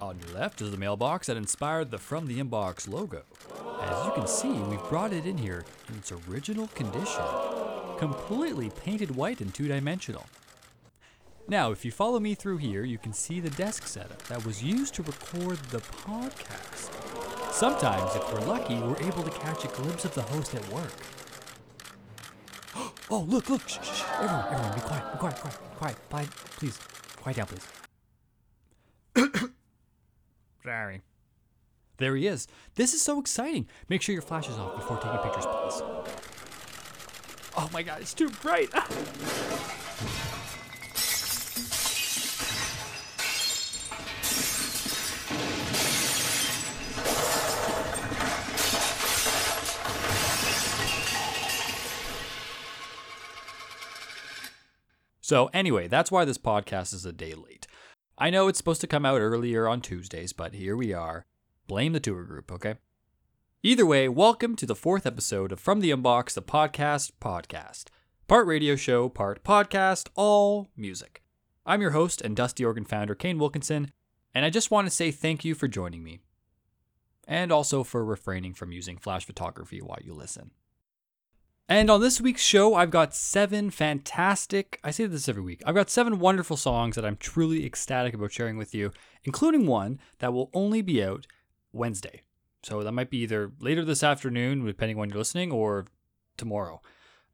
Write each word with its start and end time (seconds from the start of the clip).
On 0.00 0.18
your 0.20 0.38
left 0.38 0.60
is 0.60 0.70
the 0.70 0.76
mailbox 0.76 1.26
that 1.26 1.38
inspired 1.38 1.90
the 1.90 1.96
From 1.96 2.26
the 2.26 2.38
Inbox 2.38 2.86
logo. 2.86 3.22
As 3.80 4.04
you 4.04 4.12
can 4.12 4.26
see, 4.26 4.50
we've 4.50 4.88
brought 4.90 5.14
it 5.14 5.24
in 5.24 5.38
here 5.38 5.64
in 5.88 5.94
its 5.96 6.12
original 6.28 6.66
condition, 6.68 7.24
completely 7.98 8.68
painted 8.68 9.16
white 9.16 9.40
and 9.40 9.54
two 9.54 9.68
dimensional. 9.68 10.26
Now, 11.48 11.70
if 11.70 11.82
you 11.82 11.92
follow 11.92 12.20
me 12.20 12.34
through 12.34 12.58
here, 12.58 12.84
you 12.84 12.98
can 12.98 13.14
see 13.14 13.40
the 13.40 13.48
desk 13.50 13.86
setup 13.86 14.22
that 14.24 14.44
was 14.44 14.62
used 14.62 14.92
to 14.94 15.02
record 15.02 15.56
the 15.70 15.78
podcast. 15.78 16.92
Sometimes, 17.52 18.14
if 18.16 18.32
we're 18.34 18.46
lucky, 18.46 18.74
we're 18.74 18.98
able 18.98 19.22
to 19.22 19.30
catch 19.30 19.64
a 19.64 19.68
glimpse 19.68 20.04
of 20.04 20.14
the 20.14 20.22
host 20.22 20.54
at 20.54 20.68
work. 20.70 20.92
oh, 23.10 23.20
look, 23.20 23.48
look! 23.48 23.66
Shh, 23.66 23.78
shh, 23.82 23.98
shh. 23.98 24.02
Everyone, 24.20 24.44
everyone, 24.52 24.74
be 24.74 24.80
quiet, 24.80 25.12
be 25.12 25.18
quiet, 25.18 25.36
quiet, 25.36 25.58
quiet, 25.76 25.96
quiet, 26.10 26.30
please. 26.30 26.78
Quiet 27.16 27.36
down, 27.36 27.46
please. 27.46 27.66
There 31.98 32.16
he 32.16 32.26
is. 32.26 32.46
This 32.74 32.92
is 32.92 33.00
so 33.00 33.18
exciting. 33.18 33.66
Make 33.88 34.02
sure 34.02 34.12
your 34.12 34.22
flash 34.22 34.48
is 34.48 34.58
off 34.58 34.76
before 34.76 34.98
taking 34.98 35.18
pictures, 35.18 35.46
please. 35.46 35.82
Oh 37.56 37.70
my 37.72 37.82
god, 37.82 38.02
it's 38.02 38.12
too 38.12 38.28
bright. 38.28 38.68
Ah. 38.74 38.86
So, 55.26 55.50
anyway, 55.52 55.88
that's 55.88 56.12
why 56.12 56.24
this 56.24 56.38
podcast 56.38 56.94
is 56.94 57.04
a 57.04 57.12
day 57.12 57.34
late. 57.34 57.66
I 58.18 58.30
know 58.30 58.48
it's 58.48 58.56
supposed 58.56 58.80
to 58.80 58.86
come 58.86 59.04
out 59.04 59.20
earlier 59.20 59.68
on 59.68 59.82
Tuesdays, 59.82 60.32
but 60.32 60.54
here 60.54 60.74
we 60.74 60.94
are. 60.94 61.26
Blame 61.66 61.92
the 61.92 62.00
tour 62.00 62.24
group, 62.24 62.50
okay? 62.50 62.76
Either 63.62 63.84
way, 63.84 64.08
welcome 64.08 64.56
to 64.56 64.64
the 64.64 64.74
fourth 64.74 65.04
episode 65.04 65.52
of 65.52 65.60
From 65.60 65.80
the 65.80 65.90
Inbox, 65.90 66.32
the 66.32 66.40
podcast 66.40 67.12
podcast. 67.20 67.88
Part 68.26 68.46
radio 68.46 68.74
show, 68.74 69.10
part 69.10 69.44
podcast, 69.44 70.08
all 70.14 70.70
music. 70.74 71.22
I'm 71.66 71.82
your 71.82 71.90
host 71.90 72.22
and 72.22 72.34
Dusty 72.34 72.64
Organ 72.64 72.86
founder, 72.86 73.14
Kane 73.14 73.38
Wilkinson, 73.38 73.92
and 74.34 74.46
I 74.46 74.50
just 74.50 74.70
want 74.70 74.86
to 74.86 74.90
say 74.90 75.10
thank 75.10 75.44
you 75.44 75.54
for 75.54 75.68
joining 75.68 76.02
me. 76.02 76.20
And 77.28 77.52
also 77.52 77.84
for 77.84 78.02
refraining 78.02 78.54
from 78.54 78.72
using 78.72 78.96
flash 78.96 79.26
photography 79.26 79.82
while 79.82 79.98
you 80.02 80.14
listen. 80.14 80.52
And 81.68 81.90
on 81.90 82.00
this 82.00 82.20
week's 82.20 82.44
show, 82.44 82.74
I've 82.74 82.92
got 82.92 83.12
seven 83.12 83.70
fantastic, 83.70 84.78
I 84.84 84.92
say 84.92 85.06
this 85.06 85.28
every 85.28 85.42
week, 85.42 85.62
I've 85.66 85.74
got 85.74 85.90
seven 85.90 86.20
wonderful 86.20 86.56
songs 86.56 86.94
that 86.94 87.04
I'm 87.04 87.16
truly 87.16 87.66
ecstatic 87.66 88.14
about 88.14 88.30
sharing 88.30 88.56
with 88.56 88.72
you, 88.72 88.92
including 89.24 89.66
one 89.66 89.98
that 90.20 90.32
will 90.32 90.48
only 90.54 90.80
be 90.80 91.02
out 91.02 91.26
Wednesday. 91.72 92.22
So 92.62 92.84
that 92.84 92.92
might 92.92 93.10
be 93.10 93.18
either 93.18 93.50
later 93.60 93.84
this 93.84 94.04
afternoon, 94.04 94.64
depending 94.64 94.96
on 94.96 95.00
when 95.00 95.08
you're 95.10 95.18
listening, 95.18 95.50
or 95.50 95.86
tomorrow. 96.36 96.80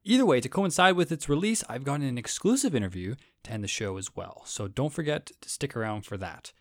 Either 0.03 0.25
way, 0.25 0.41
to 0.41 0.49
coincide 0.49 0.97
with 0.97 1.13
its 1.13 1.29
release, 1.29 1.63
I've 1.69 1.85
got 1.85 2.01
an 2.01 2.17
exclusive 2.17 2.75
interview 2.75 3.17
to 3.45 3.53
end 3.53 3.63
the 3.63 3.69
show 3.69 3.99
as 3.99 4.17
well. 4.17 4.43
So 4.47 4.67
don't 4.67 4.93
forget 4.93 5.31
to 5.43 5.49
stick 5.49 5.77
around 5.77 6.07
for 6.07 6.17
that. 6.17 6.53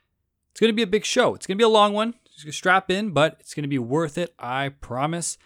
It's 0.52 0.60
going 0.60 0.70
to 0.70 0.76
be 0.76 0.84
a 0.84 0.88
big 0.88 1.06
show. 1.06 1.36
It's 1.36 1.48
going 1.48 1.58
to 1.58 1.62
be 1.62 1.66
a 1.66 1.70
long 1.70 1.94
one. 1.94 2.16
Just 2.38 2.58
strap 2.58 2.92
in, 2.92 3.12
but 3.12 3.38
it's 3.40 3.54
going 3.54 3.64
to 3.64 3.70
be 3.70 3.80
worth 3.80 4.18
it. 4.18 4.34
I 4.38 4.70
promise. 4.70 5.38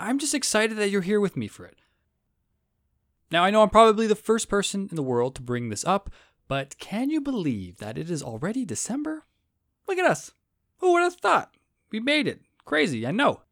I'm 0.00 0.18
just 0.18 0.34
excited 0.34 0.78
that 0.78 0.90
you're 0.90 1.02
here 1.02 1.20
with 1.20 1.36
me 1.36 1.46
for 1.46 1.66
it. 1.66 1.78
Now, 3.30 3.44
I 3.44 3.50
know 3.50 3.62
I'm 3.62 3.70
probably 3.70 4.06
the 4.06 4.16
first 4.16 4.48
person 4.48 4.88
in 4.90 4.96
the 4.96 5.02
world 5.02 5.34
to 5.36 5.42
bring 5.42 5.68
this 5.68 5.84
up, 5.84 6.10
but 6.48 6.78
can 6.78 7.10
you 7.10 7.20
believe 7.20 7.76
that 7.78 7.96
it 7.96 8.10
is 8.10 8.22
already 8.22 8.64
December? 8.64 9.24
Look 9.86 9.98
at 9.98 10.10
us. 10.10 10.32
Who 10.78 10.92
would 10.92 11.02
have 11.02 11.14
thought? 11.14 11.54
We 11.92 12.00
made 12.00 12.26
it. 12.26 12.40
Crazy, 12.64 13.06
I 13.06 13.12
know. 13.12 13.42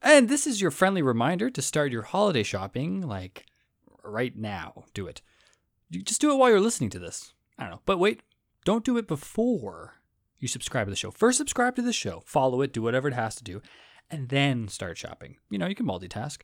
And 0.00 0.28
this 0.28 0.46
is 0.46 0.60
your 0.60 0.70
friendly 0.70 1.02
reminder 1.02 1.50
to 1.50 1.60
start 1.60 1.92
your 1.92 2.02
holiday 2.02 2.42
shopping 2.42 3.02
like 3.02 3.46
right 4.02 4.36
now. 4.36 4.84
Do 4.94 5.06
it. 5.06 5.20
You 5.90 6.02
just 6.02 6.20
do 6.20 6.30
it 6.32 6.36
while 6.36 6.50
you're 6.50 6.60
listening 6.60 6.90
to 6.90 6.98
this. 6.98 7.34
I 7.58 7.64
don't 7.64 7.72
know. 7.72 7.82
But 7.84 7.98
wait, 7.98 8.22
don't 8.64 8.84
do 8.84 8.96
it 8.96 9.08
before 9.08 9.94
you 10.38 10.48
subscribe 10.48 10.86
to 10.86 10.90
the 10.90 10.96
show. 10.96 11.10
First, 11.10 11.38
subscribe 11.38 11.76
to 11.76 11.82
the 11.82 11.92
show, 11.92 12.22
follow 12.24 12.62
it, 12.62 12.72
do 12.72 12.82
whatever 12.82 13.08
it 13.08 13.14
has 13.14 13.34
to 13.36 13.44
do, 13.44 13.62
and 14.10 14.28
then 14.28 14.68
start 14.68 14.98
shopping. 14.98 15.36
You 15.50 15.58
know, 15.58 15.66
you 15.66 15.74
can 15.74 15.86
multitask. 15.86 16.42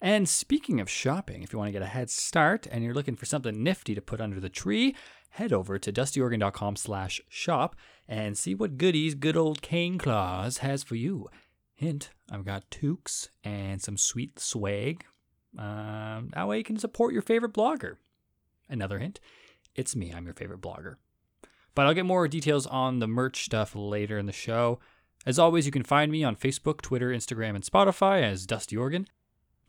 And 0.00 0.28
speaking 0.28 0.80
of 0.80 0.90
shopping, 0.90 1.42
if 1.42 1.52
you 1.52 1.58
want 1.58 1.68
to 1.68 1.72
get 1.72 1.82
a 1.82 1.86
head 1.86 2.10
start 2.10 2.66
and 2.70 2.84
you're 2.84 2.94
looking 2.94 3.16
for 3.16 3.24
something 3.24 3.62
nifty 3.62 3.94
to 3.94 4.02
put 4.02 4.20
under 4.20 4.38
the 4.38 4.50
tree, 4.50 4.94
head 5.30 5.52
over 5.52 5.78
to 5.78 5.92
dustyorgan.com 5.92 6.76
slash 6.76 7.20
shop 7.28 7.76
and 8.06 8.36
see 8.36 8.54
what 8.54 8.76
goodies 8.76 9.14
good 9.14 9.36
old 9.36 9.62
Cane 9.62 9.98
Claus 9.98 10.58
has 10.58 10.82
for 10.82 10.96
you. 10.96 11.28
Hint, 11.74 12.10
I've 12.30 12.44
got 12.44 12.70
toques 12.70 13.28
and 13.42 13.80
some 13.80 13.96
sweet 13.96 14.38
swag. 14.38 15.04
Um, 15.58 16.30
that 16.34 16.46
way 16.46 16.58
you 16.58 16.64
can 16.64 16.78
support 16.78 17.12
your 17.12 17.22
favorite 17.22 17.54
blogger. 17.54 17.96
Another 18.68 18.98
hint, 18.98 19.20
it's 19.74 19.96
me, 19.96 20.12
I'm 20.12 20.24
your 20.24 20.34
favorite 20.34 20.60
blogger. 20.60 20.96
But 21.74 21.86
I'll 21.86 21.94
get 21.94 22.06
more 22.06 22.26
details 22.28 22.66
on 22.66 22.98
the 22.98 23.06
merch 23.06 23.44
stuff 23.44 23.74
later 23.74 24.18
in 24.18 24.26
the 24.26 24.32
show. 24.32 24.80
As 25.26 25.40
always, 25.40 25.66
you 25.66 25.72
can 25.72 25.82
find 25.82 26.12
me 26.12 26.22
on 26.22 26.36
Facebook, 26.36 26.80
Twitter, 26.80 27.10
Instagram, 27.10 27.56
and 27.56 27.64
Spotify 27.64 28.22
as 28.22 28.46
Dusty 28.46 28.76
Organ. 28.76 29.08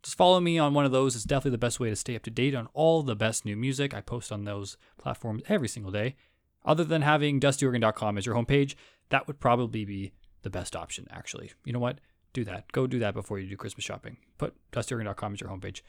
Just 0.03 0.15
follow 0.15 0.39
me 0.39 0.59
on 0.59 0.75
one 0.75 0.85
of 0.85 0.91
those. 0.91 1.15
It's 1.15 1.25
definitely 1.25 1.51
the 1.51 1.57
best 1.57 1.79
way 1.79 1.89
to 1.89 1.95
stay 1.95 2.15
up 2.15 2.21
to 2.23 2.31
date 2.31 2.53
on 2.53 2.69
all 2.73 3.01
the 3.01 3.15
best 3.15 3.43
new 3.43 3.57
music. 3.57 3.93
I 3.93 4.01
post 4.01 4.31
on 4.31 4.45
those 4.45 4.77
platforms 4.99 5.41
every 5.49 5.67
single 5.67 5.91
day. 5.91 6.15
Other 6.63 6.83
than 6.83 7.01
having 7.01 7.39
dustyorgan.com 7.39 8.17
as 8.17 8.25
your 8.25 8.35
homepage, 8.35 8.75
that 9.09 9.25
would 9.25 9.39
probably 9.39 9.83
be 9.83 10.11
the 10.43 10.49
best 10.51 10.75
option, 10.75 11.07
actually. 11.09 11.51
You 11.65 11.73
know 11.73 11.79
what? 11.79 11.99
Do 12.33 12.43
that. 12.43 12.71
Go 12.71 12.85
do 12.85 12.99
that 12.99 13.15
before 13.15 13.39
you 13.39 13.49
do 13.49 13.57
Christmas 13.57 13.83
shopping. 13.83 14.17
Put 14.37 14.53
dustyorgan.com 14.71 15.33
as 15.33 15.41
your 15.41 15.49
homepage. 15.49 15.79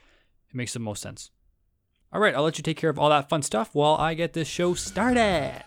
It 0.48 0.54
makes 0.54 0.72
the 0.72 0.78
most 0.78 1.02
sense. 1.02 1.30
All 2.10 2.20
right, 2.20 2.34
I'll 2.34 2.42
let 2.42 2.56
you 2.56 2.62
take 2.62 2.78
care 2.78 2.88
of 2.88 2.98
all 2.98 3.10
that 3.10 3.28
fun 3.28 3.42
stuff 3.42 3.74
while 3.74 3.96
I 3.96 4.14
get 4.14 4.32
this 4.32 4.48
show 4.48 4.72
started. 4.72 5.62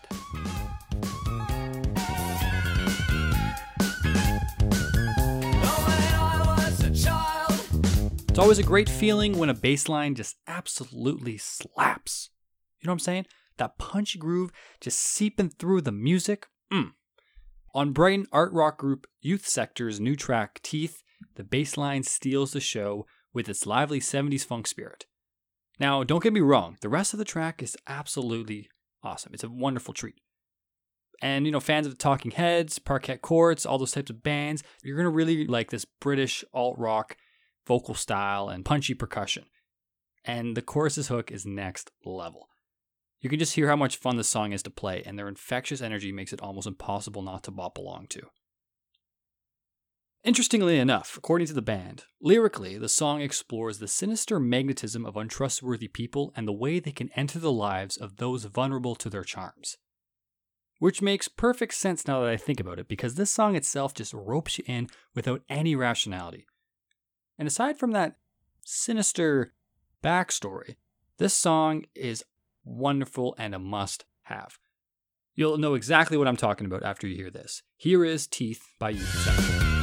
It's 8.32 8.38
always 8.38 8.58
a 8.58 8.62
great 8.62 8.88
feeling 8.88 9.36
when 9.36 9.50
a 9.50 9.54
bass 9.54 9.90
line 9.90 10.14
just 10.14 10.36
absolutely 10.46 11.36
slaps. 11.36 12.30
You 12.80 12.86
know 12.86 12.92
what 12.92 12.94
I'm 12.94 12.98
saying? 13.00 13.26
That 13.58 13.76
punchy 13.76 14.18
groove 14.18 14.50
just 14.80 14.98
seeping 14.98 15.50
through 15.50 15.82
the 15.82 15.92
music. 15.92 16.46
Mm. 16.72 16.92
On 17.74 17.92
Brighton 17.92 18.26
art 18.32 18.50
rock 18.54 18.78
group 18.78 19.06
Youth 19.20 19.46
Sector's 19.46 20.00
new 20.00 20.16
track, 20.16 20.60
Teeth, 20.62 21.02
the 21.34 21.44
bass 21.44 21.76
line 21.76 22.04
steals 22.04 22.52
the 22.52 22.60
show 22.60 23.04
with 23.34 23.50
its 23.50 23.66
lively 23.66 24.00
70s 24.00 24.46
funk 24.46 24.66
spirit. 24.66 25.04
Now, 25.78 26.02
don't 26.02 26.22
get 26.22 26.32
me 26.32 26.40
wrong, 26.40 26.78
the 26.80 26.88
rest 26.88 27.12
of 27.12 27.18
the 27.18 27.26
track 27.26 27.62
is 27.62 27.76
absolutely 27.86 28.70
awesome. 29.02 29.34
It's 29.34 29.44
a 29.44 29.50
wonderful 29.50 29.92
treat. 29.92 30.22
And, 31.20 31.44
you 31.44 31.52
know, 31.52 31.60
fans 31.60 31.84
of 31.84 31.92
the 31.92 31.98
Talking 31.98 32.30
Heads, 32.30 32.78
Parquet 32.78 33.18
Courts, 33.18 33.66
all 33.66 33.76
those 33.76 33.92
types 33.92 34.10
of 34.10 34.22
bands, 34.22 34.62
you're 34.82 34.96
going 34.96 35.04
to 35.04 35.10
really 35.10 35.46
like 35.46 35.70
this 35.70 35.84
British 35.84 36.46
alt 36.54 36.78
rock 36.78 37.18
vocal 37.66 37.94
style, 37.94 38.48
and 38.48 38.64
punchy 38.64 38.94
percussion. 38.94 39.44
And 40.24 40.56
the 40.56 40.62
chorus's 40.62 41.08
hook 41.08 41.30
is 41.30 41.44
next 41.44 41.90
level. 42.04 42.48
You 43.20 43.30
can 43.30 43.38
just 43.38 43.54
hear 43.54 43.68
how 43.68 43.76
much 43.76 43.96
fun 43.96 44.16
this 44.16 44.28
song 44.28 44.52
is 44.52 44.62
to 44.64 44.70
play, 44.70 45.02
and 45.04 45.18
their 45.18 45.28
infectious 45.28 45.80
energy 45.80 46.10
makes 46.10 46.32
it 46.32 46.40
almost 46.40 46.66
impossible 46.66 47.22
not 47.22 47.44
to 47.44 47.50
bop 47.50 47.78
along 47.78 48.08
to. 48.10 48.22
Interestingly 50.24 50.78
enough, 50.78 51.16
according 51.16 51.48
to 51.48 51.52
the 51.52 51.62
band, 51.62 52.04
lyrically, 52.20 52.78
the 52.78 52.88
song 52.88 53.20
explores 53.20 53.78
the 53.78 53.88
sinister 53.88 54.38
magnetism 54.38 55.04
of 55.04 55.16
untrustworthy 55.16 55.88
people 55.88 56.32
and 56.36 56.46
the 56.46 56.52
way 56.52 56.78
they 56.78 56.92
can 56.92 57.10
enter 57.16 57.40
the 57.40 57.50
lives 57.50 57.96
of 57.96 58.18
those 58.18 58.44
vulnerable 58.44 58.94
to 58.94 59.10
their 59.10 59.24
charms. 59.24 59.78
Which 60.78 61.02
makes 61.02 61.26
perfect 61.26 61.74
sense 61.74 62.06
now 62.06 62.20
that 62.20 62.30
I 62.30 62.36
think 62.36 62.60
about 62.60 62.78
it, 62.78 62.86
because 62.86 63.16
this 63.16 63.32
song 63.32 63.56
itself 63.56 63.94
just 63.94 64.14
ropes 64.14 64.58
you 64.58 64.64
in 64.68 64.88
without 65.14 65.42
any 65.48 65.74
rationality. 65.74 66.46
And 67.42 67.48
aside 67.48 67.76
from 67.76 67.90
that 67.90 68.18
sinister 68.64 69.52
backstory, 70.00 70.76
this 71.18 71.34
song 71.34 71.86
is 71.92 72.24
wonderful 72.64 73.34
and 73.36 73.52
a 73.52 73.58
must 73.58 74.04
have. 74.26 74.60
You'll 75.34 75.58
know 75.58 75.74
exactly 75.74 76.16
what 76.16 76.28
I'm 76.28 76.36
talking 76.36 76.68
about 76.68 76.84
after 76.84 77.08
you 77.08 77.16
hear 77.16 77.32
this. 77.32 77.64
Here 77.76 78.04
is 78.04 78.28
Teeth 78.28 78.62
by 78.78 78.90
Youth 78.90 79.81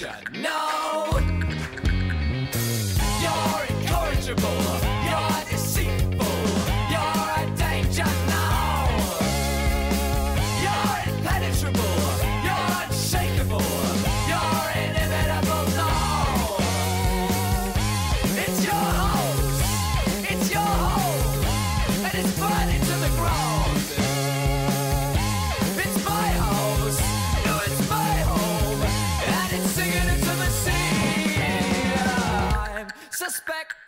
you 0.00 0.71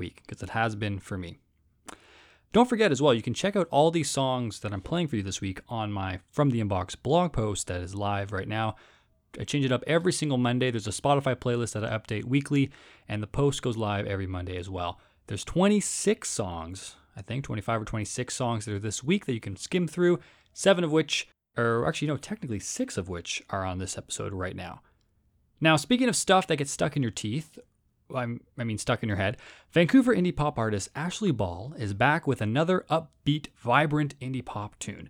week 0.00 0.22
because 0.26 0.42
it 0.42 0.50
has 0.50 0.74
been 0.74 0.98
for 0.98 1.16
me. 1.16 1.38
Don't 2.52 2.68
forget 2.68 2.90
as 2.90 3.00
well, 3.00 3.14
you 3.14 3.22
can 3.22 3.34
check 3.34 3.54
out 3.54 3.68
all 3.70 3.92
these 3.92 4.10
songs 4.10 4.58
that 4.60 4.72
I'm 4.72 4.80
playing 4.80 5.06
for 5.06 5.14
you 5.14 5.22
this 5.22 5.40
week 5.40 5.60
on 5.68 5.92
my 5.92 6.18
From 6.32 6.50
the 6.50 6.60
Inbox 6.60 7.00
blog 7.00 7.32
post 7.32 7.68
that 7.68 7.80
is 7.80 7.94
live 7.94 8.32
right 8.32 8.48
now. 8.48 8.74
I 9.38 9.44
change 9.44 9.64
it 9.64 9.70
up 9.70 9.84
every 9.86 10.12
single 10.12 10.38
Monday. 10.38 10.72
There's 10.72 10.88
a 10.88 10.90
Spotify 10.90 11.36
playlist 11.36 11.74
that 11.74 11.84
I 11.84 11.96
update 11.96 12.24
weekly, 12.24 12.72
and 13.08 13.22
the 13.22 13.28
post 13.28 13.62
goes 13.62 13.76
live 13.76 14.06
every 14.06 14.26
Monday 14.26 14.56
as 14.56 14.68
well. 14.68 14.98
There's 15.28 15.44
26 15.44 16.28
songs, 16.28 16.96
I 17.16 17.22
think 17.22 17.44
25 17.44 17.82
or 17.82 17.84
26 17.84 18.34
songs 18.34 18.64
that 18.64 18.74
are 18.74 18.80
this 18.80 19.04
week 19.04 19.26
that 19.26 19.34
you 19.34 19.40
can 19.40 19.54
skim 19.54 19.86
through, 19.86 20.18
seven 20.52 20.82
of 20.82 20.90
which, 20.90 21.28
or 21.56 21.86
actually, 21.86 22.08
no, 22.08 22.16
technically 22.16 22.58
six 22.58 22.96
of 22.96 23.08
which 23.08 23.44
are 23.50 23.64
on 23.64 23.78
this 23.78 23.96
episode 23.96 24.32
right 24.32 24.56
now. 24.56 24.80
Now, 25.60 25.76
speaking 25.76 26.08
of 26.08 26.16
stuff 26.16 26.48
that 26.48 26.56
gets 26.56 26.72
stuck 26.72 26.96
in 26.96 27.02
your 27.02 27.12
teeth, 27.12 27.60
I'm, 28.14 28.40
I 28.58 28.64
mean, 28.64 28.78
stuck 28.78 29.02
in 29.02 29.08
your 29.08 29.16
head, 29.16 29.36
Vancouver 29.70 30.14
indie 30.14 30.34
pop 30.34 30.58
artist 30.58 30.92
Ashleigh 30.94 31.36
Ball 31.36 31.74
is 31.78 31.94
back 31.94 32.26
with 32.26 32.40
another 32.40 32.84
upbeat, 32.90 33.48
vibrant 33.56 34.18
indie 34.20 34.44
pop 34.44 34.78
tune. 34.78 35.08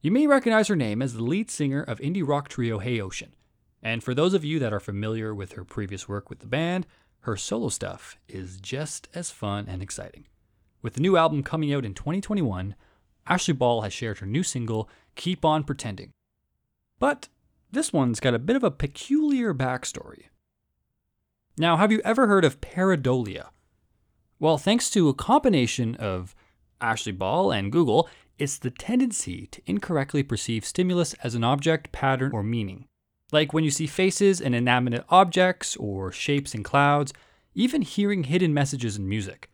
You 0.00 0.10
may 0.10 0.26
recognize 0.26 0.68
her 0.68 0.76
name 0.76 1.00
as 1.00 1.14
the 1.14 1.22
lead 1.22 1.50
singer 1.50 1.82
of 1.82 1.98
indie 2.00 2.26
rock 2.26 2.48
trio 2.48 2.78
Hey 2.78 3.00
Ocean. 3.00 3.34
And 3.82 4.02
for 4.02 4.14
those 4.14 4.34
of 4.34 4.44
you 4.44 4.58
that 4.58 4.72
are 4.72 4.80
familiar 4.80 5.34
with 5.34 5.52
her 5.52 5.64
previous 5.64 6.08
work 6.08 6.30
with 6.30 6.40
the 6.40 6.46
band, 6.46 6.86
her 7.20 7.36
solo 7.36 7.68
stuff 7.68 8.18
is 8.28 8.58
just 8.58 9.08
as 9.14 9.30
fun 9.30 9.66
and 9.68 9.82
exciting. 9.82 10.26
With 10.82 10.94
the 10.94 11.00
new 11.00 11.16
album 11.16 11.42
coming 11.42 11.72
out 11.72 11.86
in 11.86 11.94
2021, 11.94 12.74
Ashleigh 13.26 13.58
Ball 13.58 13.80
has 13.82 13.92
shared 13.92 14.18
her 14.18 14.26
new 14.26 14.42
single, 14.42 14.88
Keep 15.16 15.44
On 15.44 15.64
Pretending. 15.64 16.12
But 16.98 17.28
this 17.70 17.92
one's 17.92 18.20
got 18.20 18.34
a 18.34 18.38
bit 18.38 18.56
of 18.56 18.62
a 18.64 18.70
peculiar 18.70 19.54
backstory. 19.54 20.24
Now, 21.56 21.76
have 21.76 21.92
you 21.92 22.00
ever 22.04 22.26
heard 22.26 22.44
of 22.44 22.60
pareidolia? 22.60 23.50
Well, 24.40 24.58
thanks 24.58 24.90
to 24.90 25.08
a 25.08 25.14
combination 25.14 25.94
of 25.94 26.34
Ashleigh 26.80 27.16
Ball 27.16 27.52
and 27.52 27.70
Google, 27.70 28.08
it's 28.40 28.58
the 28.58 28.70
tendency 28.70 29.46
to 29.46 29.62
incorrectly 29.64 30.24
perceive 30.24 30.64
stimulus 30.64 31.14
as 31.22 31.36
an 31.36 31.44
object, 31.44 31.92
pattern, 31.92 32.32
or 32.32 32.42
meaning. 32.42 32.86
Like 33.30 33.52
when 33.52 33.62
you 33.62 33.70
see 33.70 33.86
faces 33.86 34.40
in 34.40 34.52
inanimate 34.52 35.04
objects 35.08 35.76
or 35.76 36.10
shapes 36.10 36.56
in 36.56 36.64
clouds, 36.64 37.12
even 37.54 37.82
hearing 37.82 38.24
hidden 38.24 38.52
messages 38.52 38.96
in 38.96 39.08
music. 39.08 39.48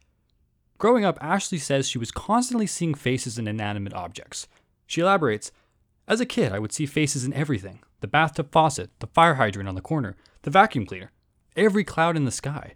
Growing 0.78 1.04
up, 1.04 1.18
Ashleigh 1.20 1.60
says 1.60 1.86
she 1.86 1.98
was 1.98 2.10
constantly 2.10 2.66
seeing 2.66 2.94
faces 2.94 3.38
in 3.38 3.46
inanimate 3.46 3.92
objects. 3.92 4.48
She 4.86 5.02
elaborates 5.02 5.52
As 6.08 6.18
a 6.18 6.26
kid, 6.26 6.52
I 6.52 6.58
would 6.60 6.72
see 6.72 6.86
faces 6.86 7.24
in 7.24 7.34
everything 7.34 7.80
the 8.00 8.08
bathtub 8.08 8.50
faucet, 8.50 8.88
the 9.00 9.06
fire 9.06 9.34
hydrant 9.34 9.68
on 9.68 9.74
the 9.74 9.82
corner, 9.82 10.16
the 10.40 10.50
vacuum 10.50 10.86
cleaner, 10.86 11.12
every 11.56 11.84
cloud 11.84 12.16
in 12.16 12.24
the 12.24 12.30
sky. 12.30 12.74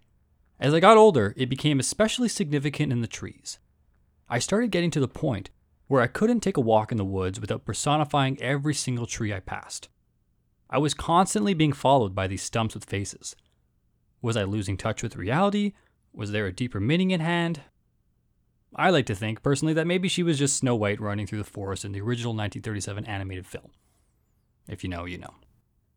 As 0.58 0.72
I 0.72 0.80
got 0.80 0.96
older, 0.96 1.34
it 1.36 1.48
became 1.48 1.80
especially 1.80 2.28
significant 2.28 2.92
in 2.92 3.00
the 3.00 3.06
trees. 3.06 3.58
I 4.28 4.38
started 4.38 4.70
getting 4.70 4.90
to 4.92 5.00
the 5.00 5.08
point 5.08 5.50
where 5.88 6.02
I 6.02 6.06
couldn't 6.06 6.40
take 6.40 6.56
a 6.56 6.62
walk 6.62 6.90
in 6.90 6.98
the 6.98 7.04
woods 7.04 7.40
without 7.40 7.64
personifying 7.64 8.40
every 8.40 8.74
single 8.74 9.06
tree 9.06 9.32
I 9.32 9.40
passed. 9.40 9.88
I 10.70 10.78
was 10.78 10.94
constantly 10.94 11.54
being 11.54 11.72
followed 11.72 12.14
by 12.14 12.26
these 12.26 12.42
stumps 12.42 12.74
with 12.74 12.84
faces. 12.84 13.36
Was 14.22 14.36
I 14.36 14.44
losing 14.44 14.76
touch 14.76 15.02
with 15.02 15.16
reality? 15.16 15.72
Was 16.12 16.30
there 16.30 16.46
a 16.46 16.52
deeper 16.52 16.80
meaning 16.80 17.10
in 17.10 17.20
hand? 17.20 17.60
I 18.74 18.90
like 18.90 19.06
to 19.06 19.14
think, 19.14 19.42
personally, 19.42 19.74
that 19.74 19.86
maybe 19.86 20.08
she 20.08 20.22
was 20.22 20.38
just 20.38 20.56
Snow 20.56 20.74
White 20.74 21.00
running 21.00 21.26
through 21.26 21.38
the 21.38 21.44
forest 21.44 21.84
in 21.84 21.92
the 21.92 22.00
original 22.00 22.32
1937 22.32 23.04
animated 23.04 23.46
film. 23.46 23.70
If 24.66 24.82
you 24.82 24.90
know, 24.90 25.04
you 25.04 25.18
know. 25.18 25.34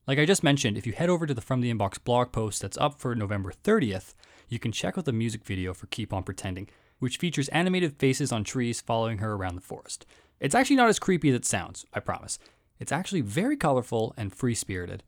Like 0.07 0.19
I 0.19 0.25
just 0.25 0.41
mentioned, 0.41 0.77
if 0.77 0.87
you 0.87 0.93
head 0.93 1.09
over 1.09 1.25
to 1.25 1.33
the 1.33 1.41
From 1.41 1.59
the 1.59 1.73
Inbox 1.73 2.01
blog 2.01 2.31
post 2.31 2.61
that's 2.61 2.77
up 2.77 2.97
for 2.97 3.13
November 3.13 3.51
30th, 3.51 4.13
you 4.47 4.57
can 4.57 4.71
check 4.71 4.97
out 4.97 5.03
the 5.03 5.11
music 5.11 5.43
video 5.43 5.73
for 5.73 5.87
Keep 5.87 6.13
On 6.13 6.23
Pretending. 6.23 6.69
which 6.99 7.17
features 7.17 7.49
animated 7.49 7.95
faces 7.99 8.31
on 8.31 8.43
trees 8.43 8.81
following 8.81 9.19
her 9.19 9.33
around 9.33 9.55
the 9.55 9.61
forest. 9.61 10.05
It's 10.39 10.55
actually 10.55 10.77
not 10.77 10.89
as 10.89 10.97
creepy 10.97 11.29
as 11.29 11.35
it 11.35 11.45
sounds, 11.45 11.85
I 11.93 11.99
promise. 11.99 12.39
It's 12.79 12.91
actually 12.91 13.21
very 13.21 13.55
colorful 13.55 14.13
and 14.17 14.33
free 14.33 14.55
spirited, 14.55 15.03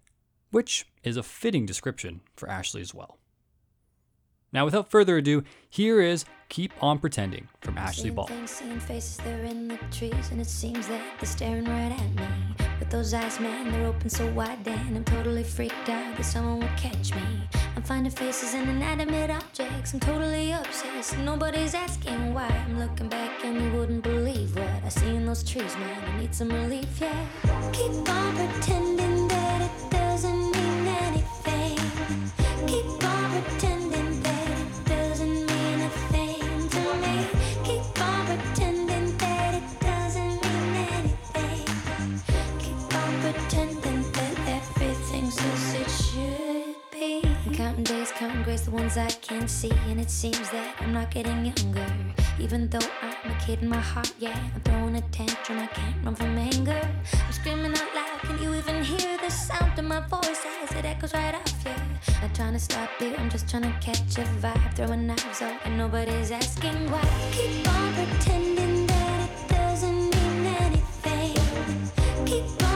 which 0.51 0.85
is 1.03 1.17
a 1.17 1.23
fitting 1.23 1.65
description 1.65 2.21
for 2.35 2.47
Ashleigh 2.47 2.81
as 2.81 2.93
well. 2.93 3.17
Now, 4.51 4.65
without 4.65 4.89
further 4.89 5.17
ado, 5.17 5.43
here 5.69 6.01
is 6.01 6.25
Keep 6.49 6.73
On 6.81 6.97
Pretending 6.97 7.47
from 7.61 7.75
Ashleigh 7.75 8.13
Ball. 8.13 8.27
things, 8.27 8.61
faces, 8.83 9.17
they're 9.17 9.45
in 9.45 9.67
the 9.67 9.79
trees, 9.91 10.29
and 10.31 10.41
it 10.41 10.47
seems 10.47 10.87
that 10.87 11.01
they're 11.19 11.29
staring 11.29 11.65
right 11.65 11.91
at 11.91 12.15
me. 12.15 12.68
Those 12.89 13.13
eyes, 13.13 13.39
man, 13.39 13.71
they're 13.71 13.85
open 13.85 14.09
so 14.09 14.25
wide, 14.31 14.67
and 14.67 14.97
I'm 14.97 15.03
totally 15.03 15.43
freaked 15.43 15.89
out 15.89 16.17
that 16.17 16.23
someone 16.23 16.59
would 16.59 16.75
catch 16.75 17.13
me. 17.13 17.21
I'm 17.75 17.83
finding 17.83 18.11
faces 18.11 18.55
and 18.55 18.67
inanimate 18.67 19.29
objects. 19.29 19.93
I'm 19.93 19.99
totally 19.99 20.51
obsessed. 20.51 21.15
Nobody's 21.19 21.75
asking 21.75 22.33
why. 22.33 22.47
I'm 22.47 22.79
looking 22.79 23.07
back, 23.07 23.45
and 23.45 23.61
you 23.61 23.71
wouldn't 23.77 24.01
believe 24.03 24.55
what 24.55 24.83
I 24.83 24.89
see 24.89 25.15
in 25.15 25.27
those 25.27 25.43
trees, 25.43 25.75
man. 25.75 26.03
I 26.03 26.19
need 26.19 26.33
some 26.33 26.49
relief, 26.49 26.99
yeah. 26.99 27.25
Keep 27.71 28.09
on 28.09 28.35
pretending 28.35 29.27
that 29.27 29.61
it 29.61 29.91
doesn't 29.91 30.08
counting 47.79 47.97
days, 47.97 48.11
counting 48.11 48.43
grace, 48.43 48.61
the 48.61 48.71
ones 48.71 48.97
I 48.97 49.07
can't 49.07 49.49
see, 49.49 49.71
and 49.87 49.99
it 49.99 50.09
seems 50.09 50.49
that 50.49 50.75
I'm 50.81 50.93
not 50.93 51.11
getting 51.11 51.45
younger. 51.45 51.85
Even 52.39 52.67
though 52.69 52.87
I'm 53.01 53.31
a 53.31 53.35
kid 53.39 53.61
in 53.61 53.69
my 53.69 53.77
heart, 53.77 54.11
yeah, 54.19 54.37
I'm 54.53 54.61
throwing 54.61 54.95
a 54.95 55.01
tantrum. 55.11 55.59
I 55.59 55.67
can't 55.67 55.95
run 56.03 56.15
from 56.15 56.37
anger. 56.37 56.81
I'm 57.25 57.31
screaming 57.31 57.71
out 57.71 57.95
loud. 57.95 58.19
Can 58.21 58.41
you 58.43 58.53
even 58.55 58.83
hear 58.83 59.17
the 59.17 59.29
sound 59.29 59.79
of 59.79 59.85
my 59.85 60.01
voice 60.07 60.45
as 60.63 60.71
it 60.71 60.85
echoes 60.85 61.13
right 61.13 61.35
off 61.35 61.65
you? 61.65 61.71
Not 62.21 62.35
trying 62.35 62.53
to 62.53 62.59
stop 62.59 62.89
you, 62.99 63.15
I'm 63.15 63.29
just 63.29 63.49
trying 63.49 63.63
to 63.63 63.73
catch 63.79 64.17
a 64.17 64.25
vibe. 64.41 64.75
Throwing 64.75 65.07
knives 65.07 65.41
out, 65.41 65.59
and 65.63 65.77
nobody's 65.77 66.31
asking 66.31 66.91
why. 66.91 67.01
Keep 67.31 67.67
on 67.69 67.93
pretending 67.93 68.87
that 68.87 69.29
it 69.29 69.49
doesn't 69.49 70.15
mean 70.15 70.45
anything. 70.45 72.25
Keep 72.25 72.68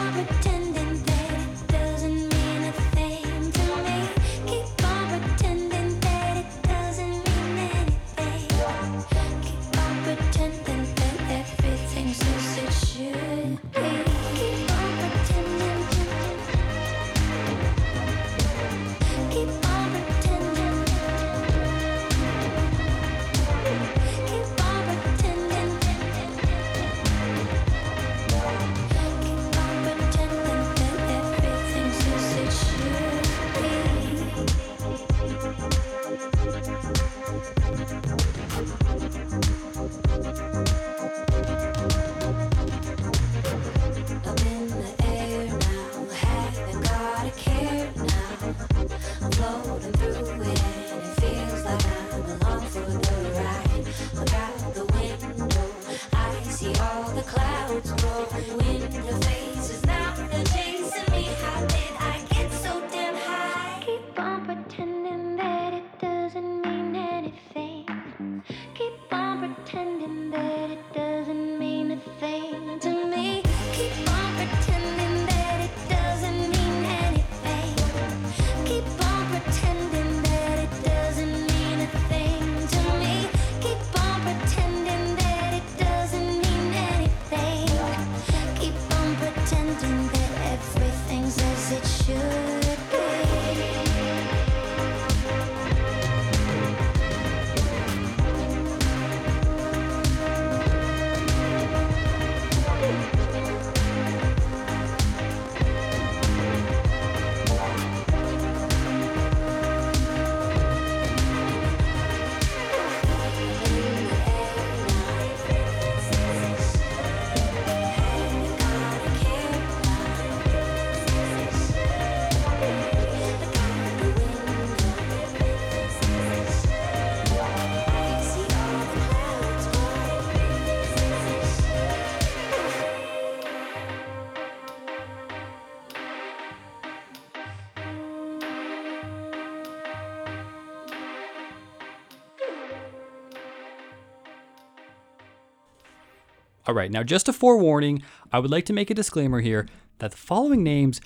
All 146.65 146.73
right, 146.73 146.91
now 146.91 147.03
just 147.03 147.27
a 147.27 147.33
forewarning, 147.33 148.03
I 148.31 148.39
would 148.39 148.51
like 148.51 148.65
to 148.65 148.73
make 148.73 148.89
a 148.89 148.93
disclaimer 148.93 149.41
here 149.41 149.67
that 149.99 150.11
the 150.11 150.17
following 150.17 150.63
names 150.63 151.01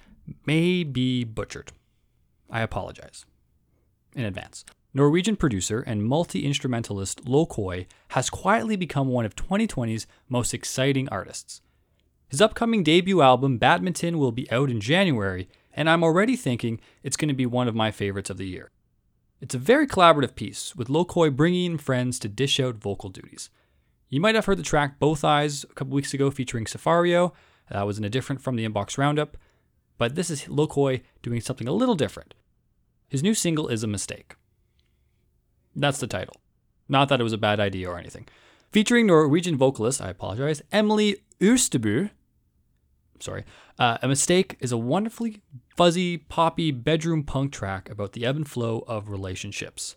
may 0.45 0.83
be 0.83 1.23
butchered. 1.23 1.71
I 2.49 2.61
apologize 2.61 3.25
in 4.15 4.23
advance. 4.23 4.65
Norwegian 4.93 5.35
producer 5.35 5.81
and 5.81 6.05
multi 6.05 6.45
instrumentalist 6.45 7.25
Lokoi 7.25 7.87
has 8.09 8.29
quietly 8.29 8.75
become 8.75 9.07
one 9.07 9.25
of 9.25 9.35
2020's 9.35 10.07
most 10.29 10.53
exciting 10.53 11.09
artists. 11.09 11.61
His 12.29 12.41
upcoming 12.41 12.83
debut 12.83 13.21
album, 13.21 13.57
Badminton, 13.57 14.17
will 14.17 14.31
be 14.31 14.49
out 14.51 14.69
in 14.69 14.79
January, 14.79 15.47
and 15.73 15.89
I'm 15.89 16.03
already 16.03 16.35
thinking 16.35 16.79
it's 17.03 17.17
going 17.17 17.29
to 17.29 17.33
be 17.33 17.45
one 17.45 17.67
of 17.67 17.75
my 17.75 17.91
favorites 17.91 18.29
of 18.29 18.37
the 18.37 18.47
year. 18.47 18.69
It's 19.39 19.55
a 19.55 19.59
very 19.59 19.87
collaborative 19.87 20.35
piece, 20.35 20.75
with 20.75 20.87
Lokoi 20.87 21.35
bringing 21.35 21.73
in 21.73 21.77
friends 21.77 22.19
to 22.19 22.27
dish 22.27 22.59
out 22.59 22.75
vocal 22.75 23.09
duties. 23.09 23.49
You 24.09 24.21
might 24.21 24.35
have 24.35 24.45
heard 24.45 24.57
the 24.57 24.63
track 24.63 24.99
Both 24.99 25.25
Eyes 25.25 25.65
a 25.65 25.73
couple 25.73 25.93
weeks 25.93 26.13
ago 26.13 26.31
featuring 26.31 26.65
Safario. 26.65 27.33
That 27.69 27.85
was 27.85 27.97
in 27.97 28.05
a 28.05 28.09
different 28.09 28.41
from 28.41 28.55
the 28.55 28.67
Inbox 28.67 28.97
Roundup. 28.97 29.37
But 29.97 30.15
this 30.15 30.29
is 30.29 30.43
Lokoi 30.43 31.01
doing 31.21 31.41
something 31.41 31.67
a 31.67 31.73
little 31.73 31.95
different. 31.95 32.33
His 33.09 33.23
new 33.23 33.33
single 33.33 33.67
is 33.67 33.83
a 33.83 33.87
mistake. 33.87 34.35
That's 35.75 35.99
the 35.99 36.07
title. 36.07 36.37
Not 36.87 37.09
that 37.09 37.19
it 37.19 37.23
was 37.23 37.33
a 37.33 37.37
bad 37.37 37.59
idea 37.59 37.89
or 37.89 37.97
anything. 37.97 38.27
Featuring 38.71 39.07
Norwegian 39.07 39.57
vocalist, 39.57 40.01
I 40.01 40.09
apologize, 40.09 40.61
Emily 40.71 41.17
Ørstebø. 41.41 42.09
Sorry. 43.19 43.43
Uh, 43.79 43.97
a 44.01 44.07
Mistake 44.07 44.55
is 44.59 44.71
a 44.71 44.77
wonderfully 44.77 45.41
fuzzy, 45.75 46.17
poppy 46.17 46.71
bedroom 46.71 47.23
punk 47.23 47.51
track 47.51 47.89
about 47.89 48.13
the 48.13 48.25
ebb 48.25 48.35
and 48.35 48.47
flow 48.47 48.83
of 48.87 49.09
relationships. 49.09 49.95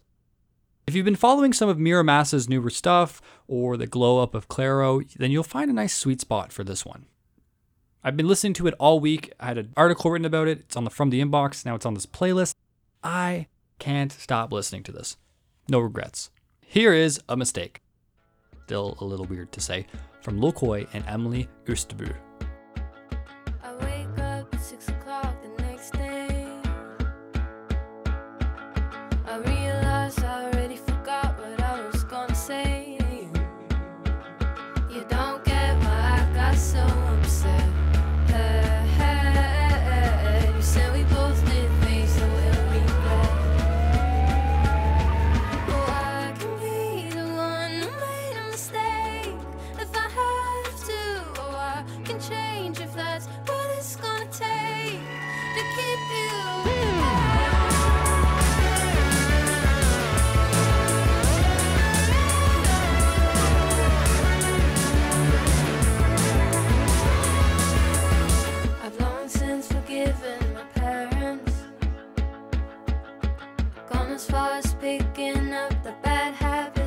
If 0.86 0.94
you've 0.94 1.04
been 1.04 1.16
following 1.16 1.52
some 1.52 1.68
of 1.68 1.78
Mura 1.78 2.02
Masa's 2.02 2.48
newer 2.48 2.70
stuff 2.70 3.22
or 3.46 3.76
the 3.76 3.86
glow 3.86 4.22
up 4.22 4.34
of 4.34 4.48
Clairo, 4.48 5.06
then 5.16 5.30
you'll 5.30 5.44
find 5.44 5.70
a 5.70 5.74
nice 5.74 5.94
sweet 5.94 6.20
spot 6.20 6.52
for 6.52 6.64
this 6.64 6.84
one. 6.84 7.06
I've 8.02 8.16
been 8.16 8.26
listening 8.28 8.54
to 8.54 8.66
it 8.66 8.74
all 8.78 8.98
week. 8.98 9.32
I 9.38 9.46
had 9.46 9.58
an 9.58 9.72
article 9.76 10.10
written 10.10 10.24
about 10.24 10.48
it. 10.48 10.60
It's 10.60 10.76
on 10.76 10.84
the 10.84 10.90
From 10.90 11.10
the 11.10 11.20
Inbox. 11.20 11.64
Now 11.64 11.74
it's 11.74 11.86
on 11.86 11.94
this 11.94 12.06
playlist. 12.06 12.54
I 13.04 13.46
can't 13.78 14.10
stop 14.10 14.52
listening 14.52 14.82
to 14.84 14.92
this. 14.92 15.16
No 15.68 15.78
regrets. 15.80 16.30
Here 16.60 16.92
is 16.92 17.20
a 17.28 17.36
mistake. 17.36 17.82
still 18.64 18.96
a 19.00 19.04
little 19.04 19.26
weird 19.26 19.50
to 19.50 19.60
say, 19.60 19.84
from 20.22 20.40
Lokoi 20.40 20.86
and 20.92 21.04
Emily 21.08 21.48
Oostebø. 21.66 22.14
As 74.20 74.26
far 74.26 74.50
as 74.50 74.74
picking 74.74 75.54
up 75.54 75.82
the 75.82 75.94
bad 76.02 76.34
habits. 76.34 76.79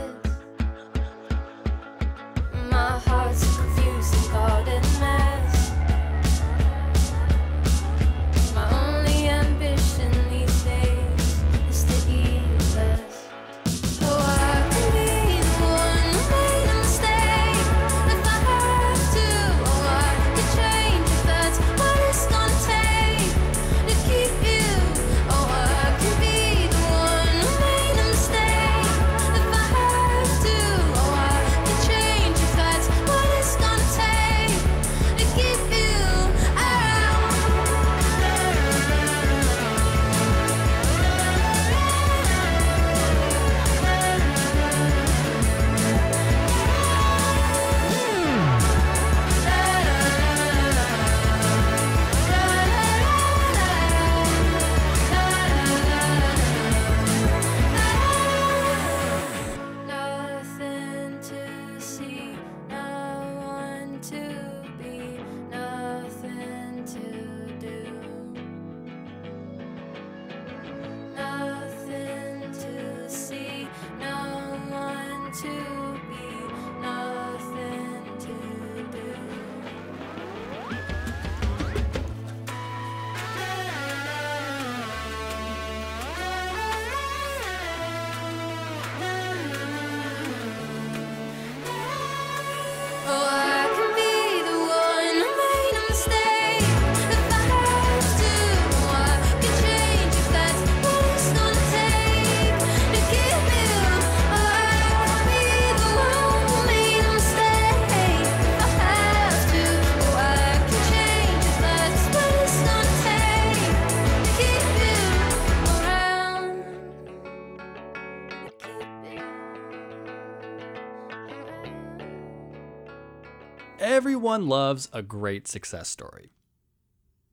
Everyone 124.23 124.47
loves 124.47 124.87
a 124.93 125.01
great 125.01 125.49
success 125.49 125.89
story. 125.89 126.29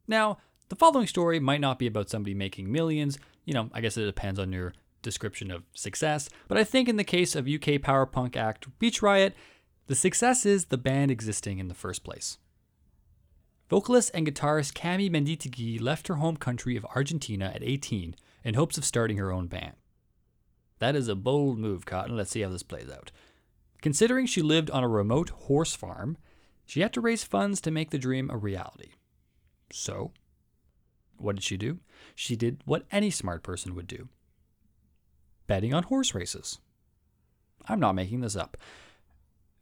Now, 0.09 0.39
the 0.71 0.75
following 0.75 1.07
story 1.07 1.39
might 1.39 1.61
not 1.61 1.79
be 1.79 1.87
about 1.87 2.11
somebody 2.11 2.35
making 2.35 2.73
millions. 2.73 3.17
You 3.45 3.55
know, 3.55 3.71
I 3.73 3.81
guess 3.81 3.97
it 3.97 4.07
depends 4.07 4.41
on 4.41 4.51
your 4.51 4.73
description 5.01 5.53
of 5.53 5.63
success. 5.73 6.29
But 6.49 6.59
I 6.59 6.65
think 6.65 6.89
in 6.89 6.97
the 6.97 7.05
case 7.05 7.37
of 7.37 7.47
UK 7.47 7.81
power 7.81 8.07
punk 8.07 8.37
act 8.37 8.67
Beach 8.81 9.03
Riot, 9.03 9.37
the 9.87 9.95
success 9.95 10.45
is 10.45 10.65
the 10.65 10.77
band 10.77 11.13
existing 11.13 11.61
in 11.61 11.69
the 11.69 11.75
first 11.75 12.03
place. 12.03 12.39
Vocalist 13.69 14.11
and 14.13 14.27
guitarist 14.27 14.73
Cami 14.73 15.09
Menditigui 15.09 15.81
left 15.81 16.09
her 16.09 16.17
home 16.17 16.39
country 16.39 16.75
of 16.75 16.85
Argentina 16.97 17.53
at 17.55 17.63
18 17.63 18.17
in 18.43 18.55
hopes 18.55 18.77
of 18.77 18.85
starting 18.85 19.19
her 19.19 19.31
own 19.31 19.47
band. 19.47 19.75
That 20.81 20.97
is 20.97 21.07
a 21.07 21.15
bold 21.15 21.57
move, 21.57 21.87
Cotton. 21.87 22.17
Let's 22.17 22.33
see 22.33 22.41
how 22.41 22.49
this 22.49 22.65
plays 22.65 22.91
out. 22.91 23.13
Considering 23.81 24.27
she 24.27 24.43
lived 24.43 24.73
on 24.73 24.83
a 24.83 24.89
remote 24.89 25.31
horse 25.31 25.77
farm, 25.77 26.17
she 26.71 26.83
had 26.83 26.93
to 26.93 27.01
raise 27.01 27.25
funds 27.25 27.61
to 27.61 27.69
make 27.73 27.91
the 27.91 27.99
dream 27.99 28.31
a 28.31 28.37
reality. 28.37 28.91
So, 29.73 30.13
what 31.17 31.35
did 31.35 31.43
she 31.43 31.57
do? 31.57 31.81
She 32.15 32.37
did 32.37 32.63
what 32.65 32.87
any 32.93 33.11
smart 33.11 33.43
person 33.43 33.75
would 33.75 33.89
do 33.89 34.09
betting 35.49 35.75
on 35.75 35.83
horse 35.83 36.15
races. 36.15 36.61
I'm 37.69 37.81
not 37.81 37.97
making 37.97 38.21
this 38.21 38.37
up. 38.37 38.57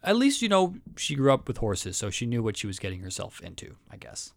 At 0.02 0.16
least, 0.16 0.42
you 0.42 0.50
know, 0.50 0.74
she 0.98 1.14
grew 1.14 1.32
up 1.32 1.48
with 1.48 1.56
horses, 1.56 1.96
so 1.96 2.10
she 2.10 2.26
knew 2.26 2.42
what 2.42 2.58
she 2.58 2.66
was 2.66 2.78
getting 2.78 3.00
herself 3.00 3.40
into, 3.40 3.76
I 3.90 3.96
guess. 3.96 4.34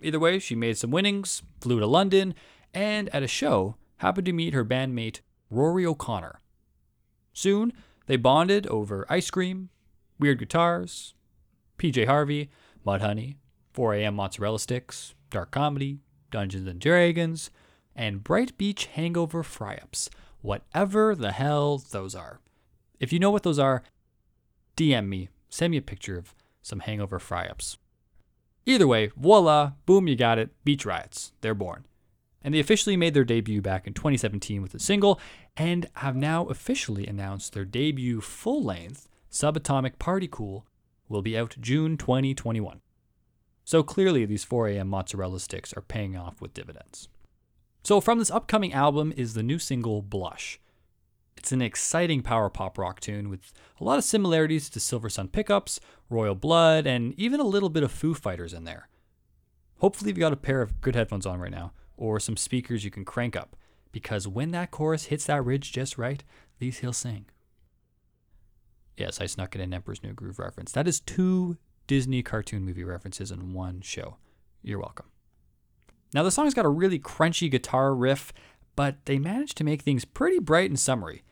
Either 0.00 0.18
way, 0.18 0.38
she 0.38 0.54
made 0.54 0.78
some 0.78 0.90
winnings, 0.90 1.42
flew 1.60 1.78
to 1.78 1.86
London, 1.86 2.34
and 2.72 3.14
at 3.14 3.22
a 3.22 3.28
show, 3.28 3.76
happened 3.98 4.24
to 4.24 4.32
meet 4.32 4.54
her 4.54 4.64
bandmate, 4.64 5.20
Rory 5.50 5.84
O'Connor. 5.84 6.40
Soon, 7.34 7.74
they 8.06 8.16
bonded 8.16 8.66
over 8.68 9.04
ice 9.10 9.28
cream, 9.28 9.68
weird 10.18 10.38
guitars, 10.38 11.12
PJ 11.78 12.06
Harvey, 12.06 12.50
Mudhoney, 12.86 13.36
4am 13.74 14.14
mozzarella 14.14 14.58
sticks, 14.58 15.14
dark 15.30 15.50
comedy, 15.50 15.98
Dungeons 16.30 16.66
and 16.66 16.80
Dragons, 16.80 17.50
and 17.94 18.24
Bright 18.24 18.56
Beach 18.58 18.86
hangover 18.86 19.42
fry 19.42 19.78
ups, 19.82 20.10
whatever 20.40 21.14
the 21.14 21.32
hell 21.32 21.78
those 21.78 22.14
are. 22.14 22.40
If 23.00 23.12
you 23.12 23.18
know 23.18 23.30
what 23.30 23.42
those 23.42 23.58
are, 23.58 23.82
DM 24.76 25.08
me, 25.08 25.28
send 25.48 25.70
me 25.70 25.76
a 25.76 25.82
picture 25.82 26.18
of 26.18 26.34
some 26.62 26.80
hangover 26.80 27.18
fry 27.18 27.46
ups. 27.46 27.78
Either 28.64 28.86
way, 28.86 29.10
voila, 29.16 29.72
boom, 29.86 30.08
you 30.08 30.16
got 30.16 30.38
it, 30.38 30.50
Beach 30.64 30.84
Riots. 30.84 31.32
They're 31.40 31.54
born. 31.54 31.86
And 32.42 32.54
they 32.54 32.60
officially 32.60 32.96
made 32.96 33.14
their 33.14 33.24
debut 33.24 33.62
back 33.62 33.86
in 33.86 33.94
2017 33.94 34.62
with 34.62 34.74
a 34.74 34.78
single, 34.78 35.20
and 35.56 35.86
have 35.94 36.16
now 36.16 36.46
officially 36.46 37.06
announced 37.06 37.52
their 37.52 37.64
debut 37.64 38.20
full 38.20 38.62
length, 38.62 39.08
Subatomic 39.30 39.98
Party 39.98 40.28
Cool, 40.30 40.66
will 41.08 41.22
be 41.22 41.36
out 41.36 41.56
June 41.60 41.96
2021. 41.96 42.80
So 43.64 43.82
clearly, 43.82 44.24
these 44.24 44.44
4am 44.44 44.86
mozzarella 44.86 45.40
sticks 45.40 45.72
are 45.74 45.82
paying 45.82 46.16
off 46.16 46.40
with 46.40 46.54
dividends. 46.54 47.08
So, 47.82 48.00
from 48.00 48.18
this 48.18 48.30
upcoming 48.30 48.72
album 48.72 49.12
is 49.16 49.34
the 49.34 49.42
new 49.42 49.58
single 49.58 50.02
Blush. 50.02 50.60
It's 51.36 51.52
an 51.52 51.62
exciting 51.62 52.22
power 52.22 52.48
pop 52.48 52.78
rock 52.78 53.00
tune 53.00 53.28
with 53.28 53.52
a 53.80 53.84
lot 53.84 53.98
of 53.98 54.04
similarities 54.04 54.68
to 54.70 54.78
Silversun 54.78 55.30
Pickups, 55.30 55.78
Royal 56.08 56.34
Blood, 56.34 56.86
and 56.86 57.14
even 57.18 57.40
a 57.40 57.44
little 57.44 57.68
bit 57.68 57.82
of 57.82 57.92
Foo 57.92 58.14
Fighters 58.14 58.52
in 58.52 58.64
there. 58.64 58.88
Hopefully, 59.78 60.10
you've 60.10 60.18
got 60.18 60.32
a 60.32 60.36
pair 60.36 60.62
of 60.62 60.80
good 60.80 60.94
headphones 60.94 61.26
on 61.26 61.38
right 61.38 61.50
now, 61.50 61.72
or 61.96 62.18
some 62.18 62.36
speakers 62.36 62.84
you 62.84 62.90
can 62.90 63.04
crank 63.04 63.36
up, 63.36 63.56
because 63.92 64.26
when 64.26 64.50
that 64.52 64.70
chorus 64.70 65.04
hits 65.04 65.26
that 65.26 65.44
ridge 65.44 65.72
just 65.72 65.98
right, 65.98 66.24
these 66.58 66.78
he'll 66.78 66.92
sing. 66.92 67.26
Yes, 68.96 69.20
I 69.20 69.26
snuck 69.26 69.54
it 69.54 69.60
in 69.60 69.74
Emperor's 69.74 70.02
New 70.02 70.12
Groove 70.12 70.38
reference. 70.38 70.72
That 70.72 70.88
is 70.88 71.00
two 71.00 71.58
Disney 71.86 72.22
cartoon 72.22 72.64
movie 72.64 72.84
references 72.84 73.30
in 73.30 73.52
one 73.52 73.80
show. 73.80 74.16
You're 74.62 74.78
welcome. 74.78 75.06
Now, 76.14 76.22
the 76.22 76.30
song's 76.30 76.54
got 76.54 76.64
a 76.64 76.70
really 76.70 76.98
crunchy 76.98 77.50
guitar 77.50 77.94
riff, 77.94 78.32
but 78.74 79.04
they 79.04 79.18
managed 79.18 79.56
to 79.58 79.64
make 79.64 79.82
things 79.82 80.04
pretty 80.04 80.38
bright 80.38 80.70
and 80.70 80.78
summery. 80.78 81.24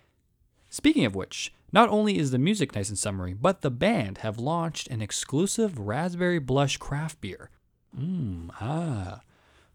Speaking 0.68 1.05
of 1.05 1.14
which, 1.14 1.53
not 1.72 1.88
only 1.88 2.18
is 2.18 2.31
the 2.31 2.38
music 2.38 2.74
nice 2.74 2.88
and 2.88 2.98
summery, 2.98 3.33
but 3.35 3.62
the 3.62 3.70
band 3.70 4.18
have 4.18 4.38
launched 4.38 4.88
an 4.88 5.00
exclusive 5.00 5.79
raspberry 5.79 6.38
blush 6.38 6.77
craft 6.77 7.20
beer. 7.20 7.50
Mmm, 7.98 8.50
ah. 8.61 9.20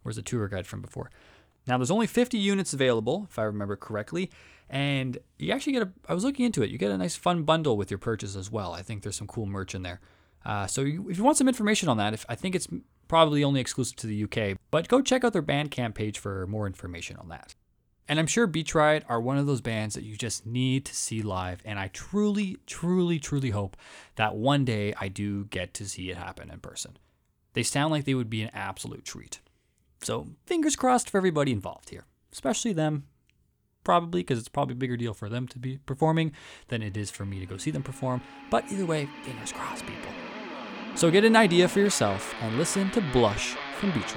Where's 0.04 0.18
the 0.18 0.22
tour 0.22 0.48
guide 0.48 0.68
from 0.68 0.82
before? 0.82 1.10
Now, 1.68 1.78
there's 1.78 1.92
only 1.92 2.08
50 2.08 2.38
units 2.38 2.74
available, 2.74 3.28
if 3.30 3.38
I 3.40 3.44
remember 3.44 3.76
correctly, 3.76 4.30
and 4.70 5.18
you 5.38 5.52
actually 5.52 5.74
get 5.74 5.84
a. 5.84 5.90
I 6.08 6.14
was 6.14 6.24
looking 6.24 6.46
into 6.46 6.62
it. 6.62 6.70
You 6.70 6.78
get 6.78 6.92
a 6.92 6.98
nice 6.98 7.16
fun 7.16 7.44
bundle 7.44 7.78
with 7.78 7.90
your 7.90 7.98
purchase 7.98 8.36
as 8.36 8.52
well. 8.52 8.74
I 8.74 8.82
think 8.82 9.04
there's 9.04 9.16
some 9.16 9.28
cool 9.28 9.46
merch 9.46 9.74
in 9.74 9.84
there. 9.84 10.00
Uh, 10.46 10.68
so 10.68 10.82
you, 10.82 11.10
if 11.10 11.18
you 11.18 11.24
want 11.24 11.38
some 11.38 11.48
information 11.48 11.90
on 11.90 11.98
that, 11.98 12.14
if 12.14 12.26
I 12.30 12.36
think 12.36 12.56
it's 12.56 12.68
probably 13.08 13.44
only 13.44 13.60
exclusive 13.60 13.98
to 13.98 14.08
the 14.08 14.24
UK, 14.24 14.58
but 14.72 14.88
go 14.88 15.02
check 15.02 15.24
out 15.24 15.34
their 15.34 15.44
Bandcamp 15.44 15.96
page 15.96 16.20
for 16.20 16.48
more 16.48 16.68
information 16.68 17.18
on 17.18 17.30
that. 17.30 17.56
And 18.08 18.20
I'm 18.20 18.28
sure 18.28 18.48
Beach 18.48 18.74
Riot 18.74 19.04
are 19.08 19.22
one 19.22 19.38
of 19.38 19.46
those 19.46 19.62
bands 19.62 19.94
that 19.94 20.04
you 20.04 20.16
just 20.16 20.46
need 20.46 20.86
to 20.86 20.96
see 20.96 21.22
live. 21.22 21.62
And 21.64 21.78
I 21.78 21.90
truly, 21.90 22.58
truly, 22.66 23.20
truly 23.20 23.52
hope 23.52 23.78
that 24.16 24.36
one 24.36 24.66
day 24.66 24.96
I 25.00 25.10
do 25.10 25.46
get 25.46 25.76
to 25.76 25.88
see 25.88 26.10
it 26.10 26.18
happen 26.18 26.50
in 26.50 26.60
person. 26.60 26.98
They 27.54 27.62
sound 27.62 27.92
like 27.92 28.06
they 28.06 28.16
would 28.16 28.30
be 28.30 28.42
an 28.42 28.50
absolute 28.52 29.06
treat. 29.06 29.42
So 30.02 30.28
fingers 30.46 30.76
crossed 30.76 31.10
for 31.10 31.18
everybody 31.18 31.52
involved 31.52 31.90
here, 31.90 32.06
especially 32.32 32.74
them. 32.74 33.06
Probably 33.90 34.20
because 34.20 34.38
it's 34.38 34.50
probably 34.50 34.74
a 34.74 34.76
bigger 34.76 34.98
deal 34.98 35.16
for 35.16 35.30
them 35.30 35.48
to 35.48 35.58
be 35.58 35.80
performing 35.80 36.32
than 36.68 36.84
it 36.84 36.96
is 36.96 37.10
for 37.10 37.26
me 37.26 37.40
to 37.40 37.48
go 37.48 37.58
see 37.58 37.72
them 37.72 37.82
perform. 37.82 38.22
But 38.52 38.72
either 38.72 38.86
way, 38.86 39.10
fingers 39.24 39.52
crossed, 39.52 39.84
people. 39.88 40.12
So 40.94 41.10
get 41.10 41.26
an 41.26 41.36
idea 41.36 41.68
for 41.68 41.80
yourself 41.80 42.36
and 42.40 42.56
listen 42.60 42.92
to 42.92 43.02
Blush 43.12 43.56
from 43.80 43.90
Beach. 43.94 44.14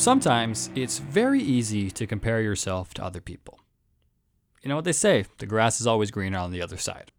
Sometimes 0.00 0.70
it's 0.74 0.98
very 0.98 1.42
easy 1.42 1.90
to 1.90 2.06
compare 2.06 2.40
yourself 2.40 2.94
to 2.94 3.04
other 3.04 3.20
people. 3.20 3.60
You 4.62 4.70
know 4.70 4.76
what 4.76 4.86
they 4.86 4.92
say 4.92 5.26
the 5.36 5.44
grass 5.44 5.78
is 5.78 5.86
always 5.86 6.10
greener 6.10 6.38
on 6.38 6.52
the 6.52 6.62
other 6.62 6.78
side. 6.78 7.12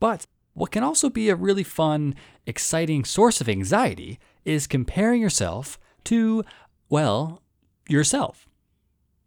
But 0.00 0.26
what 0.52 0.70
can 0.70 0.84
also 0.84 1.08
be 1.08 1.30
a 1.30 1.34
really 1.34 1.62
fun, 1.62 2.14
exciting 2.44 3.06
source 3.06 3.40
of 3.40 3.48
anxiety 3.48 4.20
is 4.44 4.66
comparing 4.66 5.22
yourself 5.22 5.80
to, 6.04 6.44
well, 6.90 7.40
yourself. 7.88 8.46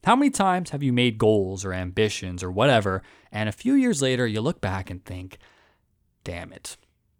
How 0.03 0.15
many 0.15 0.29
times 0.29 0.69
have 0.69 0.83
you 0.83 0.93
made 0.93 1.17
goals 1.17 1.65
or 1.65 1.73
ambitions 1.73 2.43
or 2.43 2.51
whatever, 2.51 3.01
and 3.31 3.49
a 3.49 3.53
few 3.53 3.73
years 3.73 4.03
later 4.03 4.27
you 4.27 4.39
look 4.39 4.61
back 4.61 4.91
and 4.91 5.03
think, 5.03 5.39
damn 6.23 6.53
it, 6.53 6.77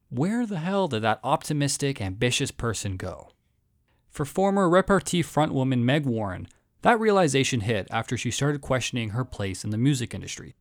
where 0.10 0.46
the 0.46 0.60
hell 0.60 0.88
did 0.88 1.02
that 1.02 1.20
optimistic, 1.24 2.00
ambitious 2.00 2.52
person 2.52 2.96
go? 2.96 3.33
For 4.14 4.26
former 4.26 4.70
repartee 4.70 5.24
frontwoman 5.24 5.80
Meg 5.80 6.06
Warren, 6.06 6.48
that 6.84 7.00
realization 7.00 7.62
hit 7.62 7.88
after 7.90 8.16
she 8.16 8.30
started 8.30 8.62
questioning 8.62 9.10
her 9.10 9.26
place 9.26 9.64
in 9.64 9.72
the 9.72 9.78
music 9.78 10.14
industry. 10.14 10.54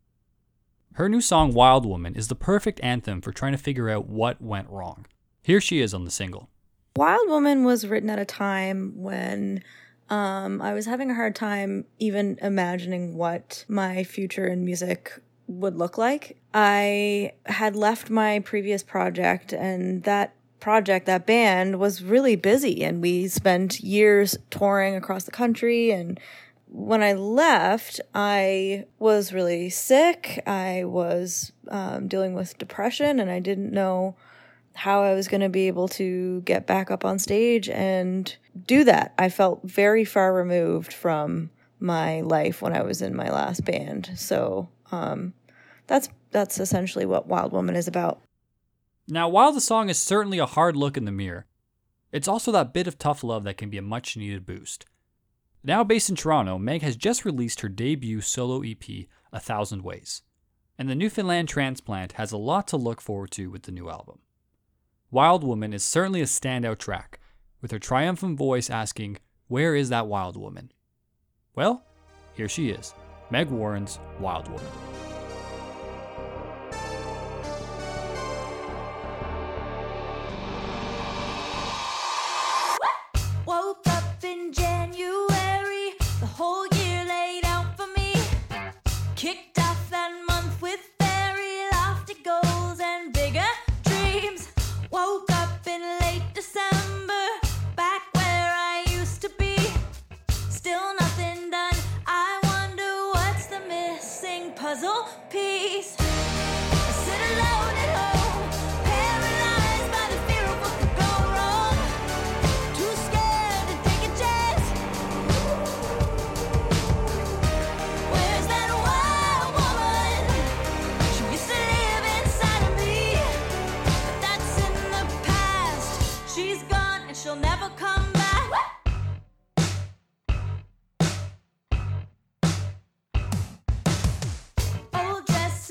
Her 0.95 1.07
new 1.07 1.21
song 1.21 1.53
Wild 1.53 1.85
Woman 1.85 2.15
is 2.15 2.29
the 2.29 2.35
perfect 2.35 2.81
anthem 2.83 3.21
for 3.21 3.31
trying 3.31 3.53
to 3.53 3.59
figure 3.59 3.91
out 3.91 4.09
what 4.09 4.41
went 4.41 4.71
wrong. 4.71 5.05
Here 5.43 5.61
she 5.61 5.81
is 5.81 5.93
on 5.93 6.07
the 6.07 6.11
single. 6.11 6.49
Wild 6.97 7.29
Woman 7.29 7.63
was 7.63 7.87
written 7.87 8.09
at 8.09 8.19
a 8.19 8.25
time 8.25 8.95
when 8.97 9.63
um, 10.09 10.63
I 10.63 10.73
was 10.73 10.87
having 10.87 11.11
a 11.11 11.15
hard 11.15 11.35
time 11.35 11.85
even 11.99 12.39
imagining 12.41 13.19
what 13.19 13.67
my 13.69 14.03
future 14.03 14.47
in 14.47 14.65
music 14.65 15.13
would 15.47 15.77
look 15.77 15.99
like. 15.99 16.39
I 16.55 17.33
had 17.45 17.77
left 17.77 18.09
my 18.09 18.39
previous 18.41 18.83
project, 18.83 19.53
and 19.53 20.05
that 20.05 20.35
project, 20.63 21.07
that 21.07 21.27
band 21.27 21.81
was 21.81 22.05
really 22.05 22.37
busy 22.37 22.85
and 22.85 23.03
we 23.03 23.27
spent 23.27 23.81
years 23.81 24.39
touring 24.49 24.95
across 24.95 25.25
the 25.25 25.31
country. 25.33 25.91
And 25.91 26.21
when 26.69 27.03
I 27.03 27.15
left, 27.15 28.01
I 28.15 28.87
was 29.01 29.33
really 29.33 29.71
sick. 29.71 30.41
I 30.47 30.85
was 30.85 31.51
um, 31.69 32.07
dealing 32.07 32.35
with 32.35 32.59
depression 32.59 33.19
and 33.19 33.29
I 33.29 33.41
didn't 33.41 33.73
know 33.73 34.15
how 34.75 35.03
I 35.03 35.15
was 35.15 35.27
going 35.27 35.41
to 35.41 35.49
be 35.49 35.67
able 35.67 35.89
to 35.89 36.41
get 36.43 36.65
back 36.65 36.93
up 36.93 37.05
on 37.05 37.19
stage 37.19 37.69
and 37.69 38.35
do 38.67 38.85
that. 38.85 39.15
I 39.19 39.31
felt 39.31 39.65
very 39.65 40.05
far 40.05 40.33
removed 40.33 40.93
from 40.93 41.51
my 41.81 42.21
life 42.21 42.63
when 42.63 42.73
I 42.73 42.83
was 42.83 43.03
in 43.03 43.17
my 43.17 43.31
last 43.31 43.65
band. 43.65 44.13
So, 44.15 44.69
um, 44.93 45.35
that's 45.89 46.09
that's 46.31 46.61
essentially 46.61 47.05
what 47.05 47.27
Wild 47.27 47.53
Woman 47.53 47.75
is 47.75 47.89
about. 47.89 48.23
Now, 49.13 49.29
while 49.29 49.53
the 49.53 49.61
song 49.61 49.91
is 49.91 49.99
certainly 49.99 50.39
a 50.39 50.47
hard 50.47 50.75
look 50.75 50.97
in 50.97 51.05
the 51.05 51.13
mirror, 51.13 51.45
it's 52.13 52.27
also 52.27 52.51
that 52.53 52.73
bit 52.73 52.87
of 52.87 52.97
tough 52.97 53.23
love 53.23 53.45
that 53.45 53.59
can 53.59 53.69
be 53.69 53.77
a 53.77 53.83
much 53.83 54.17
needed 54.17 54.47
boost. 54.47 54.87
Now 55.63 55.85
based 55.85 56.09
in 56.09 56.17
Toronto, 56.17 56.57
Meg 56.57 56.81
has 56.81 56.97
just 56.97 57.27
released 57.27 57.61
her 57.61 57.69
debut 57.69 58.23
solo 58.23 58.63
EP, 58.63 58.83
A 59.31 59.39
Thousand 59.39 59.83
Ways, 59.83 60.23
and 60.79 60.89
the 60.89 60.95
Newfoundland 60.95 61.51
transplant 61.51 62.13
has 62.13 62.33
a 62.33 62.39
lot 62.39 62.67
to 62.69 62.79
look 62.79 63.03
forward 63.03 63.33
to 63.33 63.51
with 63.51 63.65
the 63.65 63.71
new 63.71 63.91
album. 63.91 64.21
Wild 65.11 65.45
Woman 65.45 65.75
is 65.75 65.85
certainly 65.85 66.23
a 66.23 66.25
standout 66.25 66.79
track, 66.79 67.21
with 67.61 67.71
her 67.71 67.79
triumphant 67.79 68.39
voice 68.39 68.71
asking, 68.71 69.19
Where 69.47 69.75
is 69.75 69.91
that 69.91 70.07
wild 70.07 70.39
woman? 70.39 70.73
Well, 71.55 71.85
here 72.33 72.49
she 72.49 72.71
is, 72.71 72.95
Meg 73.31 73.51
Warren's 73.51 73.99
Wild 74.19 74.49
Woman. 74.49 75.12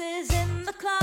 Old 0.01 0.33
in 0.33 0.65
the 0.65 0.73
closet, 0.73 1.00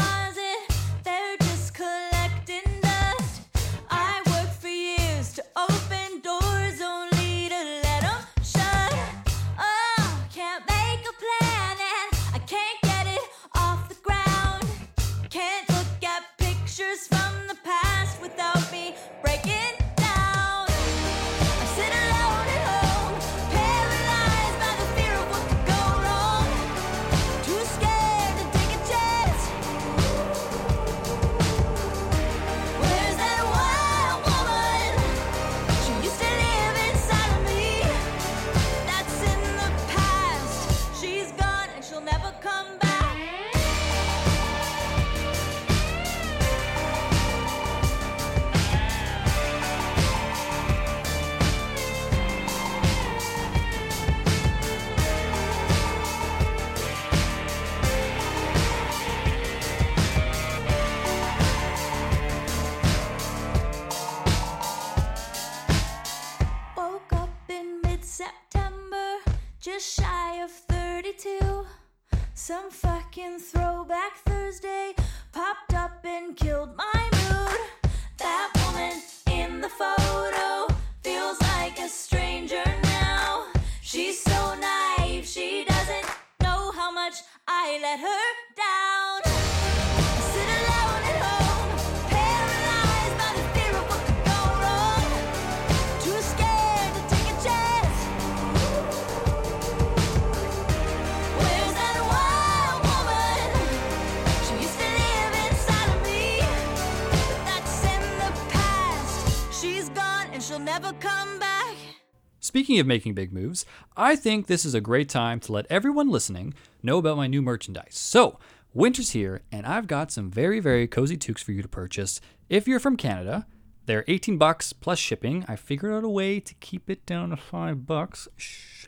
Speaking 112.68 112.80
of 112.80 112.86
making 112.86 113.14
big 113.14 113.32
moves, 113.32 113.64
I 113.96 114.14
think 114.14 114.46
this 114.46 114.66
is 114.66 114.74
a 114.74 114.80
great 114.82 115.08
time 115.08 115.40
to 115.40 115.52
let 115.52 115.64
everyone 115.70 116.10
listening 116.10 116.52
know 116.82 116.98
about 116.98 117.16
my 117.16 117.26
new 117.26 117.40
merchandise. 117.40 117.94
So, 117.96 118.38
winter's 118.74 119.12
here, 119.12 119.40
and 119.50 119.64
I've 119.64 119.86
got 119.86 120.12
some 120.12 120.30
very, 120.30 120.60
very 120.60 120.86
cozy 120.86 121.16
toques 121.16 121.42
for 121.42 121.52
you 121.52 121.62
to 121.62 121.68
purchase. 121.68 122.20
If 122.50 122.68
you're 122.68 122.78
from 122.78 122.98
Canada, 122.98 123.46
they're 123.86 124.04
18 124.06 124.36
bucks 124.36 124.74
plus 124.74 124.98
shipping. 124.98 125.46
I 125.48 125.56
figured 125.56 125.94
out 125.94 126.04
a 126.04 126.10
way 126.10 126.40
to 126.40 126.52
keep 126.56 126.90
it 126.90 127.06
down 127.06 127.30
to 127.30 127.38
five 127.38 127.86
bucks. 127.86 128.28
Shh. 128.36 128.84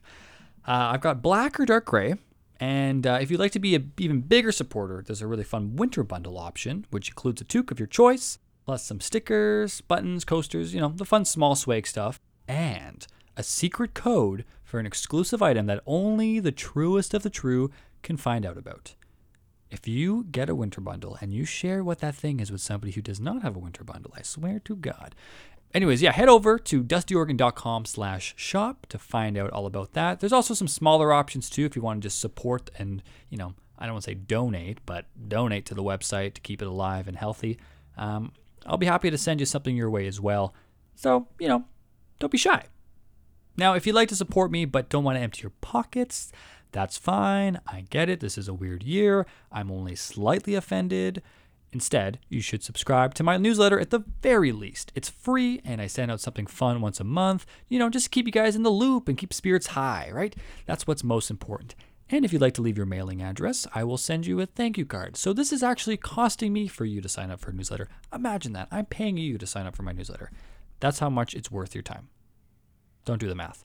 Uh, 0.68 0.92
I've 0.92 1.00
got 1.00 1.22
black 1.22 1.58
or 1.58 1.64
dark 1.64 1.86
gray. 1.86 2.16
And 2.60 3.06
uh, 3.06 3.18
if 3.22 3.30
you'd 3.30 3.40
like 3.40 3.52
to 3.52 3.58
be 3.58 3.74
an 3.74 3.94
even 3.98 4.20
bigger 4.20 4.52
supporter, 4.52 5.02
there's 5.06 5.22
a 5.22 5.26
really 5.26 5.42
fun 5.42 5.76
winter 5.76 6.04
bundle 6.04 6.36
option, 6.36 6.84
which 6.90 7.08
includes 7.08 7.40
a 7.40 7.44
toque 7.44 7.70
of 7.70 7.80
your 7.80 7.86
choice, 7.86 8.38
plus 8.66 8.84
some 8.84 9.00
stickers, 9.00 9.80
buttons, 9.80 10.26
coasters, 10.26 10.74
you 10.74 10.82
know, 10.82 10.92
the 10.94 11.06
fun 11.06 11.24
small 11.24 11.54
swag 11.54 11.86
stuff, 11.86 12.20
and 12.46 13.06
a 13.36 13.42
secret 13.42 13.94
code 13.94 14.44
for 14.62 14.78
an 14.78 14.86
exclusive 14.86 15.42
item 15.42 15.66
that 15.66 15.82
only 15.86 16.40
the 16.40 16.52
truest 16.52 17.14
of 17.14 17.22
the 17.22 17.30
true 17.30 17.70
can 18.02 18.16
find 18.16 18.46
out 18.46 18.58
about. 18.58 18.94
If 19.70 19.86
you 19.86 20.26
get 20.30 20.48
a 20.48 20.54
winter 20.54 20.80
bundle 20.80 21.16
and 21.20 21.32
you 21.32 21.44
share 21.44 21.84
what 21.84 22.00
that 22.00 22.14
thing 22.14 22.40
is 22.40 22.50
with 22.50 22.60
somebody 22.60 22.92
who 22.92 23.02
does 23.02 23.20
not 23.20 23.42
have 23.42 23.54
a 23.54 23.60
winter 23.60 23.84
bundle, 23.84 24.12
I 24.16 24.22
swear 24.22 24.58
to 24.60 24.74
God. 24.74 25.14
Anyways, 25.72 26.02
yeah, 26.02 26.10
head 26.10 26.28
over 26.28 26.58
to 26.58 26.82
dustyorgan.com 26.82 27.84
slash 27.84 28.34
shop 28.36 28.86
to 28.88 28.98
find 28.98 29.38
out 29.38 29.50
all 29.50 29.66
about 29.66 29.92
that. 29.92 30.18
There's 30.18 30.32
also 30.32 30.54
some 30.54 30.66
smaller 30.66 31.12
options 31.12 31.48
too 31.48 31.64
if 31.64 31.76
you 31.76 31.82
want 31.82 32.02
to 32.02 32.06
just 32.06 32.20
support 32.20 32.70
and, 32.76 33.02
you 33.28 33.38
know, 33.38 33.54
I 33.78 33.86
don't 33.86 33.94
want 33.94 34.04
to 34.04 34.10
say 34.10 34.14
donate, 34.14 34.78
but 34.84 35.06
donate 35.28 35.66
to 35.66 35.74
the 35.74 35.82
website 35.82 36.34
to 36.34 36.40
keep 36.40 36.60
it 36.60 36.66
alive 36.66 37.06
and 37.06 37.16
healthy. 37.16 37.58
Um, 37.96 38.32
I'll 38.66 38.76
be 38.76 38.86
happy 38.86 39.10
to 39.10 39.18
send 39.18 39.40
you 39.40 39.46
something 39.46 39.76
your 39.76 39.88
way 39.88 40.06
as 40.06 40.20
well. 40.20 40.54
So, 40.96 41.28
you 41.38 41.48
know, 41.48 41.64
don't 42.18 42.32
be 42.32 42.38
shy. 42.38 42.64
Now, 43.60 43.74
if 43.74 43.86
you'd 43.86 43.94
like 43.94 44.08
to 44.08 44.16
support 44.16 44.50
me 44.50 44.64
but 44.64 44.88
don't 44.88 45.04
want 45.04 45.18
to 45.18 45.22
empty 45.22 45.42
your 45.42 45.52
pockets, 45.60 46.32
that's 46.72 46.96
fine. 46.96 47.60
I 47.66 47.84
get 47.90 48.08
it. 48.08 48.20
This 48.20 48.38
is 48.38 48.48
a 48.48 48.54
weird 48.54 48.82
year. 48.82 49.26
I'm 49.52 49.70
only 49.70 49.94
slightly 49.96 50.54
offended. 50.54 51.20
Instead, 51.70 52.20
you 52.30 52.40
should 52.40 52.62
subscribe 52.62 53.12
to 53.16 53.22
my 53.22 53.36
newsletter 53.36 53.78
at 53.78 53.90
the 53.90 54.02
very 54.22 54.50
least. 54.50 54.92
It's 54.94 55.10
free 55.10 55.60
and 55.62 55.78
I 55.78 55.88
send 55.88 56.10
out 56.10 56.22
something 56.22 56.46
fun 56.46 56.80
once 56.80 57.00
a 57.00 57.04
month, 57.04 57.44
you 57.68 57.78
know, 57.78 57.90
just 57.90 58.06
to 58.06 58.10
keep 58.10 58.24
you 58.24 58.32
guys 58.32 58.56
in 58.56 58.62
the 58.62 58.70
loop 58.70 59.08
and 59.08 59.18
keep 59.18 59.34
spirits 59.34 59.66
high, 59.66 60.08
right? 60.10 60.34
That's 60.64 60.86
what's 60.86 61.04
most 61.04 61.30
important. 61.30 61.74
And 62.08 62.24
if 62.24 62.32
you'd 62.32 62.40
like 62.40 62.54
to 62.54 62.62
leave 62.62 62.78
your 62.78 62.86
mailing 62.86 63.20
address, 63.20 63.66
I 63.74 63.84
will 63.84 63.98
send 63.98 64.24
you 64.24 64.40
a 64.40 64.46
thank 64.46 64.78
you 64.78 64.86
card. 64.86 65.18
So 65.18 65.34
this 65.34 65.52
is 65.52 65.62
actually 65.62 65.98
costing 65.98 66.54
me 66.54 66.66
for 66.66 66.86
you 66.86 67.02
to 67.02 67.10
sign 67.10 67.30
up 67.30 67.40
for 67.40 67.50
a 67.50 67.54
newsletter. 67.54 67.88
Imagine 68.10 68.54
that. 68.54 68.68
I'm 68.70 68.86
paying 68.86 69.18
you 69.18 69.36
to 69.36 69.46
sign 69.46 69.66
up 69.66 69.76
for 69.76 69.82
my 69.82 69.92
newsletter. 69.92 70.30
That's 70.80 71.00
how 71.00 71.10
much 71.10 71.34
it's 71.34 71.50
worth 71.50 71.74
your 71.74 71.82
time. 71.82 72.08
Don't 73.10 73.18
do 73.18 73.26
the 73.26 73.34
math. 73.34 73.64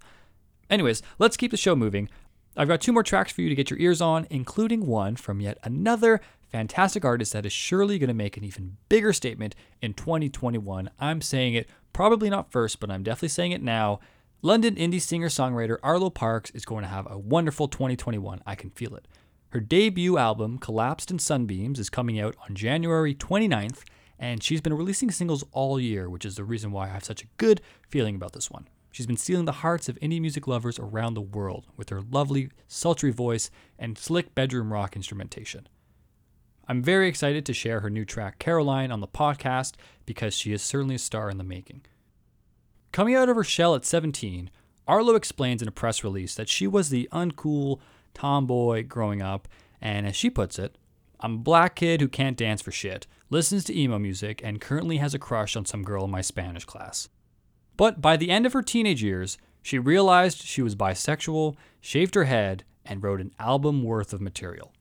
Anyways, 0.72 1.04
let's 1.20 1.38
keep 1.38 1.52
the 1.52 1.56
show 1.56 1.76
moving. 1.76 2.10
I've 2.58 2.68
got 2.68 2.82
two 2.82 2.92
more 2.92 3.04
tracks 3.04 3.32
for 3.32 3.44
you 3.44 3.50
to 3.50 3.54
get 3.54 3.70
your 3.70 3.78
ears 3.78 4.02
on, 4.02 4.26
including 4.32 4.88
one 4.88 5.18
from 5.18 5.40
yet 5.40 5.60
another 5.62 6.20
fantastic 6.52 7.06
artist 7.06 7.32
that 7.34 7.46
is 7.46 7.54
surely 7.54 8.00
going 8.00 8.08
to 8.08 8.16
make 8.16 8.38
an 8.38 8.44
even 8.44 8.78
bigger 8.90 9.14
statement 9.14 9.54
in 9.84 9.94
2021. 9.94 10.90
I'm 11.00 11.22
saying 11.22 11.54
it 11.54 11.70
probably 11.94 12.28
not 12.28 12.52
first, 12.52 12.80
but 12.80 12.90
I'm 12.90 13.04
definitely 13.04 13.28
saying 13.30 13.52
it 13.52 13.62
now. 13.62 14.00
London 14.42 14.74
indie 14.74 15.00
singer 15.00 15.30
songwriter 15.30 15.78
Arlo 15.84 16.10
Parks 16.10 16.50
is 16.50 16.66
going 16.66 16.82
to 16.82 16.90
have 16.90 17.06
a 17.08 17.20
wonderful 17.20 17.68
2021. 17.68 18.42
I 18.48 18.56
can 18.56 18.72
feel 18.72 18.96
it. 18.96 19.08
Her 19.50 19.60
debut 19.60 20.18
album, 20.18 20.58
Collapsed 20.58 21.12
in 21.12 21.20
Sunbeams, 21.20 21.78
is 21.78 21.92
coming 21.92 22.20
out 22.20 22.36
on 22.50 22.56
January 22.56 23.14
29th, 23.14 23.84
and 24.18 24.42
she's 24.42 24.62
been 24.62 24.74
releasing 24.74 25.12
singles 25.12 25.44
all 25.52 25.80
year, 25.80 26.10
which 26.10 26.26
is 26.26 26.36
the 26.36 26.44
reason 26.44 26.72
why 26.72 26.86
I 26.86 26.94
have 26.94 27.04
such 27.04 27.22
a 27.22 27.28
good 27.38 27.62
feeling 27.88 28.16
about 28.16 28.34
this 28.34 28.50
one. 28.50 28.68
She's 28.96 29.06
been 29.06 29.18
stealing 29.18 29.44
the 29.44 29.52
hearts 29.52 29.90
of 29.90 30.00
indie 30.00 30.22
music 30.22 30.48
lovers 30.48 30.80
around 30.80 31.16
the 31.16 31.22
world 31.22 31.66
with 31.76 31.90
her 31.90 32.00
lovely, 32.00 32.48
sultry 32.66 33.12
voice 33.12 33.52
and 33.78 33.98
slick 33.98 34.34
bedroom 34.34 34.72
rock 34.72 34.96
instrumentation. 34.96 35.68
I'm 36.70 36.82
very 36.82 37.10
excited 37.10 37.46
to 37.46 37.54
share 37.54 37.82
her 37.82 37.90
new 37.90 38.06
track, 38.06 38.40
Caroline, 38.40 38.94
on 38.94 39.02
the 39.02 39.08
podcast 39.08 39.74
because 40.06 40.34
she 40.34 40.54
is 40.54 40.62
certainly 40.62 40.96
a 40.96 40.98
star 40.98 41.30
in 41.30 41.38
the 41.38 41.44
making. 41.44 41.82
Coming 42.94 43.16
out 43.16 43.28
of 43.28 43.36
her 43.36 43.44
shell 43.44 43.76
at 43.76 43.84
17, 43.84 44.50
Arlo 44.88 45.16
explains 45.16 45.62
in 45.62 45.68
a 45.68 45.72
press 45.72 46.02
release 46.02 46.34
that 46.36 46.48
she 46.48 46.66
was 46.66 46.88
the 46.88 47.10
uncool 47.12 47.82
tomboy 48.14 48.86
growing 48.88 49.22
up, 49.22 49.50
and 49.82 50.08
as 50.08 50.16
she 50.16 50.30
puts 50.30 50.58
it, 50.58 50.78
I'm 51.20 51.34
a 51.34 51.40
black 51.40 51.76
kid 51.76 52.00
who 52.00 52.08
can't 52.08 52.38
dance 52.38 52.62
for 52.62 52.72
shit, 52.72 53.08
listens 53.30 53.66
to 53.66 53.78
emo 53.78 54.00
music, 54.00 54.40
and 54.42 54.62
currently 54.62 55.00
has 55.00 55.14
a 55.14 55.20
crush 55.20 55.58
on 55.58 55.66
some 55.66 55.84
girl 55.84 56.06
in 56.06 56.12
my 56.12 56.22
Spanish 56.22 56.64
class. 56.64 57.10
But 57.78 58.02
by 58.02 58.18
the 58.18 58.30
end 58.30 58.46
of 58.46 58.54
her 58.54 58.62
teenage 58.62 59.04
years, 59.04 59.38
she 59.62 59.80
realized 59.80 60.44
she 60.44 60.62
was 60.62 60.76
bisexual, 60.76 61.56
shaved 61.82 62.16
her 62.16 62.26
head, 62.26 62.64
and 62.86 63.04
wrote 63.04 63.20
an 63.20 63.32
album 63.40 63.84
worth 63.84 64.14
of 64.14 64.22
material. 64.22 64.72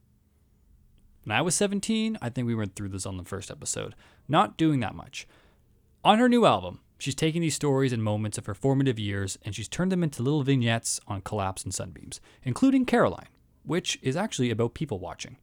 When 1.25 1.37
I 1.37 1.43
was 1.43 1.55
17, 1.55 2.19
I 2.21 2.29
think 2.29 2.47
we 2.47 2.55
went 2.55 2.77
through 2.77 2.91
this 2.91 3.07
on 3.07 3.17
the 3.17 3.25
first 3.25 3.51
episode, 3.51 3.95
not 4.29 4.59
doing 4.59 4.81
that 4.81 4.95
much. 4.95 5.27
On 6.05 6.19
her 6.19 6.29
new 6.29 6.45
album, 6.45 6.81
she's 6.99 7.15
taking 7.15 7.41
these 7.41 7.55
stories 7.55 7.93
and 7.95 8.05
moments 8.05 8.37
of 8.37 8.45
her 8.45 8.55
formative 8.55 8.99
years 8.99 9.39
and 9.43 9.55
she's 9.55 9.69
turned 9.69 9.91
them 9.91 10.03
into 10.03 10.23
little 10.23 10.43
vignettes 10.43 11.01
on 11.09 11.23
Collapsed 11.23 11.65
in 11.65 11.73
Sunbeams, 11.73 12.21
including 12.43 12.85
Caroline, 12.85 13.29
which 13.65 13.99
is 14.03 14.17
actually 14.17 14.51
about 14.51 14.75
people 14.75 14.99
watching. 14.99 15.39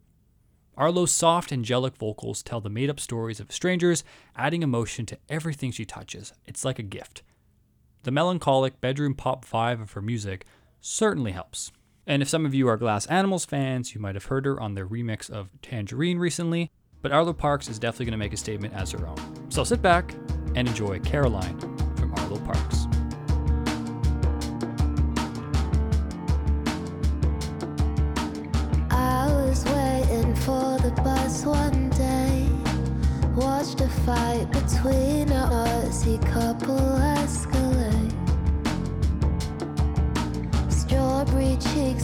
Arlo's 0.77 1.11
soft, 1.11 1.51
angelic 1.51 1.97
vocals 1.97 2.43
tell 2.43 2.61
the 2.61 2.69
made 2.69 2.89
up 2.89 2.99
stories 2.99 3.39
of 3.39 3.51
strangers, 3.51 4.03
adding 4.35 4.61
emotion 4.61 5.05
to 5.07 5.17
everything 5.29 5.71
she 5.71 5.83
touches. 5.83 6.31
It's 6.45 6.63
like 6.63 6.77
a 6.77 6.83
gift. 6.83 7.23
The 8.03 8.11
melancholic 8.11 8.81
bedroom 8.81 9.13
pop 9.13 9.45
vibe 9.45 9.81
of 9.81 9.91
her 9.91 10.01
music 10.01 10.45
certainly 10.79 11.33
helps. 11.33 11.71
And 12.07 12.23
if 12.23 12.29
some 12.29 12.47
of 12.47 12.55
you 12.55 12.67
are 12.67 12.77
Glass 12.77 13.05
Animals 13.05 13.45
fans, 13.45 13.93
you 13.93 14.01
might 14.01 14.15
have 14.15 14.25
heard 14.25 14.45
her 14.45 14.59
on 14.59 14.73
their 14.73 14.87
remix 14.87 15.29
of 15.29 15.49
Tangerine 15.61 16.17
recently, 16.17 16.71
but 17.03 17.11
Arlo 17.11 17.31
Parks 17.31 17.69
is 17.69 17.77
definitely 17.77 18.07
going 18.07 18.13
to 18.13 18.17
make 18.17 18.33
a 18.33 18.37
statement 18.37 18.73
as 18.73 18.91
her 18.91 19.07
own. 19.07 19.51
So 19.51 19.63
sit 19.63 19.83
back 19.83 20.15
and 20.55 20.67
enjoy 20.67 20.99
Caroline 21.01 21.59
from 21.95 22.13
Arlo 22.15 22.39
Parks. 22.39 22.80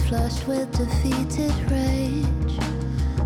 Flushed 0.08 0.48
with 0.48 0.72
defeated 0.72 1.54
rage. 1.70 2.58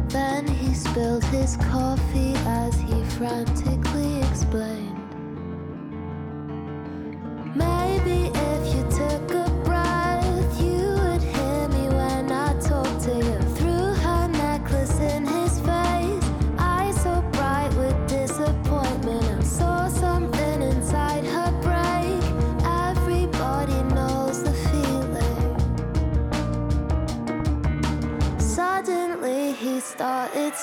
Then 0.10 0.48
he 0.48 0.74
spilled 0.74 1.24
his 1.26 1.56
coffee 1.58 2.34
as 2.48 2.74
he 2.82 3.04
frantically 3.18 3.71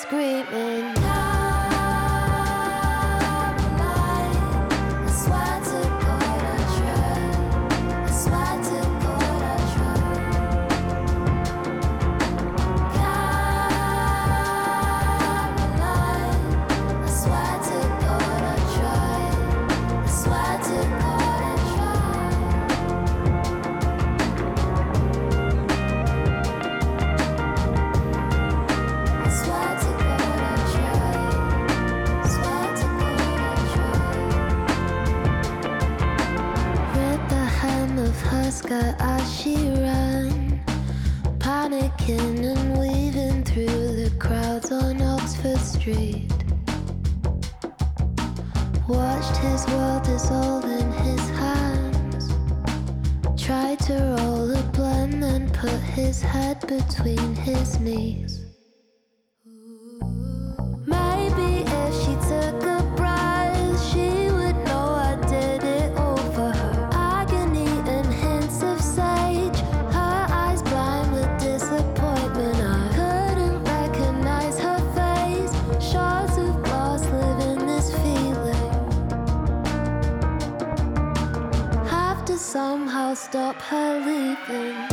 screaming. 0.09 0.98
His 56.05 56.21
head 56.21 56.59
between 56.65 57.35
his 57.35 57.77
knees. 57.81 58.33
Maybe 60.85 61.51
if 61.81 61.91
she 62.01 62.13
took 62.31 62.59
a 62.77 62.81
breath, 62.95 63.59
she 63.89 64.31
would 64.37 64.57
know 64.67 64.85
I 65.09 65.15
did 65.27 65.61
it 65.61 65.91
for 66.35 66.51
her. 66.59 66.89
Agony 66.93 67.71
and 67.95 68.07
hints 68.21 68.63
of 68.63 68.79
sage, 68.79 69.59
her 69.97 70.19
eyes 70.41 70.61
blind 70.63 71.11
with 71.15 71.31
disappointment. 71.49 72.59
I 72.77 72.85
couldn't 72.97 73.59
recognize 73.75 74.57
her 74.67 74.79
face. 74.99 75.53
Shards 75.91 76.37
of 76.37 76.63
glass 76.63 77.03
live 77.17 77.39
in 77.51 77.67
this 77.67 77.87
feeling. 78.01 78.69
Have 81.97 82.23
to 82.25 82.37
somehow 82.37 83.15
stop 83.15 83.57
her 83.71 83.91
leaving. 84.07 84.88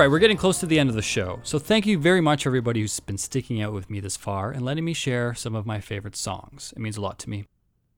Right, 0.00 0.10
we're 0.10 0.18
getting 0.18 0.36
close 0.38 0.58
to 0.58 0.64
the 0.64 0.78
end 0.78 0.88
of 0.88 0.96
the 0.96 1.02
show. 1.02 1.40
So 1.42 1.58
thank 1.58 1.84
you 1.84 1.98
very 1.98 2.22
much, 2.22 2.46
everybody 2.46 2.80
who's 2.80 3.00
been 3.00 3.18
sticking 3.18 3.60
out 3.60 3.74
with 3.74 3.90
me 3.90 4.00
this 4.00 4.16
far 4.16 4.50
and 4.50 4.64
letting 4.64 4.86
me 4.86 4.94
share 4.94 5.34
some 5.34 5.54
of 5.54 5.66
my 5.66 5.78
favorite 5.78 6.16
songs. 6.16 6.72
It 6.74 6.80
means 6.80 6.96
a 6.96 7.02
lot 7.02 7.18
to 7.18 7.28
me. 7.28 7.44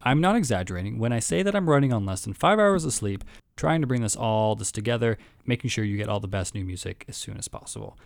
I'm 0.01 0.21
not 0.21 0.35
exaggerating 0.35 0.99
when 0.99 1.13
I 1.13 1.21
say 1.21 1.45
that 1.45 1.55
I'm 1.55 1.71
running 1.71 1.93
on 1.93 2.05
less 2.05 2.23
than 2.23 2.33
five 2.33 2.59
hours 2.59 2.85
of 2.85 2.93
sleep, 2.93 3.23
trying 3.57 3.83
to 3.83 3.87
bring 3.87 4.03
this 4.03 4.17
all 4.17 4.57
this 4.57 4.73
together, 4.73 5.17
making 5.47 5.71
sure 5.71 5.85
you 5.85 5.97
get 5.97 6.09
all 6.09 6.19
the 6.19 6.27
best 6.27 6.57
new 6.57 6.65
music 6.65 7.05
as 7.07 7.17
soon 7.17 7.37
as 7.37 7.47
possible. 7.47 7.97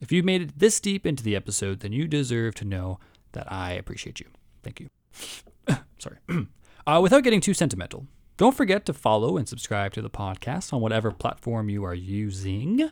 If 0.00 0.10
you 0.10 0.22
made 0.22 0.40
it 0.40 0.58
this 0.58 0.80
deep 0.80 1.04
into 1.04 1.22
the 1.22 1.36
episode, 1.36 1.80
then 1.80 1.92
you 1.92 2.08
deserve 2.08 2.54
to 2.54 2.64
know 2.64 2.98
that 3.32 3.52
I 3.52 3.72
appreciate 3.72 4.20
you. 4.20 4.26
Thank 4.62 4.80
you. 4.80 4.88
Sorry. 5.98 6.16
uh, 6.86 7.00
without 7.02 7.24
getting 7.24 7.42
too 7.42 7.52
sentimental, 7.52 8.06
don't 8.38 8.56
forget 8.56 8.86
to 8.86 8.94
follow 8.94 9.36
and 9.36 9.46
subscribe 9.46 9.92
to 9.92 10.00
the 10.00 10.08
podcast 10.08 10.72
on 10.72 10.80
whatever 10.80 11.10
platform 11.10 11.68
you 11.68 11.84
are 11.84 11.94
using. 11.94 12.90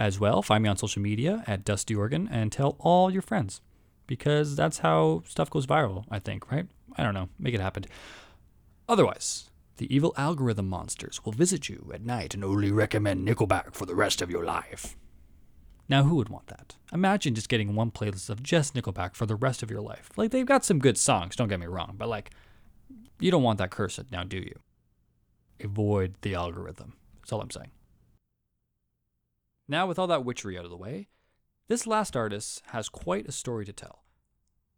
As 0.00 0.18
well, 0.18 0.40
find 0.40 0.62
me 0.62 0.70
on 0.70 0.78
social 0.78 1.02
media 1.02 1.44
at 1.46 1.62
Dusty 1.62 1.94
Organ 1.94 2.26
and 2.32 2.50
tell 2.50 2.74
all 2.78 3.10
your 3.10 3.20
friends 3.20 3.60
because 4.06 4.56
that's 4.56 4.78
how 4.78 5.22
stuff 5.26 5.50
goes 5.50 5.66
viral, 5.66 6.06
I 6.10 6.18
think, 6.18 6.50
right? 6.50 6.66
I 6.96 7.02
don't 7.02 7.12
know. 7.12 7.28
Make 7.38 7.52
it 7.52 7.60
happen. 7.60 7.84
Otherwise, 8.88 9.50
the 9.76 9.94
evil 9.94 10.14
algorithm 10.16 10.70
monsters 10.70 11.22
will 11.22 11.32
visit 11.32 11.68
you 11.68 11.90
at 11.92 12.00
night 12.02 12.32
and 12.32 12.42
only 12.42 12.72
recommend 12.72 13.28
Nickelback 13.28 13.74
for 13.74 13.84
the 13.84 13.94
rest 13.94 14.22
of 14.22 14.30
your 14.30 14.42
life. 14.42 14.96
Now, 15.86 16.04
who 16.04 16.14
would 16.14 16.30
want 16.30 16.46
that? 16.46 16.76
Imagine 16.94 17.34
just 17.34 17.50
getting 17.50 17.74
one 17.74 17.90
playlist 17.90 18.30
of 18.30 18.42
just 18.42 18.74
Nickelback 18.74 19.14
for 19.14 19.26
the 19.26 19.36
rest 19.36 19.62
of 19.62 19.70
your 19.70 19.82
life. 19.82 20.08
Like, 20.16 20.30
they've 20.30 20.46
got 20.46 20.64
some 20.64 20.78
good 20.78 20.96
songs, 20.96 21.36
don't 21.36 21.48
get 21.48 21.60
me 21.60 21.66
wrong, 21.66 21.96
but 21.98 22.08
like, 22.08 22.30
you 23.18 23.30
don't 23.30 23.42
want 23.42 23.58
that 23.58 23.70
cursed 23.70 24.10
now, 24.10 24.24
do 24.24 24.38
you? 24.38 24.60
Avoid 25.62 26.14
the 26.22 26.34
algorithm. 26.34 26.94
That's 27.20 27.32
all 27.32 27.42
I'm 27.42 27.50
saying. 27.50 27.70
Now, 29.70 29.86
with 29.86 30.00
all 30.00 30.08
that 30.08 30.24
witchery 30.24 30.58
out 30.58 30.64
of 30.64 30.70
the 30.72 30.76
way, 30.76 31.06
this 31.68 31.86
last 31.86 32.16
artist 32.16 32.60
has 32.72 32.88
quite 32.88 33.28
a 33.28 33.32
story 33.32 33.64
to 33.64 33.72
tell. 33.72 34.02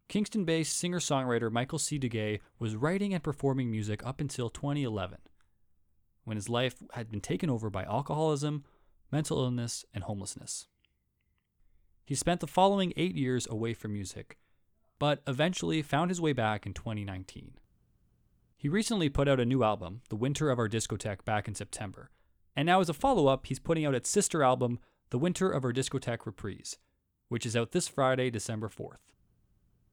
Kingston 0.07 0.45
based 0.45 0.77
singer 0.77 0.99
songwriter 0.99 1.51
Michael 1.51 1.79
C. 1.79 1.99
Duguay 1.99 2.41
was 2.59 2.77
writing 2.77 3.15
and 3.15 3.23
performing 3.23 3.71
music 3.71 4.05
up 4.05 4.21
until 4.21 4.51
2011, 4.51 5.17
when 6.25 6.37
his 6.37 6.51
life 6.51 6.83
had 6.93 7.11
been 7.11 7.23
taken 7.23 7.49
over 7.49 7.71
by 7.71 7.85
alcoholism, 7.85 8.65
mental 9.11 9.43
illness, 9.43 9.87
and 9.95 10.05
homelessness. 10.05 10.67
He 12.05 12.15
spent 12.15 12.41
the 12.41 12.47
following 12.47 12.93
eight 12.95 13.17
years 13.17 13.47
away 13.47 13.73
from 13.73 13.95
music, 13.95 14.37
but 14.99 15.23
eventually 15.27 15.81
found 15.81 16.11
his 16.11 16.21
way 16.21 16.35
back 16.35 16.67
in 16.67 16.75
2019. 16.75 17.53
He 18.59 18.69
recently 18.69 19.09
put 19.09 19.27
out 19.27 19.41
a 19.41 19.47
new 19.47 19.65
album, 19.65 20.03
The 20.11 20.17
Winter 20.17 20.51
of 20.51 20.59
Our 20.59 20.69
Discotheque, 20.69 21.25
back 21.25 21.49
in 21.49 21.55
September, 21.55 22.11
and 22.55 22.67
now 22.67 22.81
as 22.81 22.89
a 22.89 22.95
follow 22.95 23.27
up, 23.27 23.47
he's 23.47 23.59
putting 23.59 23.85
out 23.87 23.95
its 23.95 24.11
sister 24.11 24.43
album, 24.43 24.79
The 25.11 25.19
Winter 25.19 25.51
of 25.51 25.65
Our 25.65 25.73
Discotheque 25.73 26.27
Reprise, 26.27 26.77
which 27.29 27.47
is 27.47 27.57
out 27.57 27.73
this 27.73 27.89
Friday, 27.89 28.31
December 28.31 28.69
4th. 28.69 28.99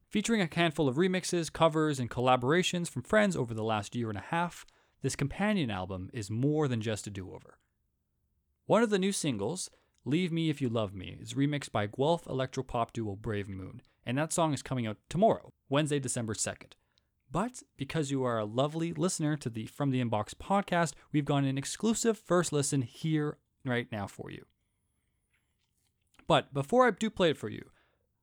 Featuring 0.08 0.42
a 0.42 0.48
handful 0.52 0.88
of 0.88 0.96
remixes, 0.96 1.52
covers, 1.52 2.00
and 2.00 2.10
collaborations 2.10 2.88
from 2.90 3.02
friends 3.02 3.36
over 3.36 3.54
the 3.54 3.62
last 3.62 3.94
year 3.94 4.08
and 4.08 4.18
a 4.18 4.24
half, 4.30 4.66
this 5.02 5.16
companion 5.16 5.70
album 5.70 6.10
is 6.12 6.30
more 6.30 6.68
than 6.68 6.80
just 6.80 7.06
a 7.06 7.10
do 7.10 7.32
over. 7.32 7.58
One 8.66 8.82
of 8.82 8.90
the 8.90 8.98
new 8.98 9.12
singles, 9.12 9.70
Leave 10.04 10.32
Me 10.32 10.50
If 10.50 10.60
You 10.60 10.68
Love 10.68 10.94
Me, 10.94 11.16
is 11.20 11.34
remixed 11.34 11.72
by 11.72 11.86
Guelph 11.86 12.24
electropop 12.24 12.92
duo 12.92 13.16
Brave 13.16 13.48
Moon, 13.48 13.82
and 14.04 14.18
that 14.18 14.32
song 14.32 14.52
is 14.52 14.62
coming 14.62 14.86
out 14.86 14.96
tomorrow, 15.08 15.52
Wednesday, 15.68 15.98
December 15.98 16.34
2nd. 16.34 16.72
But 17.32 17.62
because 17.76 18.10
you 18.10 18.24
are 18.24 18.38
a 18.38 18.44
lovely 18.44 18.92
listener 18.92 19.36
to 19.36 19.48
the 19.48 19.66
From 19.66 19.90
the 19.90 20.02
Inbox 20.02 20.34
podcast, 20.34 20.94
we've 21.12 21.24
got 21.24 21.44
an 21.44 21.56
exclusive 21.56 22.18
first 22.18 22.52
listen 22.52 22.82
here 22.82 23.38
right 23.64 23.86
now 23.92 24.06
for 24.08 24.30
you. 24.30 24.46
But 26.26 26.52
before 26.52 26.86
I 26.86 26.90
do 26.90 27.08
play 27.08 27.30
it 27.30 27.36
for 27.36 27.48
you, 27.48 27.70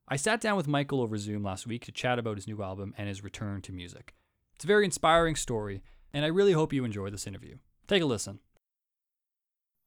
I 0.08 0.16
sat 0.16 0.40
down 0.40 0.56
with 0.56 0.68
Michael 0.68 1.00
over 1.00 1.16
Zoom 1.16 1.42
last 1.42 1.66
week 1.66 1.84
to 1.86 1.92
chat 1.92 2.18
about 2.18 2.36
his 2.36 2.46
new 2.46 2.62
album 2.62 2.94
and 2.98 3.08
his 3.08 3.24
return 3.24 3.62
to 3.62 3.72
music. 3.72 4.14
It's 4.54 4.64
a 4.64 4.68
very 4.68 4.84
inspiring 4.84 5.36
story, 5.36 5.82
and 6.12 6.24
I 6.24 6.28
really 6.28 6.52
hope 6.52 6.72
you 6.72 6.84
enjoy 6.84 7.10
this 7.10 7.26
interview. 7.26 7.56
Take 7.86 8.02
a 8.02 8.06
listen. 8.06 8.40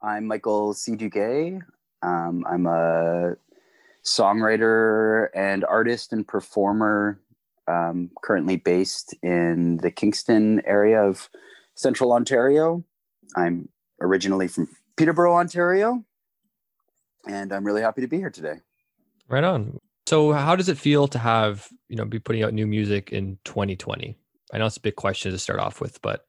I'm 0.01 0.26
Michael 0.26 0.74
C. 0.74 0.95
Um, 2.03 2.45
I'm 2.49 2.65
a 2.65 3.36
songwriter 4.03 5.30
and 5.36 5.63
artist 5.65 6.13
and 6.13 6.28
performer, 6.28 7.19
um, 7.72 8.11
currently 8.22 8.57
based 8.57 9.15
in 9.24 9.78
the 9.78 9.91
Kingston 9.91 10.61
area 10.65 11.01
of 11.01 11.30
central 11.76 12.11
Ontario. 12.11 12.84
I'm 13.36 13.69
originally 14.01 14.47
from 14.47 14.67
Peterborough, 14.97 15.36
Ontario, 15.36 16.03
and 17.28 17.53
I'm 17.53 17.65
really 17.65 17.82
happy 17.82 18.01
to 18.01 18.07
be 18.07 18.17
here 18.17 18.30
today. 18.30 18.55
Right 19.30 19.43
on. 19.43 19.80
So, 20.05 20.34
how 20.34 20.55
does 20.55 20.67
it 20.67 20.78
feel 20.78 21.07
to 21.07 21.19
have 21.19 21.69
you 21.88 21.95
know 21.95 22.05
be 22.05 22.19
putting 22.19 22.43
out 22.43 22.53
new 22.53 22.67
music 22.67 23.11
in 23.11 23.38
2020? 23.45 24.17
I 24.53 24.57
know 24.57 24.65
it's 24.65 24.78
a 24.78 24.82
big 24.82 24.95
question 24.95 25.32
to 25.32 25.38
start 25.38 25.59
off 25.59 25.80
with, 25.80 26.01
but 26.01 26.26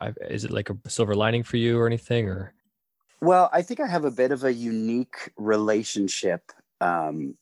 I, 0.00 0.12
is 0.28 0.44
it 0.44 0.50
like 0.50 0.68
a 0.68 0.76
silver 0.86 1.14
lining 1.14 1.42
for 1.42 1.56
you 1.56 1.78
or 1.78 1.86
anything? 1.86 2.28
Or 2.28 2.52
Well, 3.22 3.48
I 3.52 3.62
think 3.62 3.80
I 3.80 3.86
have 3.86 4.04
a 4.04 4.10
bit 4.10 4.32
of 4.32 4.44
a 4.44 4.52
unique 4.52 5.32
relationship 5.36 6.52
um, 6.82 7.36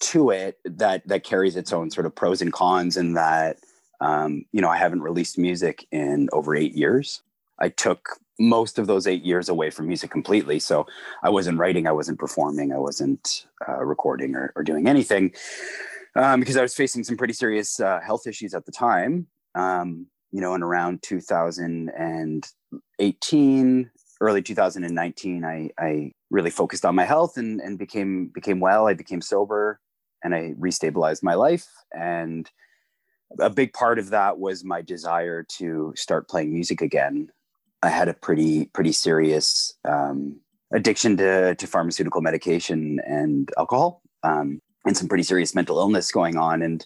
to 0.00 0.30
it 0.30 0.58
that 0.64 1.06
that 1.06 1.24
carries 1.24 1.56
its 1.56 1.72
own 1.72 1.90
sort 1.90 2.06
of 2.06 2.14
pros 2.14 2.42
and 2.42 2.52
cons. 2.52 2.96
In 2.96 3.14
that, 3.14 3.58
um, 4.00 4.44
you 4.52 4.60
know, 4.60 4.68
I 4.68 4.76
haven't 4.76 5.02
released 5.02 5.38
music 5.38 5.86
in 5.92 6.28
over 6.32 6.54
eight 6.54 6.74
years. 6.74 7.22
I 7.58 7.68
took 7.68 8.18
most 8.40 8.78
of 8.78 8.86
those 8.86 9.06
eight 9.06 9.22
years 9.22 9.50
away 9.50 9.70
from 9.70 9.86
music 9.86 10.10
completely. 10.10 10.58
So 10.58 10.86
I 11.22 11.28
wasn't 11.28 11.58
writing, 11.58 11.86
I 11.86 11.92
wasn't 11.92 12.18
performing, 12.18 12.72
I 12.72 12.78
wasn't 12.78 13.46
uh, 13.68 13.84
recording 13.84 14.34
or, 14.34 14.50
or 14.56 14.64
doing 14.64 14.88
anything 14.88 15.34
um, 16.16 16.40
because 16.40 16.56
I 16.56 16.62
was 16.62 16.74
facing 16.74 17.04
some 17.04 17.18
pretty 17.18 17.34
serious 17.34 17.78
uh, 17.78 18.00
health 18.00 18.26
issues 18.26 18.54
at 18.54 18.66
the 18.66 18.72
time. 18.72 19.28
Um, 19.54 20.06
you 20.32 20.40
know, 20.40 20.54
in 20.54 20.62
around 20.62 21.02
2018, 21.02 23.90
early 24.20 24.42
2019, 24.42 25.44
I, 25.44 25.70
I 25.78 26.12
really 26.30 26.50
focused 26.50 26.86
on 26.86 26.94
my 26.94 27.04
health 27.04 27.36
and, 27.36 27.60
and 27.60 27.76
became 27.78 28.28
became 28.28 28.60
well. 28.60 28.86
I 28.86 28.94
became 28.94 29.20
sober 29.20 29.80
and 30.22 30.34
I 30.34 30.54
restabilized 30.58 31.22
my 31.22 31.34
life. 31.34 31.66
And 31.92 32.50
a 33.38 33.50
big 33.50 33.72
part 33.72 33.98
of 33.98 34.10
that 34.10 34.38
was 34.38 34.64
my 34.64 34.82
desire 34.82 35.44
to 35.58 35.92
start 35.96 36.28
playing 36.28 36.52
music 36.52 36.80
again. 36.80 37.30
I 37.82 37.88
had 37.88 38.08
a 38.08 38.14
pretty 38.14 38.66
pretty 38.66 38.92
serious 38.92 39.74
um, 39.84 40.40
addiction 40.72 41.16
to 41.18 41.54
to 41.54 41.66
pharmaceutical 41.66 42.20
medication 42.20 43.00
and 43.06 43.50
alcohol, 43.56 44.02
um, 44.22 44.60
and 44.84 44.96
some 44.96 45.08
pretty 45.08 45.24
serious 45.24 45.54
mental 45.54 45.78
illness 45.78 46.12
going 46.12 46.36
on. 46.36 46.62
And 46.62 46.84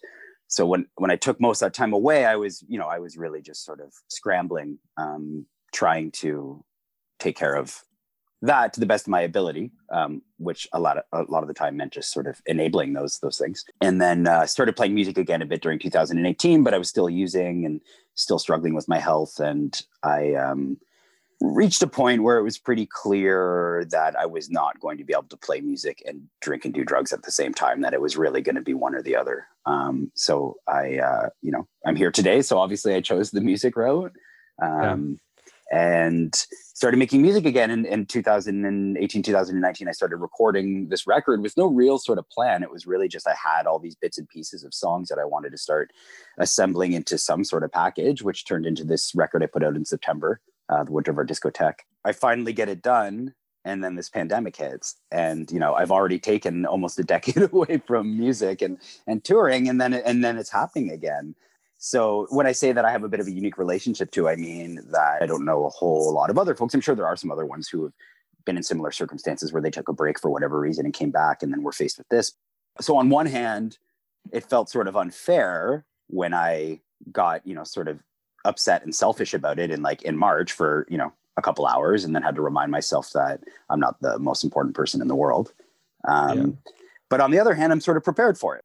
so 0.48 0.66
when 0.66 0.86
when 0.96 1.10
I 1.10 1.16
took 1.16 1.40
most 1.40 1.62
of 1.62 1.66
that 1.66 1.74
time 1.74 1.92
away, 1.92 2.26
I 2.26 2.36
was 2.36 2.62
you 2.68 2.78
know 2.78 2.86
I 2.86 2.98
was 2.98 3.16
really 3.16 3.42
just 3.42 3.64
sort 3.64 3.80
of 3.80 3.92
scrambling, 4.08 4.78
um, 4.96 5.46
trying 5.72 6.12
to 6.12 6.64
take 7.18 7.36
care 7.36 7.54
of 7.54 7.82
that 8.44 8.74
to 8.74 8.80
the 8.80 8.86
best 8.86 9.06
of 9.06 9.10
my 9.10 9.22
ability, 9.22 9.70
um, 9.90 10.22
which 10.38 10.68
a 10.72 10.80
lot 10.80 10.98
of 10.98 11.04
a 11.12 11.30
lot 11.30 11.42
of 11.42 11.48
the 11.48 11.54
time 11.54 11.76
meant 11.76 11.92
just 11.92 12.12
sort 12.12 12.26
of 12.26 12.40
enabling 12.46 12.92
those 12.92 13.18
those 13.20 13.38
things. 13.38 13.64
And 13.80 14.00
then 14.00 14.26
uh, 14.26 14.46
started 14.46 14.76
playing 14.76 14.94
music 14.94 15.18
again 15.18 15.42
a 15.42 15.46
bit 15.46 15.62
during 15.62 15.78
2018, 15.78 16.62
but 16.62 16.74
I 16.74 16.78
was 16.78 16.88
still 16.88 17.08
using 17.08 17.64
and 17.64 17.80
still 18.14 18.38
struggling 18.38 18.74
with 18.74 18.88
my 18.88 18.98
health, 18.98 19.40
and 19.40 19.80
I 20.02 20.34
um, 20.34 20.76
reached 21.40 21.82
a 21.82 21.86
point 21.86 22.22
where 22.22 22.38
it 22.38 22.42
was 22.42 22.58
pretty 22.58 22.86
clear 22.86 23.86
that 23.90 24.18
I 24.18 24.26
was 24.26 24.50
not 24.50 24.78
going 24.78 24.98
to 24.98 25.04
be 25.04 25.14
able 25.14 25.24
to 25.24 25.36
play 25.36 25.60
music 25.60 26.02
and 26.06 26.22
drink 26.40 26.64
and 26.64 26.74
do 26.74 26.84
drugs 26.84 27.12
at 27.12 27.22
the 27.22 27.32
same 27.32 27.54
time. 27.54 27.80
That 27.80 27.94
it 27.94 28.00
was 28.00 28.16
really 28.16 28.42
going 28.42 28.56
to 28.56 28.62
be 28.62 28.74
one 28.74 28.94
or 28.94 29.02
the 29.02 29.16
other. 29.16 29.46
Um, 29.64 30.12
so 30.14 30.56
I, 30.68 30.98
uh, 30.98 31.28
you 31.40 31.50
know, 31.50 31.66
I'm 31.86 31.96
here 31.96 32.10
today. 32.10 32.42
So 32.42 32.58
obviously, 32.58 32.94
I 32.94 33.00
chose 33.00 33.30
the 33.30 33.40
music 33.40 33.74
route. 33.74 34.12
Um, 34.62 35.18
and 35.72 36.34
started 36.74 36.98
making 36.98 37.22
music 37.22 37.46
again 37.46 37.70
in, 37.70 37.86
in 37.86 38.04
2018 38.06 39.22
2019 39.22 39.88
i 39.88 39.92
started 39.92 40.16
recording 40.16 40.88
this 40.88 41.06
record 41.06 41.40
with 41.40 41.56
no 41.56 41.66
real 41.66 41.98
sort 41.98 42.18
of 42.18 42.28
plan. 42.28 42.62
It 42.62 42.70
was 42.70 42.86
really 42.86 43.08
just 43.08 43.26
i 43.26 43.34
had 43.34 43.66
all 43.66 43.78
these 43.78 43.94
bits 43.94 44.18
and 44.18 44.28
pieces 44.28 44.64
of 44.64 44.74
songs 44.74 45.08
that 45.08 45.18
i 45.18 45.24
wanted 45.24 45.50
to 45.50 45.58
start 45.58 45.92
assembling 46.38 46.92
into 46.92 47.16
some 47.18 47.44
sort 47.44 47.64
of 47.64 47.72
package 47.72 48.22
which 48.22 48.44
turned 48.44 48.66
into 48.66 48.84
this 48.84 49.14
record 49.14 49.42
i 49.42 49.46
put 49.46 49.64
out 49.64 49.76
in 49.76 49.84
september 49.84 50.40
uh, 50.70 50.82
the 50.82 50.92
winter 50.92 51.10
of 51.10 51.18
our 51.18 51.26
discotheque. 51.26 51.80
I 52.06 52.12
finally 52.12 52.54
get 52.54 52.70
it 52.70 52.82
done 52.82 53.34
and 53.64 53.82
then 53.82 53.94
this 53.94 54.10
pandemic 54.10 54.56
hits 54.56 54.96
and 55.10 55.50
you 55.50 55.58
know 55.58 55.74
i've 55.74 55.90
already 55.90 56.18
taken 56.18 56.66
almost 56.66 56.98
a 56.98 57.04
decade 57.04 57.42
away 57.52 57.80
from 57.86 58.18
music 58.18 58.62
and 58.62 58.78
and 59.06 59.24
touring 59.24 59.68
and 59.68 59.80
then 59.80 59.94
and 59.94 60.22
then 60.22 60.36
it's 60.36 60.50
happening 60.50 60.90
again 60.90 61.34
so 61.84 62.26
when 62.30 62.46
I 62.46 62.52
say 62.52 62.72
that 62.72 62.86
I 62.86 62.90
have 62.90 63.04
a 63.04 63.10
bit 63.10 63.20
of 63.20 63.26
a 63.26 63.30
unique 63.30 63.58
relationship 63.58 64.10
to, 64.12 64.26
I 64.26 64.36
mean 64.36 64.80
that 64.92 65.20
I 65.20 65.26
don't 65.26 65.44
know 65.44 65.66
a 65.66 65.68
whole 65.68 66.14
lot 66.14 66.30
of 66.30 66.38
other 66.38 66.54
folks. 66.54 66.72
I'm 66.72 66.80
sure 66.80 66.94
there 66.94 67.06
are 67.06 67.14
some 67.14 67.30
other 67.30 67.44
ones 67.44 67.68
who 67.68 67.82
have 67.82 67.92
been 68.46 68.56
in 68.56 68.62
similar 68.62 68.90
circumstances 68.90 69.52
where 69.52 69.60
they 69.60 69.70
took 69.70 69.90
a 69.90 69.92
break 69.92 70.18
for 70.18 70.30
whatever 70.30 70.58
reason 70.58 70.86
and 70.86 70.94
came 70.94 71.10
back 71.10 71.42
and 71.42 71.52
then 71.52 71.62
were 71.62 71.72
faced 71.72 71.98
with 71.98 72.08
this. 72.08 72.32
So 72.80 72.96
on 72.96 73.10
one 73.10 73.26
hand, 73.26 73.76
it 74.32 74.48
felt 74.48 74.70
sort 74.70 74.88
of 74.88 74.96
unfair 74.96 75.84
when 76.06 76.32
I 76.32 76.80
got, 77.12 77.46
you 77.46 77.54
know, 77.54 77.64
sort 77.64 77.88
of 77.88 78.00
upset 78.46 78.82
and 78.82 78.94
selfish 78.94 79.34
about 79.34 79.58
it 79.58 79.70
in 79.70 79.82
like 79.82 80.00
in 80.04 80.16
March 80.16 80.52
for, 80.52 80.86
you 80.88 80.96
know, 80.96 81.12
a 81.36 81.42
couple 81.42 81.66
hours 81.66 82.02
and 82.02 82.14
then 82.14 82.22
had 82.22 82.36
to 82.36 82.40
remind 82.40 82.70
myself 82.70 83.10
that 83.12 83.44
I'm 83.68 83.78
not 83.78 84.00
the 84.00 84.18
most 84.18 84.42
important 84.42 84.74
person 84.74 85.02
in 85.02 85.08
the 85.08 85.14
world. 85.14 85.52
Um, 86.08 86.38
Yeah. 86.38 86.46
But 87.10 87.20
on 87.20 87.30
the 87.30 87.40
other 87.40 87.52
hand, 87.52 87.72
I'm 87.72 87.82
sort 87.82 87.98
of 87.98 88.04
prepared 88.04 88.38
for 88.38 88.56
it. 88.56 88.64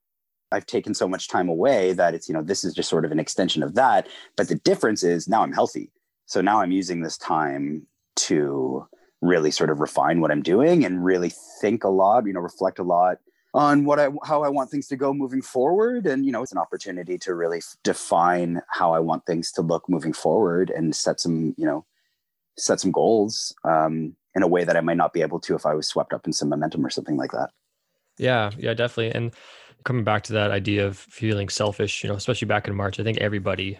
I've 0.52 0.66
taken 0.66 0.94
so 0.94 1.08
much 1.08 1.28
time 1.28 1.50
away 1.50 1.94
that 1.94 2.14
it's, 2.14 2.28
you 2.28 2.34
know, 2.34 2.42
this 2.42 2.64
is 2.64 2.74
just 2.74 2.90
sort 2.90 3.06
of 3.06 3.12
an 3.12 3.20
extension 3.20 3.64
of 3.64 3.76
that. 3.76 4.08
But 4.36 4.48
the 4.48 4.56
difference 4.56 5.04
is 5.04 5.28
now 5.28 5.44
I'm 5.44 5.54
healthy. 5.54 5.92
So 6.26 6.42
now 6.42 6.62
I'm 6.62 6.72
using 6.72 7.02
this 7.02 7.18
time 7.18 7.88
to 8.18 8.88
really 9.22 9.52
sort 9.52 9.70
of 9.70 9.80
refine 9.80 10.22
what 10.22 10.32
I'm 10.32 10.42
doing 10.42 10.86
and 10.86 11.04
really 11.04 11.32
think 11.62 11.84
a 11.84 11.90
lot, 11.90 12.26
you 12.26 12.34
know, 12.34 12.40
reflect 12.40 12.80
a 12.80 12.84
lot 12.84 13.18
on 13.54 13.84
what 13.84 14.00
I 14.00 14.10
how 14.24 14.44
I 14.44 14.50
want 14.50 14.70
things 14.70 14.88
to 14.90 14.96
go 14.96 15.12
moving 15.12 15.42
forward 15.42 16.06
and 16.06 16.24
you 16.24 16.32
know 16.32 16.44
it's 16.44 16.52
an 16.52 16.60
opportunity 16.60 17.18
to 17.18 17.34
really 17.34 17.62
define 17.84 18.62
how 18.70 18.94
I 18.94 19.00
want 19.00 19.26
things 19.26 19.52
to 19.54 19.64
look 19.64 19.90
moving 19.90 20.14
forward 20.14 20.70
and 20.70 20.96
set 20.96 21.20
some 21.20 21.56
you 21.58 21.66
know 21.66 21.84
set 22.60 22.80
some 22.80 22.92
goals 22.92 23.56
um, 23.64 24.16
in 24.36 24.44
a 24.44 24.48
way 24.48 24.64
that 24.64 24.78
I 24.78 24.82
might 24.82 24.98
not 24.98 25.14
be 25.14 25.22
able 25.22 25.40
to 25.42 25.56
if 25.56 25.66
I 25.66 25.74
was 25.74 25.88
swept 25.88 26.14
up 26.14 26.28
in 26.28 26.34
some 26.34 26.50
momentum 26.50 26.86
or 26.86 26.90
something 26.90 27.18
like 27.18 27.32
that. 27.32 27.50
Yeah, 28.18 28.52
yeah, 28.58 28.74
definitely. 28.74 29.16
And 29.16 29.34
coming 29.84 30.04
back 30.04 30.24
to 30.24 30.34
that 30.34 30.52
idea 30.52 30.86
of 30.86 30.98
feeling 30.98 31.50
selfish, 31.50 32.04
you 32.04 32.10
know, 32.10 32.16
especially 32.16 32.48
back 32.48 32.68
in 32.68 32.76
March, 32.76 33.00
I 33.00 33.04
think 33.04 33.18
everybody 33.20 33.80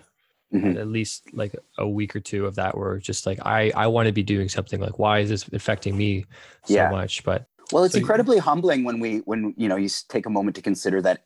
Mhm. 0.54 0.64
had 0.64 0.78
at 0.78 0.88
least 0.88 1.32
like 1.34 1.56
a 1.78 1.88
week 1.88 2.16
or 2.16 2.20
two 2.20 2.46
of 2.46 2.56
that 2.56 2.76
were 2.78 2.98
just 3.00 3.26
like, 3.26 3.40
I 3.46 3.72
I 3.76 3.88
want 3.88 4.08
to 4.08 4.12
be 4.14 4.24
doing 4.24 4.50
something. 4.50 4.80
Like, 4.80 4.98
why 4.98 5.20
is 5.20 5.30
this 5.30 5.48
affecting 5.54 5.96
me 5.98 6.26
so 6.66 6.74
Yeah. 6.76 6.90
much? 6.90 7.24
But 7.24 7.46
Well, 7.72 7.84
it's 7.84 7.94
So 7.94 8.00
you- 8.00 8.04
incredibly 8.04 8.40
humbling 8.40 8.84
when 8.84 9.00
we 9.00 9.18
when 9.26 9.54
you 9.58 9.68
know 9.70 9.76
you 9.76 9.90
take 10.08 10.26
a 10.26 10.30
moment 10.32 10.56
to 10.56 10.62
consider 10.64 11.02
that 11.04 11.26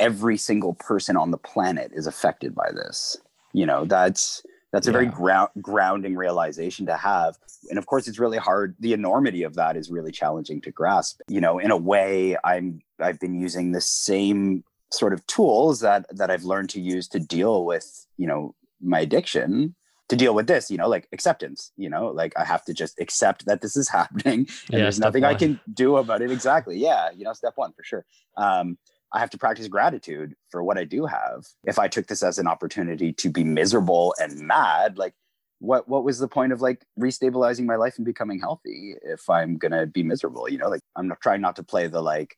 every 0.00 0.36
single 0.36 0.74
person 0.74 1.16
on 1.16 1.30
the 1.30 1.38
planet 1.38 1.92
is 1.94 2.06
affected 2.08 2.54
by 2.54 2.70
this. 2.72 3.16
You 3.52 3.66
know, 3.66 3.84
that's 3.84 4.42
that's 4.72 4.88
a 4.88 4.92
very 4.92 5.04
Yeah. 5.06 5.12
ground 5.12 5.50
grounding 5.62 6.16
realization 6.16 6.86
to 6.86 6.96
have. 6.96 7.38
And 7.70 7.78
of 7.78 7.86
course 7.86 8.08
it's 8.08 8.18
really 8.18 8.36
hard 8.36 8.74
the 8.80 8.92
enormity 8.92 9.44
of 9.44 9.54
that 9.54 9.76
is 9.76 9.90
really 9.90 10.10
challenging 10.12 10.60
to 10.62 10.70
grasp. 10.72 11.20
You 11.28 11.40
know, 11.40 11.58
in 11.60 11.70
a 11.70 11.76
way 11.76 12.36
I'm 12.42 12.80
I've 13.00 13.20
been 13.20 13.34
using 13.34 13.72
the 13.72 13.80
same 13.80 14.64
sort 14.92 15.12
of 15.12 15.26
tools 15.26 15.80
that 15.80 16.06
that 16.16 16.30
I've 16.30 16.44
learned 16.44 16.70
to 16.70 16.80
use 16.80 17.08
to 17.08 17.18
deal 17.18 17.64
with, 17.64 18.06
you 18.16 18.26
know, 18.26 18.54
my 18.80 19.00
addiction 19.00 19.74
to 20.08 20.16
deal 20.16 20.34
with 20.34 20.46
this, 20.46 20.70
you 20.70 20.76
know, 20.76 20.88
like 20.88 21.08
acceptance, 21.12 21.72
you 21.76 21.90
know, 21.90 22.06
like 22.08 22.32
I 22.36 22.44
have 22.44 22.64
to 22.66 22.74
just 22.74 22.98
accept 23.00 23.46
that 23.46 23.60
this 23.60 23.76
is 23.76 23.88
happening 24.00 24.40
and 24.40 24.48
Yeah, 24.70 24.78
there's 24.80 25.00
nothing 25.00 25.24
I 25.24 25.34
can 25.34 25.60
do 25.72 25.96
about 25.96 26.22
it. 26.22 26.30
Exactly. 26.30 26.78
Yeah. 26.78 27.10
You 27.10 27.24
know, 27.24 27.32
step 27.32 27.54
one 27.56 27.72
for 27.72 27.82
sure. 27.82 28.04
Um, 28.36 28.78
I 29.12 29.18
have 29.18 29.30
to 29.30 29.38
practice 29.38 29.68
gratitude 29.68 30.34
for 30.50 30.62
what 30.62 30.78
I 30.78 30.84
do 30.84 31.06
have. 31.06 31.46
If 31.64 31.78
I 31.78 31.88
took 31.88 32.06
this 32.06 32.22
as 32.22 32.38
an 32.38 32.46
opportunity 32.46 33.12
to 33.14 33.30
be 33.30 33.44
miserable 33.44 34.14
and 34.18 34.40
mad, 34.40 34.98
like 34.98 35.14
what 35.58 35.88
what 35.88 36.04
was 36.04 36.18
the 36.18 36.28
point 36.28 36.52
of 36.52 36.60
like 36.60 36.84
restabilizing 37.00 37.64
my 37.64 37.76
life 37.76 37.94
and 37.96 38.04
becoming 38.04 38.38
healthy 38.38 38.94
if 39.02 39.28
I'm 39.30 39.56
gonna 39.56 39.86
be 39.86 40.02
miserable? 40.02 40.48
You 40.48 40.58
know, 40.58 40.68
like 40.68 40.82
I'm 40.96 41.08
not 41.08 41.20
trying 41.20 41.40
not 41.40 41.56
to 41.56 41.62
play 41.62 41.86
the 41.86 42.02
like, 42.02 42.36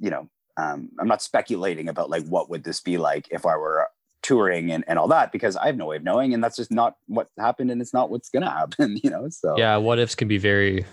you 0.00 0.10
know, 0.10 0.28
um, 0.56 0.90
I'm 0.98 1.08
not 1.08 1.22
speculating 1.22 1.88
about 1.88 2.10
like 2.10 2.26
what 2.26 2.50
would 2.50 2.64
this 2.64 2.80
be 2.80 2.98
like 2.98 3.28
if 3.30 3.46
I 3.46 3.56
were 3.56 3.86
touring 4.22 4.72
and, 4.72 4.84
and 4.88 4.98
all 4.98 5.08
that 5.08 5.30
because 5.30 5.56
I 5.56 5.66
have 5.66 5.76
no 5.76 5.86
way 5.86 5.96
of 5.96 6.02
knowing 6.02 6.34
and 6.34 6.42
that's 6.42 6.56
just 6.56 6.72
not 6.72 6.96
what 7.06 7.28
happened 7.38 7.70
and 7.70 7.80
it's 7.80 7.94
not 7.94 8.10
what's 8.10 8.28
gonna 8.28 8.50
happen, 8.50 8.96
you 9.02 9.10
know. 9.10 9.28
So 9.30 9.56
yeah, 9.56 9.76
what 9.76 9.98
ifs 9.98 10.14
can 10.14 10.28
be 10.28 10.38
very 10.38 10.84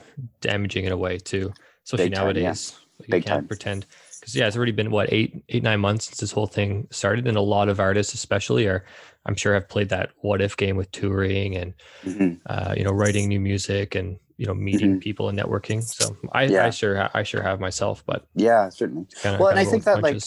damaging 0.41 0.85
in 0.85 0.91
a 0.91 0.97
way 0.97 1.17
too, 1.17 1.51
especially 1.83 2.09
Big 2.09 2.13
time, 2.15 2.21
yeah. 2.35 2.41
nowadays. 2.43 2.79
Big 2.99 3.07
you 3.07 3.11
can't 3.23 3.25
time. 3.25 3.47
pretend 3.47 3.85
because 4.19 4.35
yeah, 4.35 4.47
it's 4.47 4.55
already 4.55 4.71
been 4.71 4.89
what 4.91 5.11
eight, 5.11 5.43
eight, 5.49 5.63
nine 5.63 5.79
months 5.81 6.05
since 6.05 6.19
this 6.19 6.31
whole 6.31 6.47
thing 6.47 6.87
started, 6.91 7.27
and 7.27 7.35
a 7.35 7.41
lot 7.41 7.67
of 7.67 7.79
artists, 7.79 8.13
especially, 8.13 8.67
are 8.67 8.85
I'm 9.25 9.35
sure 9.35 9.53
have 9.53 9.67
played 9.67 9.89
that 9.89 10.11
what 10.21 10.41
if 10.41 10.55
game 10.55 10.77
with 10.77 10.91
touring 10.91 11.55
and 11.57 11.73
Mhm. 12.05 12.39
uh, 12.45 12.73
you 12.77 12.83
know 12.85 12.91
writing 12.91 13.27
new 13.27 13.39
music 13.39 13.95
and 13.95 14.17
you 14.37 14.45
know 14.45 14.53
meeting 14.53 14.97
Mhm. 14.97 15.01
people 15.01 15.29
and 15.29 15.37
networking. 15.39 15.81
So 15.83 16.15
I, 16.31 16.45
Yeah. 16.45 16.65
I 16.65 16.69
sure 16.69 17.09
I 17.13 17.23
sure 17.23 17.41
have 17.41 17.59
myself, 17.59 18.03
but 18.05 18.25
yeah, 18.35 18.69
certainly. 18.69 19.07
kind 19.21 19.35
of 19.35 19.39
Well, 19.39 19.49
and 19.49 19.59
I 19.59 19.65
think 19.65 19.83
that, 19.85 20.01
like, 20.03 20.21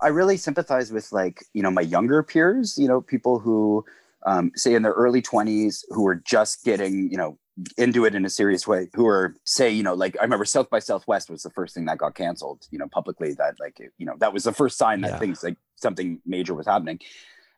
I 0.00 0.08
really 0.08 0.36
sympathize 0.36 0.92
with 0.92 1.12
like 1.12 1.44
you 1.54 1.62
know 1.62 1.70
my 1.70 1.82
younger 1.82 2.22
peers, 2.22 2.76
you 2.78 2.88
know, 2.88 3.00
people 3.00 3.38
who 3.38 3.84
um, 4.24 4.52
say 4.54 4.74
in 4.74 4.82
their 4.82 4.92
early 4.92 5.20
twenties 5.22 5.84
who 5.90 6.06
are 6.06 6.14
just 6.14 6.64
getting 6.64 7.10
you 7.10 7.16
know 7.16 7.38
into 7.76 8.06
it 8.06 8.14
in 8.14 8.24
a 8.24 8.30
serious 8.30 8.66
way, 8.66 8.88
who 8.94 9.06
are 9.06 9.34
say 9.44 9.68
you 9.70 9.82
know 9.82 9.94
like 9.94 10.16
I 10.18 10.22
remember 10.22 10.44
South 10.44 10.70
by 10.70 10.78
Southwest 10.78 11.28
was 11.28 11.42
the 11.42 11.50
first 11.50 11.74
thing 11.74 11.84
that 11.86 11.98
got 11.98 12.14
canceled, 12.14 12.66
you 12.70 12.78
know, 12.78 12.88
publicly. 12.88 13.34
That 13.34 13.60
like 13.60 13.78
you 13.98 14.06
know 14.06 14.14
that 14.18 14.32
was 14.32 14.44
the 14.44 14.52
first 14.52 14.78
sign 14.78 15.02
that 15.02 15.10
Yeah. 15.12 15.18
things 15.18 15.42
like 15.42 15.56
something 15.76 16.20
major 16.24 16.54
was 16.54 16.66
happening. 16.66 17.00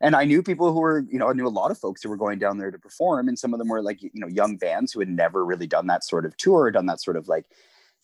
And 0.05 0.15
I 0.15 0.25
knew 0.25 0.43
people 0.43 0.71
who 0.71 0.81
were, 0.81 1.07
you 1.11 1.19
know, 1.19 1.31
I 1.31 1.33
knew 1.33 1.47
a 1.47 1.49
lot 1.49 1.71
of 1.71 1.79
folks 1.79 2.03
who 2.03 2.11
were 2.11 2.17
going 2.19 2.39
down 2.39 2.59
there 2.59 2.71
to 2.71 2.79
perform, 2.79 3.27
and 3.27 3.39
some 3.39 3.55
of 3.55 3.59
them 3.59 3.69
were 3.69 3.83
like, 3.83 4.03
you 4.03 4.11
know, 4.15 4.29
young 4.29 4.59
bands 4.59 4.93
who 4.93 5.01
had 5.01 5.09
never 5.09 5.45
really 5.45 5.67
done 5.67 5.87
that 5.87 6.05
sort 6.05 6.27
of 6.27 6.37
tour, 6.37 6.71
done 6.71 6.85
that 6.87 7.01
sort 7.01 7.17
of 7.17 7.27
like 7.27 7.47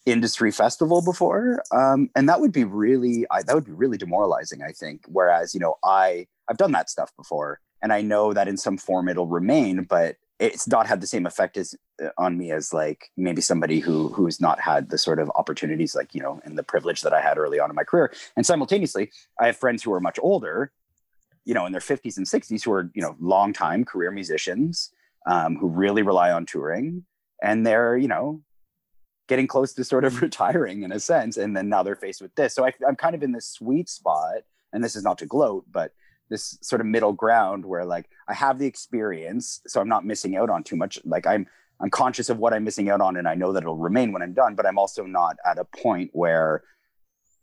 industry 0.06 0.50
festival 0.50 1.02
before. 1.02 1.62
Um, 1.72 2.08
and 2.16 2.26
that 2.26 2.40
would 2.40 2.52
be 2.52 2.64
really 2.64 3.26
I, 3.30 3.42
that 3.42 3.54
would 3.54 3.66
be 3.66 3.72
really 3.72 3.98
demoralizing 3.98 4.62
i 4.62 4.72
think. 4.72 5.04
Whereas 5.08 5.54
you 5.54 5.60
know 5.60 5.76
i 5.84 6.26
i've 6.48 6.56
done 6.56 6.72
that 6.72 6.88
stuff 6.88 7.14
before 7.16 7.60
and 7.82 7.92
i 7.92 8.00
know 8.00 8.32
that 8.32 8.48
in 8.48 8.56
some 8.56 8.78
form 8.78 9.08
it'll 9.08 9.26
remain 9.26 9.84
but 9.84 10.16
it's 10.38 10.66
not 10.66 10.86
had 10.86 11.02
the 11.02 11.06
same 11.06 11.26
effect 11.26 11.58
as 11.58 11.74
uh, 12.02 12.08
on 12.16 12.38
me 12.38 12.50
as 12.50 12.72
like 12.72 13.10
maybe 13.18 13.42
somebody 13.42 13.78
who 13.78 14.08
who's 14.08 14.40
not 14.40 14.58
had 14.58 14.88
the 14.88 14.96
sort 14.96 15.18
of 15.18 15.30
opportunities 15.34 15.94
like 15.94 16.14
you 16.14 16.22
know 16.22 16.40
and 16.44 16.56
the 16.56 16.62
privilege 16.62 17.02
that 17.02 17.12
i 17.12 17.20
had 17.20 17.36
early 17.36 17.60
on 17.60 17.68
in 17.70 17.76
my 17.76 17.84
career. 17.84 18.10
And 18.36 18.46
simultaneously 18.46 19.10
i 19.38 19.46
have 19.46 19.56
friends 19.56 19.82
who 19.82 19.92
are 19.92 20.00
much 20.00 20.18
older 20.22 20.72
you 21.44 21.54
know 21.54 21.66
in 21.66 21.72
their 21.72 21.80
50s 21.80 22.16
and 22.16 22.26
60s 22.26 22.64
who 22.64 22.72
are 22.72 22.90
you 22.94 23.02
know 23.02 23.16
long 23.20 23.52
time 23.52 23.84
career 23.84 24.10
musicians 24.10 24.92
um, 25.26 25.56
who 25.56 25.68
really 25.68 26.02
rely 26.02 26.30
on 26.30 26.46
touring 26.46 27.04
and 27.42 27.66
they're 27.66 27.96
you 27.96 28.08
know 28.08 28.42
getting 29.28 29.46
close 29.46 29.72
to 29.74 29.84
sort 29.84 30.04
of 30.04 30.20
retiring 30.22 30.82
in 30.82 30.92
a 30.92 31.00
sense 31.00 31.36
and 31.36 31.56
then 31.56 31.68
now 31.68 31.82
they're 31.82 31.96
faced 31.96 32.20
with 32.20 32.34
this. 32.34 32.54
So 32.54 32.66
I, 32.66 32.72
i'm 32.86 32.96
kind 32.96 33.14
of 33.14 33.22
in 33.22 33.32
this 33.32 33.46
sweet 33.46 33.88
spot 33.88 34.42
and 34.72 34.82
this 34.82 34.96
is 34.96 35.04
not 35.04 35.18
to 35.18 35.26
gloat 35.26 35.64
but 35.70 35.92
this 36.28 36.58
sort 36.62 36.80
of 36.80 36.86
middle 36.86 37.12
ground 37.12 37.64
where 37.64 37.84
like 37.84 38.08
i 38.28 38.34
have 38.34 38.58
the 38.58 38.66
experience 38.66 39.60
so 39.66 39.80
i'm 39.80 39.88
not 39.88 40.04
missing 40.04 40.36
out 40.36 40.50
on 40.50 40.62
too 40.62 40.76
much. 40.76 40.98
Like 41.04 41.26
i'm 41.26 41.46
i'm 41.80 41.90
conscious 41.90 42.28
of 42.28 42.38
what 42.38 42.52
i'm 42.52 42.64
missing 42.64 42.90
out 42.90 43.00
on 43.00 43.16
and 43.16 43.26
i 43.26 43.34
know 43.34 43.52
that 43.52 43.62
it'll 43.62 43.76
remain 43.76 44.12
when 44.12 44.22
i'm 44.22 44.32
done 44.32 44.54
but 44.54 44.66
i'm 44.66 44.78
also 44.78 45.04
not 45.04 45.36
at 45.44 45.58
a 45.58 45.64
point 45.64 46.10
where 46.12 46.62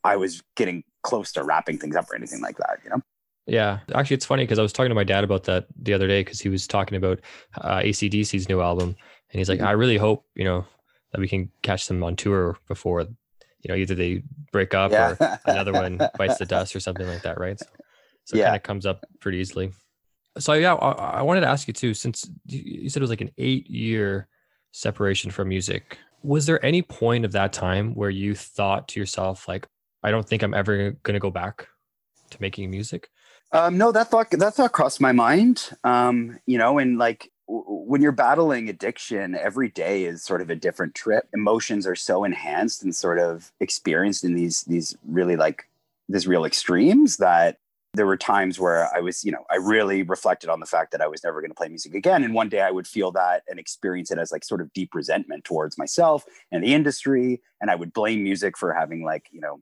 i 0.03 0.15
was 0.15 0.41
getting 0.55 0.83
close 1.03 1.31
to 1.33 1.43
wrapping 1.43 1.77
things 1.77 1.95
up 1.95 2.09
or 2.09 2.15
anything 2.15 2.41
like 2.41 2.57
that 2.57 2.79
you 2.83 2.89
know 2.89 3.01
Yeah, 3.47 3.79
actually, 3.95 4.15
it's 4.15 4.25
funny 4.25 4.43
because 4.43 4.59
I 4.59 4.61
was 4.61 4.73
talking 4.73 4.89
to 4.89 4.95
my 4.95 5.05
dad 5.05 5.23
about 5.23 5.45
that 5.45 5.67
the 5.81 5.93
other 5.93 6.07
day 6.07 6.21
because 6.21 6.39
he 6.41 6.49
was 6.49 6.67
talking 6.67 6.97
about 6.97 7.19
uh, 7.61 7.77
ACDC's 7.79 8.49
new 8.49 8.61
album, 8.61 8.89
and 9.31 9.39
he's 9.39 9.47
like, 9.49 9.59
Mhm. 9.61 9.67
"I 9.67 9.71
really 9.71 9.97
hope 9.97 10.25
you 10.35 10.43
know 10.43 10.65
that 11.13 11.21
we 11.21 11.27
can 11.29 11.49
catch 11.61 11.87
them 11.87 12.03
on 12.03 12.15
tour 12.17 12.57
before 12.67 13.01
you 13.01 13.69
know 13.69 13.75
either 13.75 13.95
they 13.95 14.21
break 14.51 14.73
up 14.73 14.91
or 14.91 15.17
another 15.45 15.71
one 15.73 15.97
bites 16.17 16.37
the 16.37 16.45
dust 16.45 16.75
or 16.75 16.81
something 16.81 17.07
like 17.07 17.21
that, 17.23 17.39
right?" 17.39 17.57
So, 17.59 17.65
so 18.25 18.35
it 18.35 18.39
kind 18.47 18.55
of 18.57 18.63
comes 18.63 18.85
up 18.85 19.05
pretty 19.21 19.37
easily. 19.37 19.71
So 20.37 20.51
yeah, 20.53 20.75
I, 20.75 21.19
I 21.19 21.21
wanted 21.21 21.41
to 21.41 21.47
ask 21.47 21.67
you 21.69 21.73
too, 21.73 21.93
since 21.93 22.29
you 22.47 22.61
you 22.83 22.89
said 22.89 22.99
it 22.99 23.03
was 23.03 23.09
like 23.09 23.21
an 23.21 23.31
eight-year 23.37 24.27
separation 24.73 25.31
from 25.31 25.47
music. 25.47 25.97
Was 26.21 26.45
there 26.47 26.63
any 26.65 26.81
point 26.81 27.23
of 27.23 27.31
that 27.31 27.53
time 27.53 27.95
where 27.95 28.09
you 28.09 28.35
thought 28.35 28.89
to 28.89 28.99
yourself, 28.99 29.47
like, 29.47 29.67
"I 30.03 30.11
don't 30.11 30.27
think 30.27 30.43
I'm 30.43 30.53
ever 30.53 30.91
going 31.03 31.13
to 31.13 31.19
go 31.19 31.31
back 31.31 31.67
to 32.31 32.37
making 32.41 32.69
music"? 32.69 33.09
Um, 33.51 33.77
no, 33.77 33.91
that 33.91 34.09
thought 34.09 34.29
that 34.31 34.53
thought 34.55 34.71
crossed 34.73 34.99
my 34.99 35.11
mind. 35.11 35.69
Um, 35.83 36.39
you 36.45 36.57
know, 36.57 36.79
and 36.79 36.97
like 36.97 37.31
w- 37.47 37.63
when 37.65 38.01
you're 38.01 38.11
battling 38.11 38.69
addiction, 38.69 39.35
every 39.35 39.69
day 39.69 40.03
is 40.03 40.21
sort 40.21 40.41
of 40.41 40.49
a 40.49 40.55
different 40.55 40.95
trip. 40.95 41.27
Emotions 41.33 41.87
are 41.87 41.95
so 41.95 42.23
enhanced 42.23 42.83
and 42.83 42.93
sort 42.95 43.19
of 43.19 43.51
experienced 43.59 44.23
in 44.23 44.35
these 44.35 44.63
these 44.63 44.97
really 45.05 45.37
like 45.37 45.69
these 46.09 46.27
real 46.27 46.45
extremes 46.45 47.17
that 47.17 47.57
there 47.93 48.05
were 48.05 48.17
times 48.17 48.59
where 48.59 48.93
I 48.95 48.99
was, 48.99 49.25
you 49.25 49.31
know, 49.31 49.45
I 49.49 49.55
really 49.55 50.03
reflected 50.03 50.49
on 50.49 50.59
the 50.59 50.65
fact 50.65 50.91
that 50.91 51.01
I 51.01 51.07
was 51.07 51.23
never 51.23 51.41
going 51.41 51.51
to 51.51 51.55
play 51.55 51.67
music 51.67 51.95
again. 51.95 52.23
And 52.23 52.33
one 52.33 52.49
day 52.49 52.61
I 52.61 52.69
would 52.69 52.87
feel 52.87 53.11
that 53.13 53.43
and 53.47 53.59
experience 53.59 54.11
it 54.11 54.19
as 54.19 54.31
like 54.31 54.43
sort 54.43 54.61
of 54.61 54.71
deep 54.73 54.93
resentment 54.93 55.45
towards 55.45 55.77
myself 55.77 56.25
and 56.51 56.63
the 56.63 56.73
industry. 56.73 57.41
And 57.59 57.71
I 57.71 57.75
would 57.75 57.93
blame 57.93 58.23
music 58.23 58.57
for 58.57 58.73
having 58.73 59.03
like, 59.03 59.27
you 59.31 59.41
know, 59.41 59.61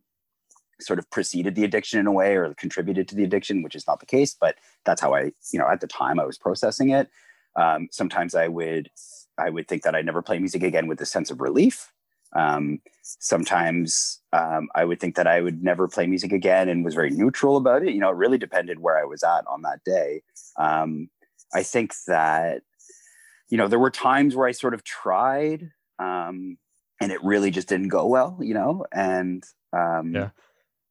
sort 0.82 1.00
of 1.00 1.10
preceded 1.10 1.56
the 1.56 1.64
addiction 1.64 2.00
in 2.00 2.08
a 2.08 2.12
way 2.12 2.36
or 2.36 2.54
contributed 2.56 3.08
to 3.08 3.16
the 3.16 3.24
addiction, 3.24 3.64
which 3.64 3.76
is 3.76 3.88
not 3.88 4.00
the 4.00 4.06
case, 4.06 4.36
but 4.40 4.56
that's 4.86 5.02
how 5.02 5.14
I, 5.14 5.32
you 5.52 5.60
know, 5.60 5.70
at 5.70 5.82
the 5.82 5.88
time 5.88 6.20
I 6.20 6.26
was 6.26 6.38
processing 6.38 6.90
it. 6.90 7.10
Um, 7.56 7.88
sometimes 7.92 8.36
I 8.36 8.48
would, 8.48 8.90
I 9.38 9.50
would 9.50 9.68
think 9.68 9.84
that 9.84 9.96
I'd 9.96 10.06
never 10.06 10.22
play 10.22 10.40
music 10.40 10.64
again 10.64 10.88
with 10.88 11.00
a 11.02 11.06
sense 11.06 11.32
of 11.32 11.42
relief. 11.42 11.92
Um, 12.36 12.82
sometimes 13.02 14.22
um, 14.34 14.68
I 14.76 14.84
would 14.84 15.00
think 15.00 15.16
that 15.16 15.28
I 15.28 15.40
would 15.40 15.64
never 15.64 15.88
play 15.88 16.06
music 16.06 16.34
again 16.34 16.68
and 16.68 16.84
was 16.84 16.94
very 16.94 17.12
neutral 17.12 17.56
about 17.56 17.84
it. 17.84 17.94
You 17.94 18.02
know, 18.02 18.10
it 18.10 18.18
really 18.18 18.38
depended 18.38 18.80
where 18.80 18.98
I 18.98 19.06
was 19.06 19.24
at 19.24 19.48
on 19.48 19.62
that 19.62 19.84
day. 19.86 20.22
Um, 20.60 21.10
I 21.54 21.64
think 21.64 21.94
that, 22.08 22.64
you 23.50 23.58
know, 23.58 23.70
there 23.70 23.80
were 23.80 23.92
times 23.92 24.36
where 24.36 24.48
I 24.48 24.52
sort 24.52 24.74
of 24.74 24.84
tried 24.84 25.72
um, 26.00 26.58
and 27.00 27.12
it 27.12 27.24
really 27.24 27.52
just 27.52 27.70
didn't 27.70 27.88
go 27.88 28.06
well, 28.08 28.38
you 28.42 28.54
know, 28.54 28.86
and 28.92 29.44
um, 29.72 30.14
Yeah. 30.14 30.30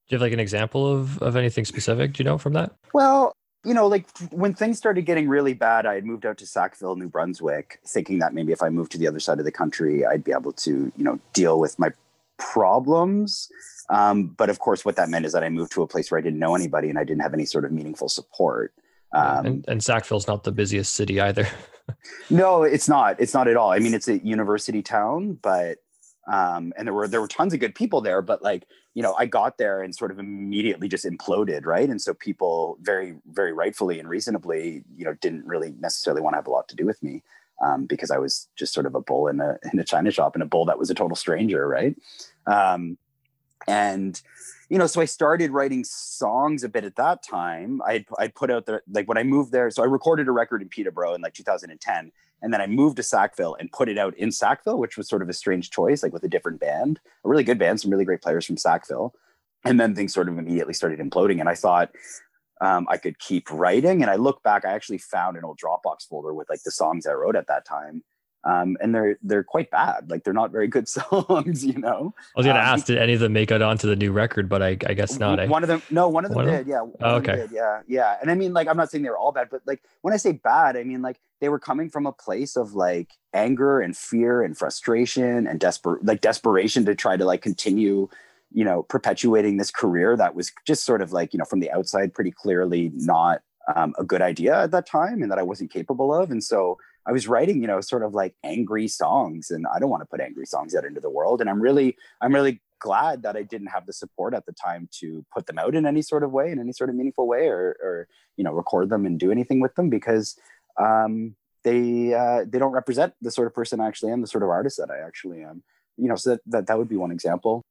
Do 0.09 0.14
you 0.14 0.18
have 0.18 0.22
like 0.22 0.32
an 0.32 0.40
example 0.40 0.86
of 0.86 1.18
of 1.22 1.36
anything 1.36 1.64
specific? 1.64 2.12
Do 2.12 2.22
you 2.22 2.28
know 2.28 2.38
from 2.38 2.52
that? 2.55 2.72
Well, 2.92 3.34
you 3.64 3.72
know, 3.72 3.86
like 3.86 4.07
when 4.30 4.55
things 4.55 4.76
started 4.76 5.02
getting 5.07 5.28
really 5.28 5.55
bad, 5.55 5.86
I 5.86 5.94
had 5.94 6.05
moved 6.05 6.26
out 6.26 6.36
to 6.38 6.46
Sackville, 6.46 6.96
New 6.96 7.09
Brunswick, 7.09 7.80
thinking 7.86 8.18
that 8.18 8.34
maybe 8.34 8.52
if 8.52 8.62
I 8.62 8.68
moved 8.68 8.92
to 8.92 8.98
the 8.98 9.09
other 9.09 9.20
side 9.20 9.38
of 9.38 9.46
the 9.46 9.52
country, 9.52 10.05
I'd 10.05 10.22
be 10.22 10.32
able 10.32 10.52
to, 10.52 10.92
you 10.94 11.05
know, 11.05 11.18
deal 11.32 11.59
with 11.59 11.78
my 11.78 11.90
problems. 12.38 13.48
Um, 13.88 14.26
but 14.26 14.50
of 14.50 14.59
course, 14.59 14.84
what 14.84 14.96
that 14.96 15.09
meant 15.09 15.24
is 15.24 15.32
that 15.32 15.42
I 15.42 15.48
moved 15.48 15.72
to 15.72 15.82
a 15.82 15.86
place 15.86 16.11
where 16.11 16.18
I 16.18 16.22
didn't 16.22 16.38
know 16.38 16.55
anybody 16.55 16.90
and 16.90 16.98
I 16.98 17.05
didn't 17.05 17.22
have 17.22 17.34
any 17.34 17.46
sort 17.46 17.64
of 17.64 17.72
meaningful 17.72 18.09
support. 18.09 18.74
Um, 19.14 19.46
and, 19.46 19.64
and 19.68 19.82
Sackville's 19.82 20.26
not 20.26 20.44
the 20.44 20.52
busiest 20.52 20.94
city 20.94 21.20
either. 21.20 21.48
no, 22.30 22.64
it's 22.64 22.88
not. 22.88 23.16
It's 23.18 23.32
not 23.32 23.48
at 23.48 23.57
all. 23.57 23.70
I 23.70 23.78
mean, 23.78 23.94
it's 23.94 24.09
a 24.09 24.18
university 24.18 24.82
town, 24.82 25.38
but 25.40 25.78
um, 26.30 26.72
and 26.76 26.86
there 26.86 26.94
were 26.94 27.09
there 27.09 27.20
were 27.20 27.28
tons 27.28 27.55
of 27.55 27.61
good 27.61 27.74
people 27.74 28.00
there, 28.00 28.22
but 28.22 28.42
like 28.42 28.64
you 28.95 29.03
know, 29.03 29.14
I 29.14 29.26
got 29.26 29.59
there 29.59 29.82
and 29.82 29.95
sort 29.95 30.12
of 30.12 30.18
immediately 30.18 30.88
just 30.88 31.05
imploded, 31.05 31.66
right? 31.66 31.88
And 31.88 32.01
so 32.01 32.14
people 32.14 32.78
very 32.80 33.16
very 33.30 33.53
rightfully 33.53 33.99
and 33.99 34.09
reasonably, 34.09 34.84
you 34.97 35.05
know, 35.05 35.14
didn't 35.14 35.47
really 35.47 35.74
necessarily 35.80 36.22
want 36.22 36.34
to 36.34 36.38
have 36.38 36.47
a 36.47 36.51
lot 36.51 36.68
to 36.68 36.76
do 36.76 36.86
with 36.86 37.03
me 37.03 37.22
um, 37.62 37.86
because 37.86 38.11
I 38.11 38.18
was 38.18 38.49
just 38.57 38.72
sort 38.72 38.86
of 38.86 38.95
a 38.95 39.01
bull 39.01 39.28
in 39.28 39.40
a 39.40 39.59
in 39.72 39.78
a 39.78 39.84
china 39.84 40.11
shop 40.11 40.34
and 40.34 40.42
a 40.42 40.47
bull 40.47 40.64
that 40.66 40.78
was 40.78 40.90
a 40.90 40.95
total 40.95 41.16
stranger, 41.16 41.66
right? 41.66 41.97
Um, 42.47 42.97
and 43.66 44.20
you 44.68 44.78
know, 44.78 44.86
so 44.86 45.01
I 45.01 45.05
started 45.05 45.51
writing 45.51 45.84
songs 45.84 46.64
a 46.64 46.68
bit 46.68 46.84
at 46.84 46.97
that 46.97 47.22
time. 47.22 47.80
I'd 47.86 48.07
I'd 48.18 48.34
put 48.34 48.51
out 48.51 48.66
the 48.66 48.80
like 48.90 49.09
when 49.09 49.18
I 49.18 49.22
moved 49.22 49.53
there. 49.53 49.70
So 49.70 49.82
I 49.82 49.86
recorded 49.86 50.28
a 50.28 50.32
record 50.32 50.62
in 50.62 50.68
Peterborough 50.68 51.14
in 51.14 51.20
like 51.20 51.34
2010, 51.34 52.12
and 52.45 52.53
then 52.53 52.61
I 52.61 52.66
moved 52.66 52.99
to 52.99 53.03
Sackville 53.03 53.57
and 53.59 53.72
put 53.72 53.88
it 53.88 53.97
out 53.97 54.14
in 54.18 54.30
Sackville, 54.30 54.78
which 54.78 54.99
was 54.99 55.09
sort 55.09 55.22
of 55.22 55.30
a 55.30 55.32
strange 55.32 55.70
choice, 55.70 56.03
like 56.03 56.12
with 56.12 56.24
a 56.24 56.28
different 56.28 56.61
band, 56.61 57.01
a 57.24 57.28
really 57.28 57.42
good 57.42 57.59
band, 57.59 57.80
some 57.80 57.90
really 57.90 58.05
great 58.05 58.20
players 58.20 58.45
from 58.45 58.59
Sackville. 58.59 59.14
And 59.64 59.80
then 59.80 59.95
things 59.95 60.12
sort 60.12 60.28
of 60.28 60.36
immediately 60.36 60.74
started 60.74 61.01
imploding, 61.01 61.40
and 61.40 61.49
I 61.49 61.55
thought 61.55 61.90
um, 62.61 62.86
I 62.90 62.99
could 62.99 63.18
keep 63.18 63.51
writing. 63.51 64.03
And 64.03 64.11
I 64.11 64.16
look 64.16 64.42
back, 64.42 64.66
I 64.66 64.72
actually 64.72 64.99
found 64.99 65.38
an 65.38 65.45
old 65.45 65.59
Dropbox 65.59 66.07
folder 66.07 66.34
with 66.34 66.51
like 66.51 66.62
the 66.64 66.70
songs 66.70 67.07
I 67.07 67.12
wrote 67.12 67.34
at 67.34 67.47
that 67.47 67.64
time 67.66 68.05
um, 68.45 68.76
and 68.80 68.95
they're 68.95 69.18
they're 69.22 69.42
quite 69.45 69.70
bad. 69.70 70.11
Like 70.11 70.24
they're 70.24 70.34
not 70.34 70.51
very 70.53 70.68
good 70.68 70.88
songs, 70.99 71.64
you 71.64 71.78
know. 71.78 72.14
I 72.18 72.38
was 72.38 72.47
gonna 72.47 72.59
Um, 72.59 72.64
ask, 72.66 72.86
did 72.86 72.99
any 72.99 73.14
of 73.14 73.20
them 73.20 73.32
make 73.32 73.51
it 73.51 73.62
onto 73.62 73.88
the 73.88 73.97
new 73.97 74.12
record? 74.12 74.49
But 74.49 74.62
I, 74.62 74.76
I 74.86 74.95
guess 74.95 75.18
not. 75.18 75.40
Eh? 75.40 75.47
One 75.47 75.62
of 75.62 75.68
them, 75.68 75.82
no, 75.90 76.09
one 76.09 76.24
of 76.24 76.30
them 76.30 76.36
One 76.36 76.49
of 76.49 76.55
did. 76.55 76.66
Yeah. 76.66 76.82
one 76.82 76.92
Oh, 77.01 77.16
of 77.16 77.22
them 77.24 77.32
okay. 77.32 77.42
did, 77.42 77.51
Yeah. 77.53 77.80
Yeah. 77.86 78.16
And 78.20 78.30
I 78.30 78.34
mean, 78.34 78.53
like, 78.53 78.68
I'm 78.68 78.76
not 78.76 78.90
saying 78.90 79.03
they 79.03 79.11
were 79.11 79.18
all 79.18 79.32
bad, 79.32 79.49
but 79.51 79.62
like 79.66 79.82
when 80.03 80.12
I 80.12 80.18
say 80.18 80.32
bad, 80.32 80.76
I 80.76 80.84
mean 80.84 81.03
like 81.03 81.20
they 81.40 81.49
were 81.49 81.59
coming 81.59 81.88
from 81.90 82.07
a 82.07 82.12
place 82.12 82.57
of 82.57 82.74
like 82.74 83.12
anger 83.32 83.80
and 83.80 83.97
fear 83.97 84.42
and 84.42 84.57
frustration 84.57 85.47
and 85.47 85.59
desperate, 85.59 86.05
like 86.05 86.20
desperation 86.20 86.84
to 86.86 86.95
try 86.95 87.16
to 87.16 87.24
like 87.24 87.42
continue, 87.42 88.09
you 88.53 88.64
know, 88.64 88.82
perpetuating 88.84 89.57
this 89.57 89.70
career 89.70 90.16
that 90.16 90.34
was 90.34 90.53
just 90.66 90.84
sort 90.84 91.03
of 91.03 91.12
like, 91.12 91.32
you 91.32 91.38
know, 91.38 91.45
from 91.45 91.61
the 91.61 91.70
outside, 91.72 92.14
pretty 92.14 92.30
clearly 92.30 92.92
not 92.95 93.40
um, 93.74 93.95
a 93.99 94.05
good 94.05 94.20
idea 94.22 94.62
at 94.62 94.70
that 94.72 94.86
time 94.86 95.22
and 95.22 95.30
that 95.30 95.38
I 95.38 95.42
wasn't 95.42 95.70
capable 95.72 96.14
of. 96.14 96.30
And 96.30 96.45
so 96.45 96.78
I 97.07 97.12
was 97.12 97.28
writing, 97.28 97.61
you 97.61 97.66
know, 97.66 97.80
sort 97.80 98.02
of 98.02 98.14
like 98.14 98.34
angry 98.42 98.88
songs, 98.88 99.50
and 99.50 99.66
I 99.74 99.78
don't 99.78 99.90
want 99.90 100.02
to 100.02 100.07
put 100.07 100.20
angry 100.20 100.46
songs 100.46 100.74
out 100.74 100.84
into 100.84 101.00
the 101.00 101.11
world. 101.11 101.40
And 101.40 101.50
I'm 101.50 101.61
really, 101.61 101.96
I'm 102.20 102.34
really 102.34 102.62
glad 102.80 103.22
that 103.22 103.36
I 103.36 103.42
didn't 103.42 103.68
have 103.68 103.86
the 103.86 103.92
support 103.92 104.34
at 104.34 104.46
the 104.46 104.52
time 104.52 104.88
to 105.00 105.24
put 105.32 105.46
them 105.46 105.59
out 105.59 105.74
in 105.74 105.86
any 105.86 106.02
sort 106.02 106.22
of 106.22 106.32
way, 106.32 106.50
in 106.50 106.59
any 106.59 106.72
sort 106.72 106.90
of 106.90 106.96
meaningful 106.96 107.26
way, 107.26 107.48
or, 107.48 107.76
or 107.82 108.09
you 108.36 108.44
know, 108.44 108.52
record 108.52 108.88
them 108.88 109.07
and 109.07 109.18
do 109.18 109.30
anything 109.30 109.61
with 109.61 109.74
them 109.74 109.90
because 109.90 110.38
um, 110.78 111.36
they 111.62 112.14
uh, 112.14 112.44
they 112.46 112.59
don't 112.59 112.72
represent 112.72 113.14
the 113.20 113.30
sort 113.30 113.46
of 113.46 113.55
person 113.55 113.80
I 113.80 113.88
actually 113.88 114.12
am, 114.12 114.20
the 114.20 114.26
sort 114.26 114.44
of 114.44 114.50
artist 114.50 114.76
that 114.78 114.90
I 114.90 114.98
actually 114.98 115.42
am. 115.42 115.62
You 115.96 116.09
know, 116.09 116.16
so 116.16 116.30
that 116.30 116.40
that, 116.46 116.66
that 116.68 116.78
would 116.78 116.88
be 116.88 116.96
one 116.96 117.11
example. 117.11 117.62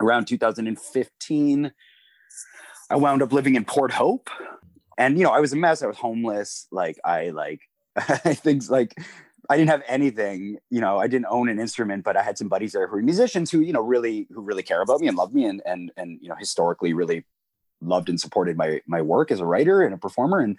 Around 0.00 0.26
2015, 0.26 1.72
I 2.90 2.96
wound 2.96 3.22
up 3.22 3.32
living 3.32 3.54
in 3.54 3.64
Port 3.64 3.92
Hope, 3.92 4.30
and 4.96 5.18
you 5.18 5.24
know, 5.24 5.30
I 5.30 5.40
was 5.40 5.52
a 5.52 5.56
mess. 5.56 5.82
I 5.82 5.86
was 5.86 5.96
homeless. 5.96 6.66
Like 6.70 6.98
I 7.04 7.30
like 7.30 7.60
things 8.34 8.70
like 8.70 8.94
I 9.50 9.56
didn't 9.56 9.70
have 9.70 9.82
anything, 9.88 10.58
you 10.70 10.80
know, 10.80 10.98
I 10.98 11.08
didn't 11.08 11.26
own 11.28 11.48
an 11.48 11.58
instrument, 11.58 12.04
but 12.04 12.16
I 12.16 12.22
had 12.22 12.38
some 12.38 12.48
buddies 12.48 12.72
there 12.72 12.86
who 12.86 12.96
were 12.96 13.02
musicians 13.02 13.50
who, 13.50 13.60
you 13.60 13.72
know, 13.72 13.80
really, 13.80 14.28
who 14.32 14.42
really 14.42 14.62
care 14.62 14.80
about 14.80 15.00
me 15.00 15.08
and 15.08 15.16
love 15.16 15.34
me 15.34 15.44
and, 15.44 15.60
and, 15.66 15.90
and, 15.96 16.20
you 16.22 16.28
know, 16.28 16.36
historically 16.36 16.92
really 16.92 17.24
loved 17.80 18.08
and 18.08 18.20
supported 18.20 18.56
my, 18.56 18.80
my 18.86 19.02
work 19.02 19.32
as 19.32 19.40
a 19.40 19.44
writer 19.44 19.82
and 19.82 19.92
a 19.92 19.98
performer. 19.98 20.38
And 20.38 20.56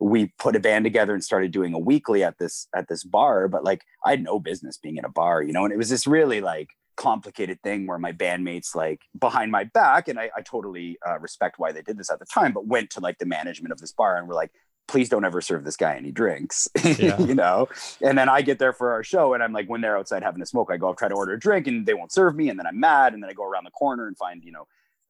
we 0.00 0.32
put 0.38 0.56
a 0.56 0.60
band 0.60 0.86
together 0.86 1.12
and 1.12 1.22
started 1.22 1.50
doing 1.50 1.74
a 1.74 1.78
weekly 1.78 2.24
at 2.24 2.38
this, 2.38 2.66
at 2.74 2.88
this 2.88 3.04
bar, 3.04 3.46
but 3.46 3.62
like 3.62 3.84
I 4.06 4.10
had 4.10 4.22
no 4.22 4.40
business 4.40 4.78
being 4.78 4.96
in 4.96 5.04
a 5.04 5.10
bar, 5.10 5.42
you 5.42 5.52
know, 5.52 5.64
and 5.64 5.72
it 5.72 5.76
was 5.76 5.90
this 5.90 6.06
really 6.06 6.40
like 6.40 6.68
complicated 6.96 7.60
thing 7.62 7.86
where 7.86 7.98
my 7.98 8.12
bandmates 8.12 8.74
like 8.74 9.02
behind 9.18 9.52
my 9.52 9.64
back, 9.64 10.08
and 10.08 10.18
I, 10.18 10.30
I 10.34 10.40
totally 10.40 10.98
uh, 11.06 11.18
respect 11.18 11.58
why 11.58 11.72
they 11.72 11.82
did 11.82 11.98
this 11.98 12.10
at 12.10 12.20
the 12.20 12.26
time, 12.26 12.52
but 12.52 12.66
went 12.66 12.88
to 12.90 13.00
like 13.00 13.18
the 13.18 13.26
management 13.26 13.72
of 13.72 13.80
this 13.80 13.92
bar 13.92 14.16
and 14.16 14.26
were 14.26 14.34
like, 14.34 14.52
please 14.88 15.08
don't 15.08 15.24
ever 15.24 15.40
serve 15.40 15.64
this 15.64 15.76
guy 15.76 15.94
any 15.94 16.10
drinks, 16.10 16.66
Yeah. 16.84 17.18
you 17.20 17.34
know? 17.34 17.68
And 18.02 18.18
then 18.18 18.28
I 18.28 18.42
get 18.42 18.58
there 18.58 18.72
for 18.72 18.92
our 18.92 19.04
show 19.04 19.34
and 19.34 19.42
I'm 19.42 19.52
like, 19.52 19.68
when 19.68 19.80
they're 19.80 19.96
outside 19.96 20.22
having 20.22 20.42
a 20.42 20.46
smoke, 20.46 20.70
I 20.72 20.76
go 20.76 20.90
up, 20.90 20.98
try 20.98 21.08
to 21.08 21.14
order 21.14 21.32
a 21.32 21.38
drink 21.38 21.66
and 21.68 21.86
they 21.86 21.94
won't 21.94 22.12
serve 22.12 22.34
me. 22.34 22.48
And 22.48 22.58
then 22.58 22.66
I'm 22.66 22.80
mad. 22.80 23.14
And 23.14 23.22
then 23.22 23.30
I 23.30 23.32
go 23.32 23.44
around 23.44 23.64
the 23.64 23.70
corner 23.70 24.08
and 24.08 24.16
find, 24.18 24.42
you 24.42 24.50
know, 24.52 24.66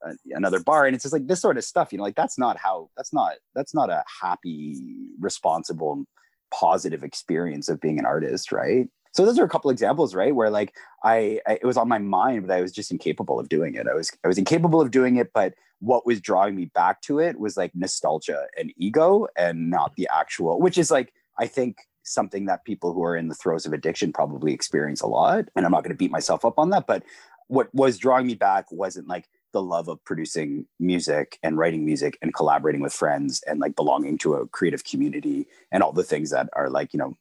uh, 0.07 0.12
another 0.33 0.61
bar. 0.61 0.87
And 0.87 0.95
it's 0.95 1.05
just 1.05 1.12
like 1.14 1.27
this 1.27 1.41
sort 1.41 1.57
of 1.57 1.64
stuff, 1.64 1.93
you 1.93 1.99
know, 1.99 2.05
like 2.05 2.14
that's 2.14 2.39
not 2.39 2.59
how, 2.59 2.91
that's 2.97 3.12
not, 3.12 3.35
that's 3.55 3.75
not 3.75 3.89
a 3.91 4.05
happy, 4.23 4.77
responsible, 5.18 6.05
positive 6.53 7.03
experience 7.03 7.68
of 7.68 7.81
being 7.81 7.99
an 7.99 8.05
artist. 8.05 8.53
Right. 8.53 8.89
So 9.12 9.25
those 9.25 9.39
are 9.39 9.45
a 9.45 9.49
couple 9.49 9.71
examples, 9.71 10.14
right? 10.14 10.35
Where 10.35 10.51
like 10.51 10.75
I, 11.03 11.41
I, 11.47 11.55
it 11.55 11.64
was 11.64 11.77
on 11.77 11.89
my 11.89 11.99
mind, 11.99 12.47
but 12.47 12.55
I 12.55 12.61
was 12.61 12.73
just 12.73 12.91
incapable 12.93 13.41
of 13.41 13.49
doing 13.49 13.75
it. 13.75 13.87
I 13.89 13.95
was, 13.95 14.12
I 14.25 14.29
was 14.29 14.39
incapable 14.39 14.81
of 14.81 14.91
doing 14.91 15.16
it, 15.16 15.31
but 15.35 15.55
what 15.81 16.07
was 16.07 16.20
drawing 16.20 16.55
me 16.55 16.66
back 16.66 17.01
to 17.03 17.18
it 17.18 17.39
was 17.39 17.57
like 17.57 17.72
nostalgia 17.74 18.47
and 18.59 18.72
ego 18.76 19.26
and 19.37 19.70
not 19.70 19.97
the 19.97 20.09
actual, 20.14 20.61
which 20.61 20.78
is 20.78 20.91
like, 20.91 21.12
I 21.39 21.47
think 21.47 21.78
something 22.03 22.47
that 22.47 22.64
people 22.64 22.93
who 22.93 23.03
are 23.03 23.16
in 23.16 23.28
the 23.28 23.35
throes 23.35 23.66
of 23.66 23.72
addiction 23.72 24.12
probably 24.12 24.53
experience 24.53 25.01
a 25.01 25.07
lot. 25.07 25.47
And 25.57 25.64
I'm 25.64 25.72
not 25.72 25.83
going 25.83 25.93
to 25.93 25.99
beat 25.99 26.11
myself 26.11 26.45
up 26.45 26.59
on 26.59 26.70
that, 26.70 26.87
but 26.87 27.03
what 27.49 27.74
was 27.74 27.99
drawing 27.99 28.26
me 28.26 28.35
back 28.35 28.70
wasn't 28.70 29.09
like 29.09 29.28
the 29.53 29.62
love 29.62 29.89
of 29.89 30.05
producing 30.05 30.66
music 30.78 31.39
and 31.43 31.59
writing 31.59 31.85
music 31.85 32.16
and 32.22 32.33
collaborating 32.33 32.81
with 32.81 32.93
friends 32.93 33.43
and 33.47 33.59
like 33.59 33.74
belonging 33.74 34.18
to 34.18 34.35
a 34.35 34.47
creative 34.47 34.85
community 34.85 35.47
and 35.72 35.83
all 35.83 35.93
the 35.93 36.05
things 36.05 36.31
that 36.31 36.49
are 36.55 36.70
like, 36.70 36.93
you 36.93 36.99
know, 36.99 37.16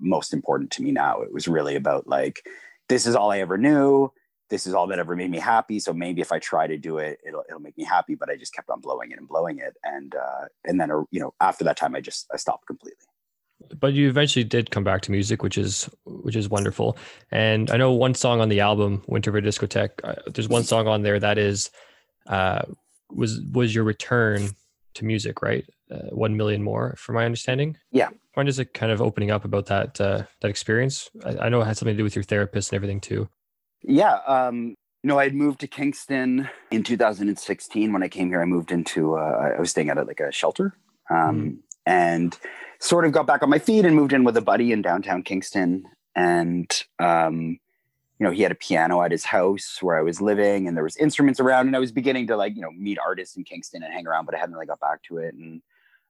most 0.00 0.32
important 0.32 0.70
to 0.70 0.82
me 0.82 0.92
now. 0.92 1.20
It 1.20 1.32
was 1.32 1.48
really 1.48 1.74
about 1.74 2.06
like, 2.06 2.46
this 2.88 3.06
is 3.06 3.14
all 3.14 3.30
I 3.30 3.40
ever 3.40 3.58
knew. 3.58 4.10
This 4.50 4.66
is 4.66 4.74
all 4.74 4.86
that 4.88 4.98
ever 4.98 5.14
made 5.16 5.30
me 5.30 5.38
happy. 5.38 5.78
So 5.80 5.92
maybe 5.92 6.20
if 6.20 6.32
I 6.32 6.38
try 6.38 6.66
to 6.66 6.76
do 6.78 6.98
it, 6.98 7.18
it'll 7.26 7.44
it'll 7.48 7.60
make 7.60 7.76
me 7.76 7.84
happy. 7.84 8.14
But 8.14 8.30
I 8.30 8.36
just 8.36 8.54
kept 8.54 8.70
on 8.70 8.80
blowing 8.80 9.10
it 9.12 9.18
and 9.18 9.28
blowing 9.28 9.58
it, 9.58 9.74
and 9.84 10.14
uh, 10.14 10.46
and 10.64 10.80
then 10.80 10.90
uh, 10.90 11.02
you 11.10 11.20
know 11.20 11.34
after 11.40 11.64
that 11.64 11.76
time, 11.76 11.94
I 11.94 12.00
just 12.00 12.26
I 12.32 12.36
stopped 12.36 12.66
completely. 12.66 13.04
but 13.80 13.92
you 13.92 14.08
eventually 14.08 14.44
did 14.44 14.70
come 14.70 14.84
back 14.84 15.02
to 15.02 15.10
music, 15.10 15.42
which 15.42 15.58
is 15.58 15.88
which 16.04 16.36
is 16.36 16.48
wonderful. 16.48 16.96
And 17.30 17.70
I 17.70 17.76
know 17.76 17.92
one 17.92 18.14
song 18.14 18.40
on 18.40 18.48
the 18.48 18.60
album 18.60 19.02
Winter 19.06 19.36
a 19.36 19.42
Discotheque. 19.42 20.00
Uh, 20.04 20.14
there's 20.32 20.48
one 20.48 20.64
song 20.64 20.86
on 20.86 21.02
there 21.02 21.18
that 21.20 21.38
is 21.38 21.70
uh, 22.28 22.62
was 23.10 23.40
was 23.52 23.74
your 23.74 23.84
return 23.84 24.50
to 24.94 25.04
music, 25.04 25.42
right? 25.42 25.64
Uh, 25.90 26.08
One 26.10 26.36
million 26.36 26.62
more, 26.62 26.94
from 26.98 27.14
my 27.14 27.24
understanding. 27.24 27.76
Yeah. 27.92 28.10
When 28.34 28.46
is 28.48 28.58
it 28.58 28.74
kind 28.74 28.92
of 28.92 29.00
opening 29.00 29.30
up 29.30 29.44
about 29.44 29.66
that 29.66 30.00
uh, 30.00 30.22
that 30.40 30.48
experience? 30.48 31.10
I, 31.24 31.46
I 31.46 31.48
know 31.48 31.60
it 31.60 31.64
had 31.66 31.76
something 31.76 31.94
to 31.94 31.98
do 31.98 32.04
with 32.04 32.16
your 32.16 32.24
therapist 32.24 32.70
and 32.72 32.76
everything 32.76 33.00
too. 33.00 33.28
Yeah. 33.82 34.18
Um, 34.26 34.74
you 35.02 35.08
know, 35.08 35.18
I 35.18 35.24
had 35.24 35.34
moved 35.34 35.60
to 35.60 35.68
Kingston 35.68 36.48
in 36.70 36.82
2016. 36.82 37.92
When 37.92 38.02
I 38.02 38.08
came 38.08 38.28
here, 38.28 38.42
I 38.42 38.44
moved 38.44 38.72
into, 38.72 39.16
uh, 39.16 39.52
I 39.56 39.60
was 39.60 39.70
staying 39.70 39.90
at 39.90 39.98
a, 39.98 40.02
like 40.02 40.20
a 40.20 40.32
shelter 40.32 40.76
um, 41.08 41.60
and 41.86 42.36
sort 42.80 43.04
of 43.04 43.12
got 43.12 43.26
back 43.26 43.42
on 43.42 43.50
my 43.50 43.58
feet 43.58 43.84
and 43.84 43.94
moved 43.94 44.12
in 44.12 44.24
with 44.24 44.36
a 44.36 44.40
buddy 44.40 44.72
in 44.72 44.82
downtown 44.82 45.22
Kingston. 45.22 45.84
And, 46.16 46.70
um, 46.98 47.58
you 48.18 48.26
know, 48.26 48.32
he 48.32 48.42
had 48.42 48.50
a 48.50 48.56
piano 48.56 49.00
at 49.02 49.12
his 49.12 49.24
house 49.24 49.78
where 49.80 49.96
I 49.96 50.02
was 50.02 50.20
living 50.20 50.66
and 50.66 50.76
there 50.76 50.84
was 50.84 50.96
instruments 50.96 51.38
around 51.38 51.68
and 51.68 51.76
I 51.76 51.78
was 51.78 51.92
beginning 51.92 52.26
to 52.26 52.36
like, 52.36 52.56
you 52.56 52.62
know, 52.62 52.72
meet 52.72 52.98
artists 52.98 53.36
in 53.36 53.44
Kingston 53.44 53.84
and 53.84 53.92
hang 53.92 54.06
around, 54.06 54.26
but 54.26 54.34
I 54.34 54.38
hadn't 54.38 54.54
really 54.54 54.66
got 54.66 54.80
back 54.80 55.04
to 55.04 55.18
it. 55.18 55.34
And 55.34 55.62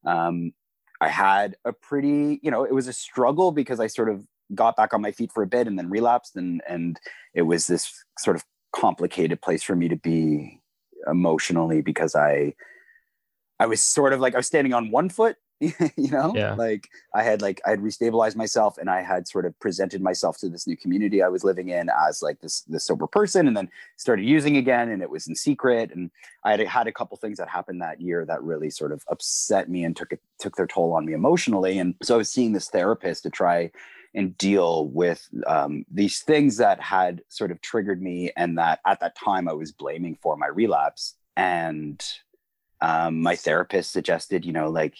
um, 0.06 0.52
I 1.00 1.08
had 1.08 1.56
a 1.66 1.74
pretty, 1.74 2.40
you 2.42 2.50
know, 2.50 2.64
it 2.64 2.72
was 2.72 2.88
a 2.88 2.92
struggle 2.94 3.52
because 3.52 3.80
I 3.80 3.86
sort 3.86 4.08
of 4.08 4.24
got 4.55 4.76
back 4.76 4.94
on 4.94 5.03
my 5.03 5.12
feet 5.12 5.32
for 5.32 5.42
a 5.42 5.46
bit 5.46 5.66
and 5.66 5.78
then 5.78 5.90
relapsed. 5.90 6.36
And 6.36 6.62
and 6.68 6.99
it 7.34 7.42
was 7.42 7.66
this 7.66 7.92
sort 8.18 8.36
of 8.36 8.44
complicated 8.72 9.40
place 9.40 9.62
for 9.62 9.74
me 9.74 9.88
to 9.88 9.96
be 9.96 10.61
emotionally 11.07 11.80
because 11.80 12.14
I 12.14 12.55
I 13.59 13.66
was 13.66 13.80
sort 13.80 14.12
of 14.12 14.20
like 14.20 14.34
I 14.34 14.38
was 14.38 14.46
standing 14.46 14.74
on 14.74 14.90
one 14.90 15.09
foot, 15.09 15.36
you 15.96 16.11
know? 16.11 16.32
Yeah. 16.34 16.54
Like 16.54 16.88
I 17.14 17.22
had 17.22 17.42
like 17.42 17.61
I 17.66 17.70
had 17.70 17.80
restabilized 17.80 18.36
myself 18.36 18.78
and 18.78 18.88
I 18.88 19.02
had 19.02 19.26
sort 19.26 19.44
of 19.44 19.59
presented 19.61 20.00
myself 20.02 20.38
to 20.38 20.48
this 20.48 20.66
new 20.66 20.76
community 20.76 21.22
I 21.22 21.28
was 21.28 21.44
living 21.44 21.68
in 21.70 21.90
as 22.09 22.22
like 22.22 22.40
this 22.40 22.62
this 22.62 22.84
sober 22.84 23.06
person 23.06 23.48
and 23.48 23.56
then 23.56 23.68
started 23.96 24.24
using 24.24 24.56
again 24.56 24.88
and 24.90 25.02
it 25.02 25.11
was 25.11 25.26
in 25.26 25.34
secret 25.34 25.90
and 25.92 26.11
I 26.44 26.52
had 26.52 26.61
had 26.61 26.86
a 26.86 26.92
couple 26.92 27.16
things 27.16 27.38
that 27.38 27.48
happened 27.48 27.82
that 27.82 28.00
year 28.00 28.24
that 28.26 28.42
really 28.42 28.70
sort 28.70 28.92
of 28.92 29.04
upset 29.09 29.68
me 29.68 29.84
and 29.84 29.96
took 29.96 30.12
it 30.12 30.20
took 30.38 30.56
their 30.56 30.66
toll 30.66 30.92
on 30.92 31.06
me 31.06 31.12
emotionally 31.12 31.78
and 31.78 31.94
so 32.02 32.14
I 32.14 32.18
was 32.18 32.30
seeing 32.30 32.52
this 32.52 32.70
therapist 32.70 33.24
to 33.24 33.30
try 33.30 33.70
and 34.14 34.36
deal 34.38 34.88
with 34.88 35.28
um, 35.46 35.84
these 35.90 36.20
things 36.20 36.56
that 36.56 36.80
had 36.80 37.22
sort 37.28 37.50
of 37.50 37.61
triggered 37.61 38.02
me 38.02 38.30
and 38.36 38.59
that 38.59 38.80
at 38.86 39.00
that 39.00 39.16
time 39.16 39.48
I 39.48 39.52
was 39.52 39.72
blaming 39.72 40.16
for 40.20 40.36
my 40.36 40.46
relapse. 40.46 41.14
And 41.36 42.04
um, 42.80 43.20
my 43.22 43.36
therapist 43.36 43.92
suggested, 43.92 44.44
you 44.44 44.52
know, 44.52 44.70
like 44.70 44.96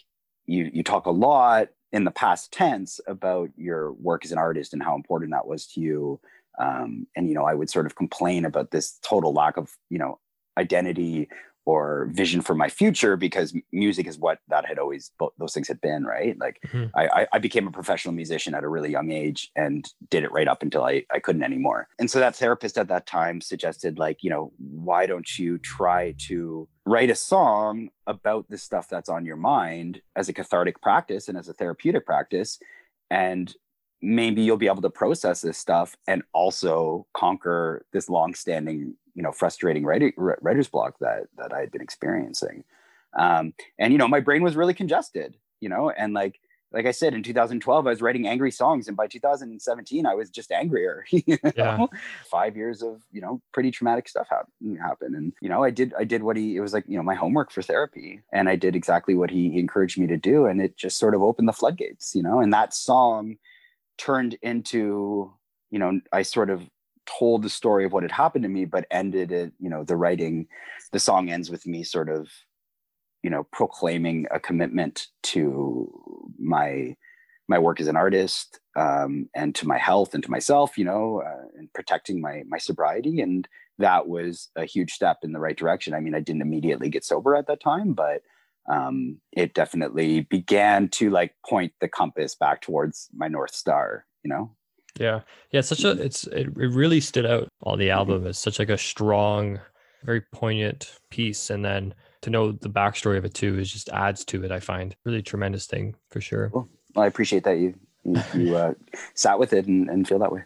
you 0.49 0.71
you 0.73 0.83
talk 0.83 1.07
a 1.07 1.11
lot 1.11 1.69
in 1.93 2.05
the 2.05 2.11
past 2.11 2.53
tense 2.53 3.01
about 3.07 3.51
your 3.57 3.93
work 3.93 4.25
as 4.25 4.33
an 4.33 4.39
artist 4.39 4.73
and 4.73 4.83
how 4.83 4.97
important 4.97 5.31
that 5.33 5.47
was 5.47 5.67
to 5.67 5.81
you. 5.81 6.21
Um, 6.59 7.07
and 7.15 7.29
you 7.29 7.35
know, 7.35 7.45
I 7.45 7.55
would 7.55 7.71
sort 7.71 7.87
of 7.87 7.95
complain 7.95 8.45
about 8.45 8.71
this 8.71 8.99
total 9.03 9.33
lack 9.33 9.57
of 9.57 9.77
you 9.91 9.99
know 9.99 10.19
identity 10.57 11.29
or 11.69 12.09
vision 12.13 12.41
for 12.41 12.55
my 12.55 12.71
future 12.71 13.15
because 13.15 13.53
music 13.73 14.07
is 14.07 14.17
what 14.19 14.39
that 14.49 14.65
had 14.65 14.79
always 14.79 15.11
those 15.37 15.53
things 15.53 15.69
had 15.69 15.81
been 15.83 16.03
right? 16.05 16.35
Like 16.41 16.57
Mhm. 16.69 16.91
I, 16.97 17.05
I 17.19 17.27
i 17.35 17.39
became 17.39 17.67
a 17.69 17.71
professional 17.71 18.15
musician 18.15 18.55
at 18.55 18.65
a 18.65 18.69
really 18.75 18.91
young 18.91 19.11
age 19.11 19.51
and 19.55 19.81
did 20.09 20.23
it 20.25 20.33
right 20.33 20.49
up 20.49 20.63
until 20.63 20.83
i 20.85 20.95
i 21.17 21.19
couldn't 21.25 21.43
anymore. 21.51 21.81
And 21.99 22.11
so 22.11 22.19
that 22.21 22.37
therapist 22.37 22.79
at 22.79 22.89
that 22.89 23.07
time 23.07 23.37
suggested 23.43 23.99
like 23.99 24.19
you 24.25 24.31
know 24.31 24.45
why 24.89 25.03
don't 25.11 25.31
you 25.39 25.59
try 25.59 26.15
to 26.29 26.67
write 26.87 27.11
a 27.11 27.15
song 27.15 27.91
about 28.07 28.49
the 28.49 28.57
stuff 28.67 28.87
that's 28.89 29.11
on 29.17 29.27
your 29.27 29.37
mind 29.37 30.01
as 30.17 30.27
a 30.31 30.33
cathartic 30.33 30.81
practice 30.81 31.29
and 31.29 31.37
as 31.37 31.49
a 31.49 31.53
therapeutic 31.61 32.07
practice? 32.07 32.59
And 33.11 33.55
maybe 34.01 34.41
you'll 34.43 34.57
be 34.67 34.73
able 34.75 34.87
to 34.89 34.91
process 35.03 35.43
this 35.43 35.59
stuff 35.59 35.97
and 36.07 36.23
also 36.33 37.07
conquer 37.15 37.85
this 37.93 38.09
long-standing 38.09 38.95
you 39.19 39.25
know 39.25 39.33
frustrating 39.33 39.85
writer, 39.85 40.13
writer's 40.17 40.69
block 40.69 40.95
that 41.01 41.25
that 41.37 41.53
i 41.53 41.59
had 41.59 41.73
been 41.73 41.83
experiencing 41.83 42.65
um, 43.19 43.53
and 43.79 43.93
you 43.93 43.99
know 43.99 44.07
my 44.07 44.21
brain 44.21 44.43
was 44.43 44.55
really 44.57 44.73
congested 44.73 45.37
you 45.61 45.69
know 45.69 45.91
and 45.91 46.15
like 46.15 46.41
like 46.71 46.87
i 46.87 46.93
said 46.93 47.15
in 47.15 47.23
2012 47.25 47.87
i 47.87 47.91
was 47.91 48.01
writing 48.01 48.29
angry 48.29 48.53
songs 48.53 48.87
and 48.87 48.97
by 48.97 49.09
2017 49.09 50.07
i 50.07 50.15
was 50.15 50.31
just 50.31 50.53
angrier 50.53 51.05
you 51.11 51.37
know? 51.43 51.53
Yeah. 51.57 51.87
five 52.31 52.57
years 52.57 52.81
of 52.81 53.03
you 53.11 53.21
know 53.21 53.43
pretty 53.53 53.73
traumatic 53.73 54.09
stuff 54.09 54.29
happen 54.31 54.77
happen 54.77 55.17
and 55.17 55.33
you 55.43 55.49
know 55.49 55.65
i 55.65 55.71
did 55.71 55.93
i 55.99 56.05
did 56.05 56.23
what 56.23 56.37
he 56.37 56.55
it 56.55 56.61
was 56.61 56.73
like 56.73 56.85
you 56.87 56.97
know 56.97 57.03
my 57.03 57.17
homework 57.17 57.51
for 57.51 57.61
therapy 57.61 58.23
and 58.33 58.49
i 58.49 58.55
did 58.55 58.77
exactly 58.77 59.17
what 59.17 59.31
he, 59.31 59.51
he 59.51 59.59
encouraged 59.59 59.99
me 59.99 60.07
to 60.07 60.17
do 60.17 60.47
and 60.47 60.61
it 60.61 60.77
just 60.77 60.97
sort 60.97 61.17
of 61.17 61.23
opened 61.25 61.49
the 61.49 61.53
floodgates 61.53 62.15
you 62.15 62.23
know 62.23 62.39
and 62.39 62.53
that 62.53 62.73
song 62.73 63.37
turned 63.97 64.37
into 64.43 65.33
you 65.73 65.79
know 65.81 66.01
i 66.13 66.23
sort 66.23 66.51
of 66.51 66.63
told 67.19 67.43
the 67.43 67.49
story 67.49 67.85
of 67.85 67.93
what 67.93 68.03
had 68.03 68.13
happened 68.13 68.43
to 68.43 68.49
me 68.49 68.65
but 68.65 68.87
ended 68.91 69.33
it 69.33 69.53
you 69.59 69.71
know 69.71 69.85
the 69.85 69.97
writing 69.97 70.47
the 70.93 71.01
song 71.01 71.31
ends 71.31 71.51
with 71.51 71.67
me 71.67 71.83
sort 71.83 72.09
of 72.09 72.29
you 73.23 73.31
know 73.31 73.45
proclaiming 73.53 74.27
a 74.31 74.41
commitment 74.41 75.09
to 75.23 75.91
my 76.39 76.95
my 77.49 77.59
work 77.59 77.81
as 77.81 77.89
an 77.89 77.97
artist 77.97 78.61
um, 78.77 79.29
and 79.35 79.55
to 79.55 79.67
my 79.67 79.79
health 79.79 80.15
and 80.15 80.23
to 80.23 80.31
myself 80.31 80.79
you 80.79 80.85
know 80.85 81.23
uh, 81.23 81.47
and 81.57 81.73
protecting 81.73 82.21
my 82.21 82.43
my 82.47 82.59
sobriety. 82.59 83.21
And 83.21 83.49
that 83.79 84.09
was 84.09 84.51
a 84.57 84.65
huge 84.65 84.93
step 84.93 85.19
in 85.23 85.33
the 85.33 85.41
right 85.41 85.57
direction. 85.57 85.95
I 85.95 86.01
mean 86.01 86.15
i 86.15 86.21
didn't 86.21 86.43
immediately 86.43 86.89
get 86.89 87.05
sober 87.05 87.35
at 87.35 87.47
that 87.47 87.61
time 87.61 87.95
but 87.95 88.23
um, 88.71 89.19
it 89.33 89.55
definitely 89.55 90.21
began 90.21 90.89
to 90.91 91.09
like 91.09 91.35
point 91.47 91.73
the 91.81 91.89
compass 91.89 92.35
back 92.35 92.61
towards 92.61 93.09
my 93.15 93.29
north 93.29 93.55
star 93.55 94.05
you 94.23 94.29
know 94.29 94.51
Yeah. 94.99 95.21
Yeah. 95.51 95.61
It's 95.61 95.69
such 95.69 95.85
a, 95.85 95.91
it's, 95.91 96.27
it, 96.29 96.49
it 96.49 96.71
really 96.73 97.01
stood 97.01 97.27
out 97.27 97.49
on 97.63 97.79
the 97.79 97.91
album 97.91 98.27
as 98.27 98.39
such 98.39 98.59
like 98.59 98.71
a 98.71 98.79
strong, 98.79 99.61
very 100.05 100.23
poignant 100.33 100.93
piece. 101.11 101.51
And 101.51 101.65
then 101.65 101.95
to 102.23 102.31
know 102.31 102.53
the 102.53 102.71
backstory 102.71 103.19
of 103.19 103.25
it 103.25 103.35
too 103.35 103.59
is 103.59 103.73
just 103.73 103.89
adds 103.91 104.25
to 104.27 104.45
it. 104.45 104.51
I 104.51 104.61
find 104.61 104.97
really 105.05 105.23
tremendous 105.23 105.67
thing 105.67 105.95
for 106.11 106.21
sure. 106.21 106.51
well 106.53 106.69
i 106.97 107.07
appreciate 107.07 107.45
that 107.45 107.59
you 107.59 107.75
you, 108.05 108.23
you 108.35 108.57
uh, 108.57 108.75
sat 109.15 109.39
with 109.39 109.53
it 109.53 109.67
and, 109.67 109.89
and 109.89 110.09
feel 110.09 110.19
that 110.19 110.33
way 110.33 110.43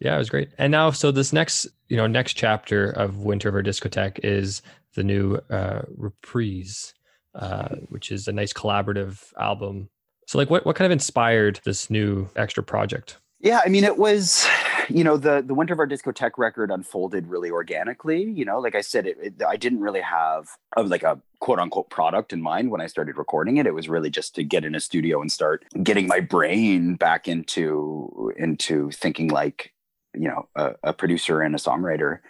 Yeah, 0.00 0.16
it 0.16 0.18
was 0.18 0.28
great. 0.28 0.50
And 0.58 0.70
now, 0.70 0.90
so 0.90 1.10
this 1.10 1.32
next, 1.32 1.66
you 1.88 1.96
know, 1.96 2.06
next 2.06 2.34
chapter 2.34 2.90
of 2.90 3.18
Winter 3.18 3.48
of 3.48 3.54
Our 3.54 3.62
Discotheque 3.62 4.20
is 4.22 4.60
the 4.94 5.04
new 5.04 5.38
uh, 5.50 5.82
Reprise, 5.96 6.92
uh, 7.34 7.76
which 7.88 8.10
is 8.10 8.28
a 8.28 8.32
nice 8.32 8.52
collaborative 8.52 9.32
album. 9.38 9.88
So, 10.26 10.36
like, 10.36 10.50
what 10.50 10.66
what 10.66 10.76
kind 10.76 10.86
of 10.86 10.92
inspired 10.92 11.60
this 11.64 11.88
new 11.90 12.28
extra 12.36 12.62
project? 12.62 13.18
Yeah, 13.44 13.60
I 13.62 13.68
mean, 13.68 13.84
it 13.84 13.98
was, 13.98 14.48
you 14.88 15.04
know, 15.04 15.18
the 15.18 15.42
the 15.46 15.52
Winter 15.52 15.74
of 15.74 15.78
Our 15.78 15.86
Discotheque 15.86 16.38
record 16.38 16.70
unfolded 16.70 17.26
really 17.26 17.50
organically. 17.50 18.22
You 18.22 18.46
know, 18.46 18.58
like 18.58 18.74
I 18.74 18.80
said, 18.80 19.06
it, 19.06 19.18
it, 19.20 19.34
I 19.46 19.56
didn't 19.56 19.80
really 19.80 20.00
have 20.00 20.48
a, 20.78 20.82
like 20.82 21.02
a 21.02 21.20
quote 21.40 21.58
unquote 21.58 21.90
product 21.90 22.32
in 22.32 22.40
mind 22.40 22.70
when 22.70 22.80
I 22.80 22.86
started 22.86 23.18
recording 23.18 23.58
it. 23.58 23.66
It 23.66 23.74
was 23.74 23.86
really 23.86 24.08
just 24.08 24.34
to 24.36 24.44
get 24.44 24.64
in 24.64 24.74
a 24.74 24.80
studio 24.80 25.20
and 25.20 25.30
start 25.30 25.66
getting 25.82 26.06
my 26.06 26.20
brain 26.20 26.94
back 26.94 27.28
into 27.28 28.32
into 28.38 28.90
thinking 28.92 29.28
like, 29.28 29.74
you 30.14 30.28
know, 30.28 30.48
a, 30.56 30.76
a 30.82 30.92
producer 30.94 31.42
and 31.42 31.54
a 31.54 31.58
songwriter. 31.58 32.20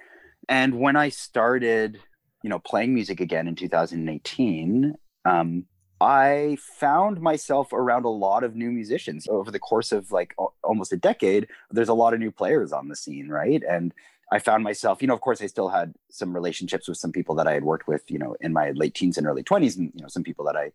And 0.49 0.81
when 0.81 0.97
I 0.97 1.11
started, 1.11 2.01
you 2.43 2.51
know, 2.51 2.59
playing 2.59 2.93
music 2.93 3.21
again 3.21 3.47
in 3.47 3.55
2018, 3.55 4.95
um, 5.27 5.67
I 6.01 6.59
found 6.79 7.21
myself 7.21 7.73
around 7.73 8.05
a 8.05 8.09
lot 8.11 8.45
of 8.45 8.55
new 8.57 8.71
musicians 8.71 9.27
over 9.29 9.51
the 9.51 9.59
course 9.59 9.93
of 9.93 10.11
like 10.13 10.35
al- 10.39 10.55
almost 10.63 10.93
a 10.93 10.97
decade. 10.97 11.49
There's 11.71 11.89
a 11.89 11.95
lot 11.95 12.15
of 12.15 12.21
new 12.21 12.31
players 12.31 12.73
on 12.73 12.89
the 12.89 12.97
scene, 12.97 13.29
right? 13.29 13.63
And 13.69 13.95
I 14.33 14.39
found 14.39 14.65
myself, 14.65 15.01
you 15.03 15.09
know, 15.09 15.15
of 15.15 15.21
course, 15.21 15.41
I 15.41 15.47
still 15.47 15.69
had 15.69 15.95
some 16.11 16.35
relationships 16.35 16.89
with 16.89 16.99
some 16.99 17.13
people 17.13 17.35
that 17.37 17.47
I 17.47 17.53
had 17.53 17.65
worked 17.65 17.87
with, 17.87 18.03
you 18.11 18.19
know, 18.19 18.37
in 18.41 18.53
my 18.53 18.71
late 18.73 18.95
teens 18.95 19.17
and 19.19 19.27
early 19.27 19.43
20s, 19.45 19.77
and 19.77 19.93
you 19.95 20.03
know, 20.03 20.09
some 20.09 20.25
people 20.25 20.45
that 20.47 20.57
I 20.57 20.73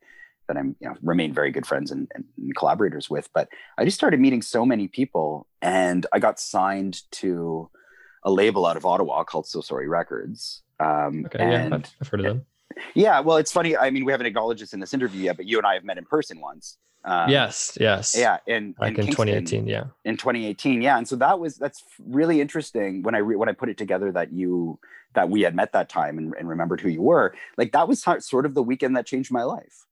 that 0.48 0.58
I'm, 0.58 0.76
you 0.80 0.88
know, 0.90 0.96
remain 1.04 1.32
very 1.32 1.52
good 1.52 1.68
friends 1.68 1.92
and, 1.92 2.10
and, 2.16 2.24
and 2.38 2.56
collaborators 2.56 3.08
with. 3.10 3.30
But 3.34 3.50
I 3.78 3.86
just 3.86 3.98
started 3.98 4.20
meeting 4.20 4.42
so 4.42 4.66
many 4.66 4.88
people, 4.88 5.46
and 5.62 6.06
I 6.12 6.18
got 6.20 6.40
signed 6.40 7.02
to 7.12 7.70
a 8.24 8.32
label 8.32 8.66
out 8.66 8.76
of 8.78 8.86
Ottawa 8.86 9.24
called 9.26 9.46
So 9.48 9.62
Sorry 9.62 9.88
Records. 9.88 10.64
Um, 10.80 11.26
Okay, 11.28 11.40
yeah, 11.40 11.62
and- 11.62 11.74
I've, 11.76 11.96
I've 12.02 12.08
heard 12.08 12.22
of 12.22 12.26
them. 12.26 12.46
Yeah, 12.96 13.20
well, 13.20 13.38
it's 13.38 13.52
funny. 13.52 13.76
I 13.78 13.90
mean, 13.90 14.06
we 14.06 14.12
haven't 14.12 14.28
acknowledged 14.28 14.62
this 14.62 14.74
in 14.74 14.80
this 14.80 14.94
interview 14.94 15.24
yet, 15.24 15.38
but 15.38 15.46
you 15.46 15.58
and 15.58 15.66
I 15.66 15.74
have 15.74 15.84
met 15.84 15.98
in 15.98 16.06
person 16.06 16.40
once. 16.40 16.78
Um, 17.06 17.30
yes, 17.30 17.78
yes. 17.80 18.16
Yeah, 18.18 18.38
in, 18.46 18.74
Back 18.74 18.90
in, 18.90 18.96
Kingston 18.96 19.28
2018. 19.28 19.68
Yeah. 19.68 19.86
In 20.04 20.18
2018, 20.18 20.82
yeah, 20.82 20.98
and 20.98 21.08
so 21.08 21.16
that 21.16 21.40
was 21.40 21.56
that's 21.56 21.84
really 22.06 22.42
interesting 22.42 23.04
when 23.04 23.16
I 23.16 23.20
re- 23.20 23.38
when 23.38 23.48
I 23.48 23.54
put 23.54 23.70
it 23.70 23.78
together 23.78 24.12
that 24.12 24.34
you 24.34 24.80
that 25.14 25.30
we 25.30 25.42
had 25.42 25.56
met 25.56 25.72
that 25.74 25.90
time 25.90 26.18
and, 26.18 26.34
and 26.38 26.48
remembered 26.48 26.82
who 26.82 26.90
you 26.90 27.02
were. 27.02 27.34
Like 27.58 27.72
that 27.72 27.88
was 27.88 28.04
how- 28.04 28.20
sort 28.20 28.46
of 28.46 28.54
the 28.54 28.62
weekend 28.62 28.96
that 28.98 29.06
changed 29.06 29.32
my 29.32 29.44
life. 29.44 29.86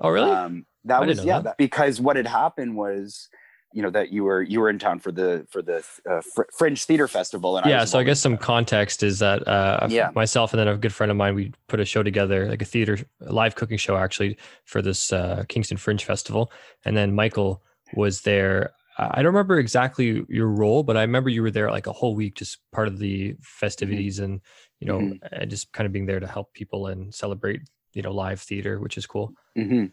Oh, 0.00 0.08
really? 0.08 0.30
Um, 0.30 0.66
that 0.84 1.02
I 1.02 1.06
was 1.06 1.24
yeah, 1.24 1.40
that- 1.40 1.58
because 1.58 2.00
what 2.00 2.16
had 2.16 2.26
happened 2.26 2.76
was, 2.76 3.28
you 3.72 3.82
know, 3.82 3.90
that 3.90 4.10
you 4.10 4.24
were 4.24 4.42
you 4.42 4.60
were 4.60 4.70
in 4.70 4.78
town 4.78 4.98
for 5.00 5.12
the 5.12 5.46
for 5.50 5.60
the 5.62 5.84
uh, 6.08 6.20
Fr- 6.34 6.42
Fringe 6.56 6.82
Theater 6.84 7.08
Festival, 7.08 7.56
and 7.58 7.66
yeah. 7.66 7.80
was 7.80 7.90
So 7.90 7.98
I 7.98 8.04
guess 8.04 8.20
some 8.20 8.36
context 8.38 9.02
is 9.02 9.18
that 9.18 9.46
uh, 9.46 9.86
Yeah. 9.90 10.10
myself 10.14 10.52
and 10.52 10.60
then 10.60 10.68
a 10.68 10.76
good 10.76 10.94
friend 10.94 11.10
of 11.10 11.16
mine, 11.16 11.34
we 11.34 11.52
put 11.68 11.80
a 11.80 11.84
show 11.84 12.02
together, 12.02 12.48
like 12.48 12.62
a 12.62 12.64
theater 12.64 12.98
a 13.20 13.32
live 13.32 13.54
cooking 13.54 13.78
show, 13.78 13.96
actually, 13.96 14.38
for 14.64 14.80
this 14.82 15.12
uh, 15.12 15.44
Kingston 15.48 15.76
Fringe 15.76 16.04
Festival. 16.04 16.50
And 16.84 16.96
then 16.96 17.14
Michael 17.14 17.62
was 17.94 18.22
there. 18.22 18.72
I 18.98 19.08
I 19.10 19.16
don't 19.22 19.26
remember 19.34 19.58
exactly 19.58 20.24
your 20.28 20.46
role, 20.48 20.82
but 20.82 20.96
I 20.96 21.02
remember 21.02 21.28
you 21.28 21.42
were 21.42 21.50
there 21.50 21.70
like 21.70 21.86
a 21.86 21.92
whole 21.92 22.14
week, 22.14 22.34
just 22.36 22.58
part 22.72 22.88
of 22.88 22.98
the 22.98 23.34
festivities 23.42 24.18
and 24.20 24.40
you 24.80 24.86
know, 24.88 24.98
Mhm. 25.00 25.18
and 25.32 25.50
just 25.50 25.72
kind 25.72 25.86
of 25.86 25.92
being 25.92 26.06
there 26.06 26.20
to 26.20 26.26
help 26.26 26.52
people 26.52 26.86
and 26.88 27.14
celebrate, 27.14 27.60
you 27.94 28.02
know, 28.02 28.12
live 28.12 28.40
theater, 28.40 28.78
which 28.80 28.96
is 28.98 29.06
cool. 29.06 29.32
hmm 29.54 29.86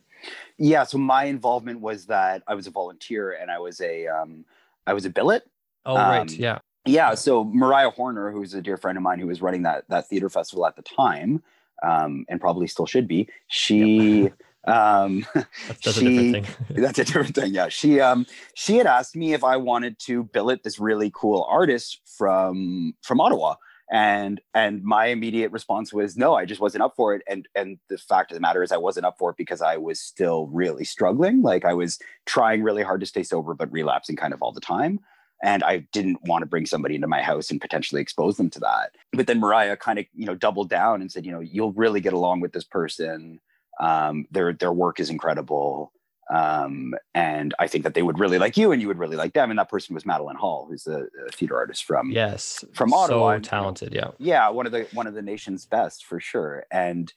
Yeah. 0.58 0.84
So 0.84 0.98
my 0.98 1.26
involvement 1.26 1.80
was 1.82 2.06
that 2.08 2.44
I 2.48 2.56
was 2.56 2.68
a 2.68 2.72
volunteer 2.72 3.32
and 3.32 3.52
I 3.52 3.60
was 3.60 3.82
a 3.82 4.08
um, 4.08 4.46
I 4.88 4.94
was 4.94 5.06
a 5.06 5.10
billet. 5.10 5.44
Oh, 5.86 5.96
right. 5.96 6.22
Um, 6.22 6.28
Yeah. 6.30 6.60
Yeah. 6.86 7.14
So 7.16 7.44
Mariah 7.44 7.90
Horner, 7.92 8.32
who's 8.32 8.54
a 8.54 8.62
dear 8.62 8.78
friend 8.78 8.98
of 8.98 9.04
mine 9.04 9.20
who 9.20 9.28
was 9.28 9.42
running 9.42 9.64
that 9.64 9.86
that 9.90 10.08
theater 10.08 10.30
festival 10.30 10.66
at 10.66 10.76
the 10.76 10.82
time, 10.82 11.42
um, 11.82 12.26
and 12.30 12.40
probably 12.42 12.68
still 12.68 12.86
should 12.86 13.08
be, 13.08 13.30
she. 13.48 14.30
um 14.66 15.26
That's, 15.34 15.48
that's 15.68 15.94
she- 15.98 16.08
a 16.08 16.10
different 16.10 16.56
thing. 16.56 16.66
that's 16.84 17.00
a 17.00 17.04
different 17.04 17.36
thing 17.36 17.54
yeah 17.54 17.68
she 17.68 18.00
um 18.00 18.26
she 18.54 18.78
had 18.78 18.88
asked 18.88 19.14
me 19.14 19.34
if 19.34 19.44
i 19.44 19.58
wanted 19.58 20.00
to 20.00 20.24
billet 20.24 20.64
this 20.64 20.80
really 20.80 21.12
cool 21.14 21.46
artist 21.50 22.00
from 22.18 22.94
from 23.02 23.20
ottawa 23.20 23.56
and 23.94 24.42
and 24.56 24.84
my 24.84 25.06
immediate 25.06 25.52
response 25.52 25.94
was 25.94 26.18
no 26.18 26.34
i 26.34 26.46
just 26.46 26.60
wasn't 26.60 26.84
up 26.84 26.96
for 26.98 27.14
it. 27.14 27.22
And 27.30 27.48
and 27.56 27.78
the 27.90 27.98
fact 27.98 28.32
of 28.32 28.36
the 28.36 28.42
matter 28.42 28.64
is 28.64 28.72
i 28.72 28.78
wasn't 28.78 29.06
up 29.06 29.18
for 29.20 29.30
it 29.30 29.38
because 29.38 29.62
i 29.62 29.78
was 29.78 30.02
still 30.02 30.48
really 30.48 30.84
struggling. 30.84 31.42
Like 31.42 31.64
i 31.64 31.74
was 31.74 32.00
trying 32.26 32.64
really 32.64 32.84
hard 32.84 33.00
to 33.02 33.06
stay 33.06 33.24
sober 33.24 33.54
but 33.54 33.72
relapsing 33.72 34.18
kind 34.18 34.34
of 34.34 34.42
all 34.42 34.52
the 34.52 34.60
time. 34.60 35.00
And 35.44 35.64
i 35.64 35.78
didn't 35.94 36.20
want 36.24 36.42
to 36.42 36.48
bring 36.48 36.66
somebody 36.66 36.96
into 36.96 37.08
my 37.08 37.22
house 37.22 37.52
and 37.52 37.62
potentially 37.62 38.02
expose 38.02 38.36
them 38.38 38.50
to 38.50 38.60
that. 38.62 38.96
But 39.14 39.28
then 39.28 39.40
mariah 39.40 39.78
kind 39.78 40.00
of 40.00 40.06
you 40.14 40.26
know 40.26 40.36
doubled 40.36 40.70
down 40.70 41.00
and 41.02 41.12
said 41.12 41.26
you 41.26 41.32
know 41.32 41.40
you'll 41.40 41.74
really 41.74 42.02
get 42.02 42.14
along 42.14 42.42
with 42.42 42.52
this 42.52 42.66
person. 42.66 43.40
Um, 43.80 44.28
their 44.32 44.54
their 44.54 44.74
work 44.74 45.00
is 45.00 45.10
incredible 45.10 45.92
um, 46.30 46.96
and 47.14 47.54
I 47.60 47.68
think 47.68 47.84
that 47.84 47.94
they 47.94 48.02
would 48.02 48.20
really 48.20 48.40
like 48.40 48.56
you, 48.58 48.72
and 48.72 48.82
you 48.82 48.88
would 48.88 48.98
really 49.00 49.18
like 49.18 49.34
them. 49.34 49.50
And 49.50 49.60
that 49.60 49.70
person 49.70 49.94
was 49.94 50.06
Madeline 50.06 50.36
Hall, 50.38 50.68
who's 50.70 50.88
a, 50.88 51.06
a 51.28 51.32
theater 51.32 51.58
artist 51.58 51.84
from 51.86 52.12
Yes. 52.12 52.64
from 52.74 52.94
Ottawa, 52.94 53.08
So 53.08 53.30
and, 53.30 53.46
you 53.46 53.52
know, 53.52 53.60
talented. 53.60 53.94
Yeah. 53.94 54.12
yeah, 54.20 54.50
one 54.50 54.66
of 54.66 54.72
the 54.72 54.88
one 54.94 55.08
of 55.08 55.14
the 55.14 55.22
nation's 55.22 55.66
best 55.66 56.06
for 56.06 56.20
sure. 56.20 56.66
And 56.72 57.12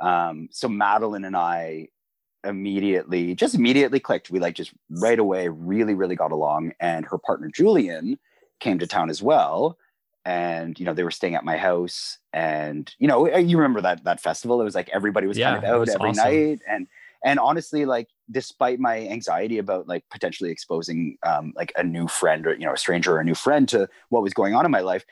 um, 0.00 0.48
so 0.50 0.68
Madeline 0.68 1.24
and 1.24 1.36
I 1.36 1.88
immediately, 2.44 3.34
just 3.34 3.54
immediately 3.54 3.98
clicked. 4.00 4.30
We 4.30 4.38
like 4.38 4.54
just 4.54 4.72
right 4.90 5.18
away 5.18 5.48
really 5.48 5.94
really 5.94 6.16
got 6.16 6.32
along. 6.32 6.72
And 6.80 7.04
her 7.06 7.18
partner 7.18 7.50
Julian 7.52 8.18
came 8.60 8.78
to 8.78 8.86
town 8.86 9.10
as 9.10 9.22
well. 9.22 9.78
And 10.24 10.76
you 10.80 10.84
know 10.84 10.92
they 10.92 11.04
were 11.04 11.12
staying 11.12 11.36
at 11.36 11.44
my 11.44 11.56
house, 11.56 12.18
and 12.32 12.92
you 12.98 13.06
know 13.06 13.28
you 13.36 13.56
remember 13.58 13.80
that 13.82 14.02
that 14.02 14.20
festival. 14.20 14.60
It 14.60 14.64
was 14.64 14.74
like 14.74 14.88
everybody 14.88 15.28
was 15.28 15.38
Yeah, 15.38 15.54
kind 15.54 15.64
of 15.64 15.70
out 15.70 15.88
every 15.88 16.10
awesome. 16.10 16.24
night, 16.24 16.60
and 16.68 16.88
and 17.26 17.40
honestly 17.40 17.84
like 17.84 18.08
despite 18.30 18.78
my 18.78 19.06
anxiety 19.08 19.58
about 19.58 19.86
like 19.86 20.04
potentially 20.10 20.50
exposing 20.50 21.18
um, 21.26 21.52
like 21.56 21.72
a 21.76 21.82
new 21.82 22.08
friend 22.08 22.46
or 22.46 22.54
you 22.54 22.64
know 22.64 22.72
a 22.72 22.78
stranger 22.78 23.16
or 23.16 23.20
a 23.20 23.24
new 23.24 23.34
friend 23.34 23.68
to 23.68 23.86
what 24.08 24.22
was 24.22 24.32
going 24.32 24.54
on 24.54 24.64
in 24.64 24.70
my 24.70 24.80
life 24.80 25.04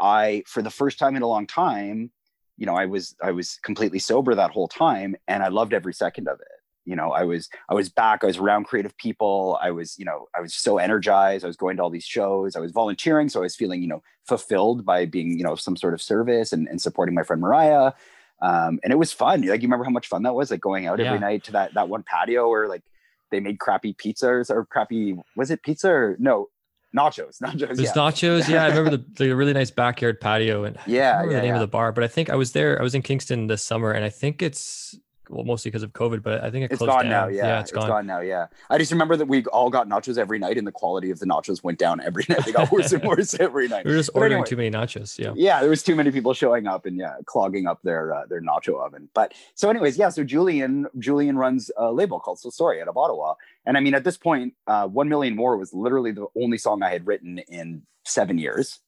i 0.00 0.44
for 0.46 0.62
the 0.62 0.70
first 0.70 0.98
time 0.98 1.16
in 1.16 1.22
a 1.22 1.26
long 1.26 1.46
time 1.46 2.12
you 2.56 2.66
know 2.66 2.76
i 2.76 2.86
was 2.86 3.16
i 3.22 3.32
was 3.32 3.58
completely 3.64 3.98
sober 3.98 4.34
that 4.34 4.52
whole 4.52 4.68
time 4.68 5.16
and 5.26 5.42
i 5.42 5.48
loved 5.48 5.72
every 5.72 5.94
second 5.94 6.28
of 6.28 6.38
it. 6.40 6.46
You 6.84 6.96
know 6.96 7.12
i 7.12 7.24
was 7.24 7.48
i 7.68 7.74
was 7.74 7.88
back 7.88 8.22
i 8.22 8.26
was 8.26 8.38
around 8.38 8.64
creative 8.64 8.96
people 8.96 9.58
i 9.62 9.70
was 9.70 9.98
you 9.98 10.04
know 10.04 10.26
i 10.36 10.40
was 10.40 10.54
so 10.54 10.78
energized 10.78 11.44
i 11.44 11.46
was 11.46 11.56
going 11.56 11.76
to 11.76 11.82
all 11.82 11.90
these 11.90 12.06
shows 12.16 12.56
i 12.56 12.60
was 12.60 12.72
volunteering 12.72 13.28
so 13.28 13.40
i 13.40 13.42
was 13.42 13.54
feeling 13.54 13.80
you 13.80 13.86
know 13.88 14.02
fulfilled 14.26 14.84
by 14.84 15.04
being 15.04 15.38
you 15.38 15.44
know 15.44 15.54
some 15.54 15.76
sort 15.76 15.94
of 15.94 16.02
service 16.02 16.52
and, 16.52 16.66
and 16.68 16.80
supporting 16.80 17.14
my 17.14 17.22
friend 17.22 17.40
mariah 17.40 17.92
um, 18.42 18.78
and 18.82 18.92
it 18.92 18.96
was 18.96 19.12
fun 19.12 19.42
like 19.42 19.60
you 19.62 19.66
remember 19.68 19.84
how 19.84 19.90
much 19.90 20.06
fun 20.08 20.22
that 20.22 20.34
was 20.34 20.50
like 20.50 20.60
going 20.60 20.86
out 20.86 21.00
every 21.00 21.12
Yeah. 21.14 21.18
night 21.18 21.44
to 21.44 21.52
that 21.52 21.74
that 21.74 21.88
one 21.88 22.02
patio 22.02 22.48
where 22.48 22.68
like 22.68 22.82
they 23.30 23.40
made 23.40 23.58
crappy 23.60 23.94
pizzas 23.94 24.50
or 24.50 24.64
crappy 24.66 25.16
was 25.36 25.50
it 25.50 25.62
pizza 25.62 25.88
or 25.90 26.16
no 26.18 26.48
nachos 26.96 27.38
nachos 27.42 27.58
There's 27.76 27.80
yeah. 27.82 27.92
nachos. 27.92 28.48
Yeah, 28.48 28.64
I 28.64 28.68
remember 28.68 28.96
the, 28.96 29.04
the 29.24 29.32
really 29.36 29.52
nice 29.52 29.70
backyard 29.70 30.20
patio 30.20 30.64
and 30.64 30.76
Yeah, 30.86 31.22
yeah, 31.24 31.26
the 31.28 31.34
name 31.36 31.44
yeah. 31.46 31.54
of 31.54 31.60
the 31.60 31.68
bar, 31.68 31.92
but 31.92 32.02
I 32.02 32.08
think 32.08 32.30
I 32.30 32.34
was 32.34 32.52
there. 32.52 32.78
I 32.80 32.82
was 32.82 32.94
in 32.94 33.02
Kingston 33.02 33.46
this 33.46 33.62
summer, 33.62 33.92
and 33.92 34.04
I 34.04 34.08
think 34.10 34.42
it's 34.42 34.98
well 35.30 35.44
mostly 35.44 35.70
because 35.70 35.82
of 35.82 35.92
COVID, 35.92 36.22
but 36.22 36.42
I 36.44 36.50
think 36.50 36.64
it 36.64 36.72
It's 36.72 36.78
closed 36.78 36.90
gone 36.92 37.04
down. 37.04 37.10
now. 37.10 37.28
Yeah, 37.28 37.60
it's 37.60 37.70
gone. 37.70 38.06
now. 38.06 38.20
Yeah, 38.20 38.46
I 38.68 38.76
just 38.78 38.92
remember 38.92 39.16
that 39.16 39.26
we 39.26 39.44
all 39.46 39.70
got 39.70 39.88
nachos 39.88 40.18
every 40.18 40.38
night, 40.38 40.58
and 40.58 40.66
the 40.66 40.72
quality 40.72 41.10
of 41.10 41.18
the 41.18 41.26
nachos 41.26 41.62
went 41.62 41.78
down 41.78 42.00
every 42.00 42.24
night. 42.28 42.44
They 42.44 42.52
got 42.52 42.70
worse 42.70 42.92
and 42.92 43.02
worse 43.04 43.34
every 43.34 43.68
night. 43.68 43.84
We 43.84 43.92
were 43.92 43.96
just 43.96 44.12
But 44.12 44.18
ordering 44.20 44.32
anyway. 44.34 44.48
too 44.48 44.56
many 44.56 44.70
nachos. 44.70 45.18
Yeah. 45.18 45.32
Yeah, 45.36 45.60
there 45.60 45.70
was 45.70 45.82
too 45.82 45.94
many 45.94 46.10
people 46.10 46.34
showing 46.34 46.66
up 46.66 46.84
and 46.86 46.96
yeah, 46.98 47.14
clogging 47.26 47.66
up 47.66 47.80
their 47.82 48.12
uh, 48.14 48.26
their 48.26 48.42
nacho 48.42 48.84
oven. 48.84 49.08
But 49.14 49.32
so, 49.54 49.70
anyways, 49.70 49.96
yeah. 49.96 50.08
So 50.10 50.24
Julian 50.24 50.86
Julian 50.98 51.36
runs 51.38 51.70
a 51.76 51.90
label 51.92 52.20
called 52.20 52.38
So 52.40 52.50
Sorry 52.50 52.82
out 52.82 52.88
of 52.88 52.96
Ottawa, 52.96 53.34
and 53.64 53.76
I 53.76 53.80
mean, 53.80 53.94
at 53.94 54.04
this 54.04 54.16
point, 54.18 54.54
uh, 54.66 54.86
One 54.88 55.08
Million 55.08 55.36
More 55.36 55.56
was 55.56 55.72
literally 55.72 56.12
the 56.12 56.26
only 56.36 56.58
song 56.58 56.82
I 56.82 56.90
had 56.90 57.06
written 57.06 57.38
in 57.48 57.82
seven 58.04 58.38
years. 58.38 58.80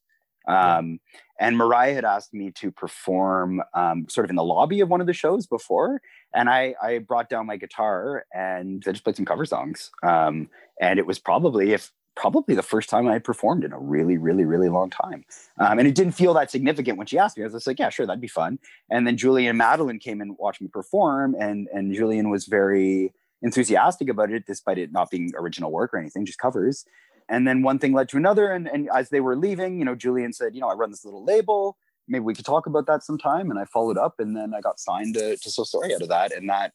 Um, 0.49 0.99
And 1.43 1.57
Mariah 1.57 1.95
had 1.95 2.05
asked 2.05 2.32
me 2.32 2.53
to 2.53 2.70
perform 2.70 3.61
um, 3.74 4.07
sort 4.09 4.24
of 4.24 4.30
in 4.30 4.36
the 4.36 4.45
lobby 4.45 4.78
of 4.78 4.88
one 4.88 5.01
of 5.01 5.09
the 5.09 5.12
shows 5.12 5.45
before, 5.45 6.01
and 6.32 6.49
I 6.49 6.76
I 6.80 6.99
brought 6.99 7.28
down 7.28 7.47
my 7.47 7.57
guitar 7.57 8.24
and 8.32 8.80
I 8.86 8.93
just 8.93 9.03
played 9.03 9.16
some 9.16 9.24
cover 9.24 9.45
songs. 9.45 9.90
Um, 10.05 10.49
and 10.80 11.01
it 11.01 11.07
was 11.07 11.18
probably 11.18 11.72
if 11.72 11.90
probably 12.14 12.55
the 12.55 12.62
first 12.62 12.88
time 12.88 13.09
I 13.09 13.14
had 13.14 13.24
performed 13.24 13.64
in 13.64 13.72
a 13.72 13.78
really, 13.78 14.18
really, 14.18 14.45
really 14.45 14.68
long 14.68 14.88
time. 14.90 15.24
Um, 15.59 15.80
and 15.80 15.88
it 15.88 15.97
didn't 15.97 16.12
feel 16.12 16.32
that 16.34 16.51
significant 16.51 16.97
when 16.97 17.09
she 17.09 17.18
asked 17.18 17.36
me. 17.36 17.43
I 17.43 17.47
was 17.47 17.55
just 17.55 17.66
like, 17.66 17.80
yeah, 17.80 17.88
sure, 17.88 18.07
that'd 18.07 18.20
be 18.20 18.28
fun. 18.28 18.61
And 18.90 19.05
then 19.05 19.16
Julian 19.16 19.49
and 19.49 19.59
Madeline 19.59 19.99
came 19.99 20.20
and 20.20 20.36
watched 20.38 20.61
me 20.61 20.68
perform, 20.68 21.34
and 21.40 21.66
and 21.74 21.93
Julian 21.93 22.30
was 22.30 22.47
very 22.47 23.12
enthusiastic 23.43 24.09
about 24.09 24.30
it, 24.30 24.47
despite 24.47 24.78
it 24.78 24.93
not 24.93 25.11
being 25.11 25.32
original 25.36 25.72
work 25.72 25.93
or 25.93 25.99
anything, 25.99 26.24
just 26.24 26.38
covers. 26.38 26.84
And 27.33 27.49
then 27.49 27.62
one 27.62 27.78
thing 27.78 27.95
led 27.95 28.11
to 28.11 28.18
another, 28.18 28.53
and 28.53 28.68
and 28.68 28.91
as 28.95 29.09
they 29.09 29.20
were 29.20 29.37
leaving, 29.37 29.78
you 29.78 29.87
know, 29.87 29.95
Julian 29.95 30.35
said, 30.35 30.55
you 30.55 30.61
know, 30.61 30.68
I 30.68 30.74
run 30.74 30.91
this 30.91 31.03
little 31.03 31.24
label. 31.24 31.78
Maybe 32.07 32.20
we 32.20 32.35
could 32.35 32.45
talk 32.45 32.66
about 32.66 32.87
that 32.87 33.03
sometime. 33.03 33.51
And 33.51 33.59
I 33.59 33.64
followed 33.64 33.97
up, 33.97 34.16
and 34.18 34.37
then 34.37 34.53
I 34.53 34.61
got 34.61 34.78
signed 34.78 35.14
to, 35.14 35.39
to 35.39 35.51
So 35.51 35.64
Sorry 35.64 35.95
out 35.95 36.03
of 36.03 36.11
that, 36.11 36.33
and 36.33 36.47
that 36.51 36.74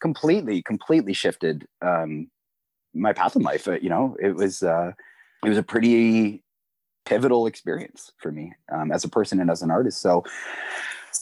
completely, 0.00 0.62
completely 0.62 1.12
shifted 1.12 1.66
um, 1.82 2.30
my 2.94 3.12
path 3.12 3.34
in 3.34 3.42
life. 3.42 3.66
Uh, 3.66 3.80
you 3.80 3.88
know, 3.88 4.16
it 4.22 4.36
was 4.36 4.62
uh, 4.62 4.92
it 5.44 5.48
was 5.48 5.58
a 5.58 5.62
pretty 5.64 6.44
pivotal 7.04 7.48
experience 7.48 8.12
for 8.18 8.30
me 8.30 8.52
um, 8.72 8.92
as 8.92 9.02
a 9.02 9.08
person 9.08 9.40
and 9.40 9.50
as 9.50 9.60
an 9.60 9.72
artist. 9.72 10.00
So 10.00 10.22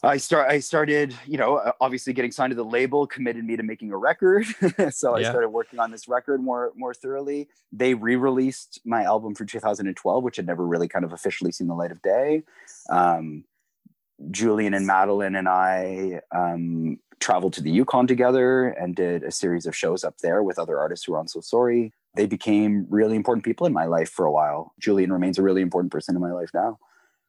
I 0.02 0.16
start 0.16 0.50
I 0.50 0.60
started, 0.60 1.14
you 1.26 1.38
know, 1.38 1.56
uh, 1.56 1.72
obviously 1.80 2.12
getting 2.12 2.30
signed 2.30 2.50
to 2.50 2.56
the 2.56 2.64
label 2.64 3.06
committed 3.06 3.44
me 3.44 3.56
to 3.56 3.62
making 3.62 3.92
a 3.92 3.96
record. 3.96 4.46
so 4.90 5.14
I 5.14 5.22
started 5.22 5.50
working 5.50 5.78
on 5.78 5.90
this 5.90 6.08
record 6.08 6.42
more 6.42 6.72
more 6.76 6.94
thoroughly. 6.94 7.48
They 7.72 7.94
re-released 7.94 8.80
my 8.84 9.02
album 9.02 9.34
for 9.34 9.44
2012, 9.44 10.24
which 10.24 10.36
had 10.36 10.46
never 10.46 10.66
really 10.66 10.88
kind 10.88 11.04
of 11.04 11.12
officially 11.12 11.52
seen 11.52 11.66
the 11.66 11.74
light 11.74 11.90
of 11.90 12.02
day. 12.02 12.42
Um, 12.90 13.44
Julian 14.30 14.74
and 14.74 14.86
Madeline 14.86 15.34
and 15.34 15.48
I 15.48 16.20
um, 16.34 16.98
traveled 17.20 17.52
to 17.54 17.62
the 17.62 17.70
Yukon 17.70 18.06
together 18.06 18.68
and 18.68 18.94
did 18.94 19.22
a 19.22 19.30
series 19.30 19.66
of 19.66 19.74
shows 19.76 20.04
up 20.04 20.18
there 20.18 20.42
with 20.42 20.58
other 20.58 20.78
artists 20.78 21.04
who 21.04 21.12
were 21.12 21.18
on 21.18 21.28
So 21.28 21.40
Sorry. 21.40 21.92
They 22.16 22.26
became 22.26 22.86
really 22.90 23.16
important 23.16 23.44
people 23.44 23.66
in 23.66 23.72
my 23.72 23.86
life 23.86 24.08
for 24.08 24.24
a 24.24 24.30
while. 24.30 24.72
Julian 24.78 25.12
remains 25.12 25.36
a 25.36 25.42
really 25.42 25.62
important 25.62 25.90
person 25.90 26.14
in 26.14 26.22
my 26.22 26.30
life 26.30 26.50
now. 26.54 26.78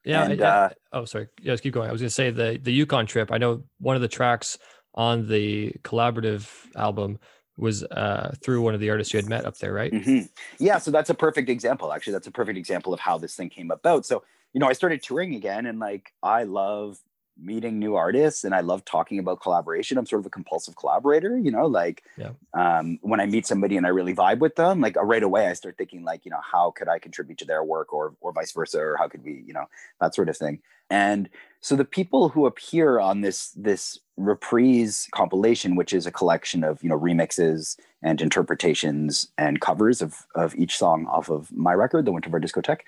Yeah. 0.06 0.22
And, 0.22 0.32
and- 0.32 0.40
uh, 0.42 0.70
oh, 0.92 1.04
sorry. 1.04 1.28
Yeah, 1.42 1.52
let's 1.52 1.60
keep 1.60 1.74
going. 1.74 1.88
I 1.88 1.92
was 1.92 2.00
going 2.00 2.08
to 2.08 2.14
say 2.14 2.30
the 2.30 2.58
the 2.62 2.72
Yukon 2.72 3.06
trip. 3.06 3.30
I 3.32 3.38
know 3.38 3.64
one 3.78 3.96
of 3.96 4.02
the 4.02 4.08
tracks 4.08 4.56
on 4.94 5.28
the 5.28 5.72
collaborative 5.82 6.48
album 6.74 7.18
was 7.58 7.82
uh, 7.84 8.34
through 8.42 8.62
one 8.62 8.74
of 8.74 8.80
the 8.80 8.90
artists 8.90 9.12
you 9.12 9.18
had 9.18 9.28
met 9.28 9.44
up 9.44 9.56
there, 9.58 9.72
right? 9.72 9.92
Mhm. 9.92 10.28
Yeah, 10.58 10.78
so 10.78 10.90
that's 10.90 11.10
a 11.10 11.14
perfect 11.14 11.48
example. 11.48 11.92
Actually, 11.92 12.12
that's 12.14 12.26
a 12.26 12.30
perfect 12.32 12.58
example 12.58 12.94
of 12.94 13.00
how 13.00 13.18
this 13.18 13.34
thing 13.34 13.48
came 13.48 13.70
about. 13.70 14.06
So, 14.06 14.22
you 14.52 14.60
know, 14.60 14.68
I 14.68 14.74
started 14.74 15.02
touring 15.02 15.34
again, 15.34 15.66
and 15.66 15.78
like 15.78 16.12
I 16.22 16.44
love 16.44 16.98
meeting 17.38 17.78
new 17.78 17.96
artists, 17.96 18.44
and 18.44 18.54
I 18.54 18.60
love 18.60 18.84
talking 18.84 19.18
about 19.18 19.40
collaboration. 19.40 19.98
I'm 19.98 20.06
sort 20.06 20.20
of 20.20 20.26
a 20.26 20.30
compulsive 20.30 20.76
collaborator. 20.76 21.38
You 21.38 21.50
know, 21.50 21.66
like 21.66 22.02
Yeah. 22.16 22.32
um, 22.54 22.98
when 23.02 23.20
I 23.20 23.26
meet 23.26 23.46
somebody 23.46 23.76
and 23.76 23.86
I 23.86 23.90
really 23.90 24.14
vibe 24.14 24.38
with 24.38 24.56
them, 24.56 24.80
like 24.80 24.96
right 24.96 25.22
away 25.22 25.46
I 25.48 25.52
start 25.54 25.76
thinking 25.78 26.04
like, 26.04 26.24
you 26.24 26.30
know, 26.30 26.40
how 26.42 26.70
could 26.70 26.88
I 26.88 26.98
contribute 26.98 27.38
to 27.38 27.44
their 27.44 27.62
work, 27.64 27.92
or 27.92 28.14
or 28.20 28.32
vice 28.32 28.52
versa, 28.52 28.80
or 28.80 28.96
how 28.96 29.08
could 29.08 29.24
we, 29.24 29.42
you 29.46 29.52
know, 29.52 29.66
that 30.00 30.14
sort 30.14 30.28
of 30.28 30.36
thing. 30.36 30.60
And 30.88 31.28
so 31.60 31.74
the 31.74 31.84
people 31.84 32.28
who 32.28 32.46
appear 32.46 33.00
on 33.00 33.20
this 33.20 33.50
this 33.50 33.98
reprise 34.16 35.08
compilation, 35.12 35.76
which 35.76 35.92
is 35.92 36.06
a 36.06 36.12
collection 36.12 36.64
of 36.64 36.82
you 36.82 36.88
know 36.88 36.98
remixes 36.98 37.76
and 38.02 38.20
interpretations 38.20 39.28
and 39.36 39.60
covers 39.60 40.00
of 40.00 40.26
of 40.34 40.54
each 40.54 40.76
song 40.76 41.06
off 41.06 41.28
of 41.28 41.50
my 41.52 41.72
record, 41.74 42.04
the 42.04 42.12
Winter 42.12 42.30
Discotheque, 42.30 42.82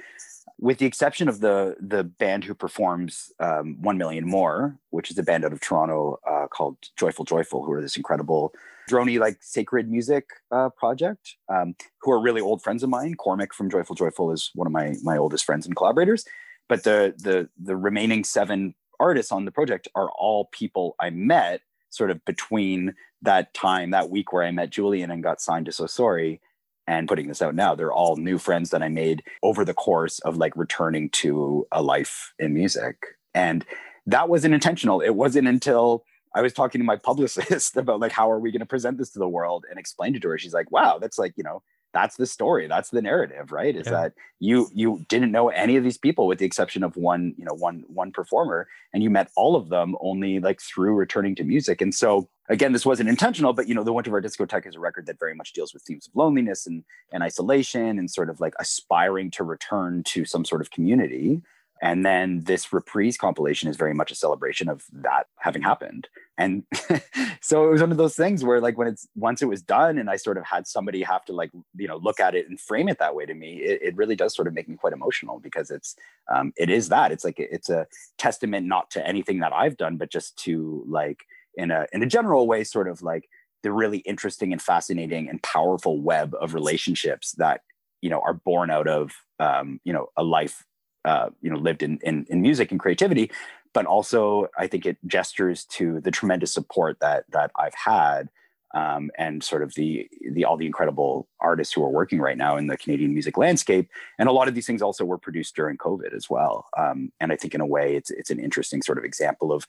with 0.58 0.78
the 0.78 0.86
exception 0.86 1.28
of 1.28 1.40
the 1.40 1.76
the 1.80 2.04
band 2.04 2.44
who 2.44 2.54
performs 2.54 3.32
um, 3.40 3.80
One 3.80 3.96
Million 3.96 4.26
More, 4.26 4.76
which 4.90 5.10
is 5.10 5.18
a 5.18 5.22
band 5.22 5.44
out 5.44 5.52
of 5.52 5.60
Toronto 5.60 6.18
uh, 6.28 6.46
called 6.48 6.76
Joyful 6.96 7.24
Joyful, 7.24 7.64
who 7.64 7.72
are 7.72 7.80
this 7.80 7.96
incredible 7.96 8.52
drony 8.90 9.20
like 9.20 9.38
sacred 9.40 9.90
music 9.90 10.30
uh, 10.50 10.70
project, 10.70 11.36
um, 11.48 11.76
who 12.00 12.10
are 12.10 12.20
really 12.20 12.40
old 12.40 12.62
friends 12.62 12.82
of 12.82 12.90
mine. 12.90 13.14
Cormac 13.14 13.54
from 13.54 13.70
Joyful 13.70 13.94
Joyful 13.94 14.32
is 14.32 14.50
one 14.54 14.66
of 14.66 14.72
my 14.72 14.94
my 15.02 15.16
oldest 15.16 15.44
friends 15.44 15.64
and 15.64 15.76
collaborators. 15.76 16.24
But 16.68 16.82
the 16.84 17.14
the 17.16 17.48
the 17.62 17.76
remaining 17.76 18.24
seven 18.24 18.74
artists 19.00 19.30
on 19.30 19.44
the 19.44 19.52
project 19.52 19.86
are 19.94 20.10
all 20.18 20.46
people 20.46 20.96
I 21.00 21.10
met 21.10 21.60
sort 21.90 22.10
of 22.10 22.24
between 22.24 22.94
that 23.22 23.54
time 23.54 23.90
that 23.90 24.10
week 24.10 24.32
where 24.32 24.42
I 24.42 24.50
met 24.50 24.70
Julian 24.70 25.10
and 25.10 25.22
got 25.22 25.40
signed 25.40 25.66
to 25.66 25.72
So 25.72 25.86
Sorry 25.86 26.40
and 26.88 27.06
putting 27.06 27.28
this 27.28 27.42
out 27.42 27.54
now. 27.54 27.74
They're 27.74 27.92
all 27.92 28.16
new 28.16 28.38
friends 28.38 28.70
that 28.70 28.82
I 28.82 28.88
made 28.88 29.22
over 29.42 29.62
the 29.62 29.74
course 29.74 30.18
of 30.20 30.38
like 30.38 30.56
returning 30.56 31.10
to 31.10 31.66
a 31.70 31.82
life 31.82 32.32
in 32.38 32.54
music. 32.54 32.96
And 33.34 33.64
that 34.06 34.30
wasn't 34.30 34.54
intentional. 34.54 35.02
It 35.02 35.10
wasn't 35.14 35.48
until 35.48 36.04
I 36.34 36.40
was 36.40 36.54
talking 36.54 36.80
to 36.80 36.84
my 36.86 36.96
publicist 37.10 37.76
about 37.76 38.00
like 38.00 38.12
how 38.12 38.30
are 38.30 38.40
we 38.40 38.50
going 38.50 38.60
to 38.60 38.66
present 38.66 38.96
this 38.96 39.10
to 39.10 39.18
the 39.18 39.28
world 39.28 39.66
and 39.68 39.78
explained 39.78 40.16
it 40.16 40.22
to 40.22 40.28
her. 40.30 40.38
She's 40.38 40.54
like, 40.54 40.72
wow, 40.72 40.98
that's 40.98 41.18
like, 41.18 41.34
you 41.36 41.44
know, 41.44 41.62
that's 41.92 42.16
the 42.16 42.26
story. 42.26 42.66
That's 42.68 42.88
the 42.88 43.02
narrative, 43.02 43.52
right? 43.52 43.76
Is 43.76 43.86
Yeah. 43.86 43.92
that 43.92 44.12
you 44.40 44.68
you 44.72 45.04
didn't 45.08 45.30
know 45.32 45.50
any 45.50 45.76
of 45.76 45.84
these 45.84 45.98
people 45.98 46.26
with 46.26 46.38
the 46.38 46.46
exception 46.46 46.82
of 46.82 46.96
one, 46.96 47.34
you 47.36 47.44
know, 47.44 47.54
one 47.54 47.84
one 47.88 48.12
performer 48.12 48.66
and 48.94 49.02
you 49.02 49.10
met 49.10 49.30
all 49.36 49.56
of 49.56 49.68
them 49.68 49.94
only 50.00 50.40
like 50.40 50.60
through 50.62 50.94
returning 50.94 51.34
to 51.36 51.44
music. 51.44 51.82
And 51.82 51.94
so 51.94 52.28
again, 52.48 52.72
this 52.72 52.86
wasn't 52.86 53.08
intentional, 53.08 53.52
but 53.52 53.68
you 53.68 53.74
know, 53.74 53.84
the 53.84 53.92
Winter 53.92 54.10
of 54.10 54.14
Our 54.14 54.22
Discotheque 54.22 54.66
is 54.66 54.76
a 54.76 54.80
record 54.80 55.06
that 55.06 55.18
very 55.18 55.34
much 55.34 55.52
deals 55.52 55.74
with 55.74 55.82
themes 55.82 56.06
of 56.06 56.16
loneliness 56.16 56.66
and 56.66 56.84
and 57.12 57.22
isolation 57.22 57.98
and 57.98 58.10
sort 58.10 58.30
of 58.30 58.40
like 58.40 58.54
aspiring 58.58 59.30
to 59.32 59.44
return 59.44 60.02
to 60.04 60.24
some 60.24 60.44
sort 60.44 60.60
of 60.60 60.70
community. 60.70 61.42
And 61.80 62.04
then 62.04 62.42
this 62.42 62.72
reprise 62.72 63.16
compilation 63.16 63.68
is 63.68 63.76
very 63.76 63.94
much 63.94 64.10
a 64.10 64.16
celebration 64.16 64.68
of 64.68 64.84
that 64.92 65.28
having 65.36 65.62
happened. 65.62 66.08
And 66.36 66.64
so 67.40 67.68
it 67.68 67.70
was 67.70 67.80
one 67.80 67.92
of 67.92 67.98
those 67.98 68.16
things 68.16 68.44
where 68.44 68.60
like 68.60 68.76
when 68.76 68.88
it's 68.88 69.06
once 69.14 69.42
it 69.42 69.48
was 69.48 69.62
done 69.62 69.98
and 69.98 70.10
I 70.10 70.16
sort 70.16 70.38
of 70.38 70.44
had 70.44 70.66
somebody 70.66 71.02
have 71.02 71.24
to 71.26 71.32
like, 71.32 71.50
you 71.76 71.86
know, 71.86 71.98
look 71.98 72.18
at 72.18 72.34
it 72.34 72.48
and 72.48 72.58
frame 72.58 72.88
it 72.88 72.98
that 72.98 73.14
way 73.14 73.26
to 73.26 73.34
me, 73.34 73.58
it, 73.58 73.80
it 73.82 73.96
really 73.96 74.16
does 74.16 74.34
sort 74.34 74.48
of 74.48 74.54
make 74.54 74.68
me 74.68 74.76
quite 74.76 74.92
emotional 74.92 75.38
because 75.38 75.70
it's 75.70 75.94
um 76.32 76.52
it 76.56 76.68
is 76.68 76.88
that. 76.88 77.12
It's 77.12 77.24
like 77.24 77.38
it's 77.38 77.70
a 77.70 77.86
testament 78.18 78.66
not 78.66 78.90
to 78.92 79.06
anything 79.06 79.38
that 79.40 79.52
I've 79.52 79.76
done, 79.76 79.98
but 79.98 80.10
just 80.10 80.36
to 80.44 80.84
like 80.88 81.26
in 81.54 81.70
a 81.70 81.86
in 81.92 82.02
a 82.02 82.06
general 82.06 82.46
way, 82.46 82.64
sort 82.64 82.88
of 82.88 83.02
like 83.02 83.28
the 83.62 83.72
really 83.72 83.98
interesting 83.98 84.52
and 84.52 84.62
fascinating 84.62 85.28
and 85.28 85.42
powerful 85.42 86.00
web 86.00 86.34
of 86.40 86.54
relationships 86.54 87.32
that 87.32 87.62
you 88.00 88.10
know 88.10 88.20
are 88.20 88.34
born 88.34 88.70
out 88.70 88.88
of 88.88 89.12
um, 89.40 89.80
you 89.84 89.92
know 89.92 90.08
a 90.16 90.22
life 90.22 90.64
uh, 91.04 91.30
you 91.40 91.50
know 91.50 91.58
lived 91.58 91.82
in, 91.82 91.98
in 92.02 92.26
in 92.28 92.40
music 92.40 92.70
and 92.70 92.80
creativity. 92.80 93.30
But 93.74 93.84
also 93.84 94.48
i 94.56 94.66
think 94.66 94.86
it 94.86 94.96
gestures 95.06 95.64
to 95.66 96.00
the 96.00 96.10
tremendous 96.10 96.52
support 96.52 96.98
that 97.00 97.24
that 97.30 97.50
i've 97.54 97.74
had 97.74 98.30
um, 98.74 99.10
and 99.16 99.42
sort 99.42 99.62
of 99.62 99.74
the 99.74 100.08
the 100.32 100.44
all 100.44 100.56
the 100.56 100.66
incredible 100.66 101.28
artists 101.40 101.72
who 101.72 101.82
are 101.82 101.90
working 101.90 102.18
right 102.18 102.36
now 102.36 102.56
in 102.56 102.66
the 102.66 102.76
canadian 102.76 103.12
music 103.12 103.36
landscape. 103.36 103.88
And 104.18 104.28
a 104.28 104.32
lot 104.32 104.48
of 104.48 104.54
these 104.54 104.66
things 104.66 104.82
also 104.82 105.04
were 105.04 105.18
produced 105.18 105.54
during 105.56 105.76
covid 105.76 106.14
as 106.14 106.28
well. 106.28 106.66
Um, 106.76 107.12
and 107.20 107.32
i 107.32 107.36
think 107.36 107.54
in 107.54 107.60
a 107.60 107.66
way 107.66 107.96
it's 107.96 108.10
it's 108.10 108.30
an 108.30 108.40
interesting 108.40 108.82
sort 108.82 108.98
of 108.98 109.04
example 109.04 109.52
of 109.52 109.66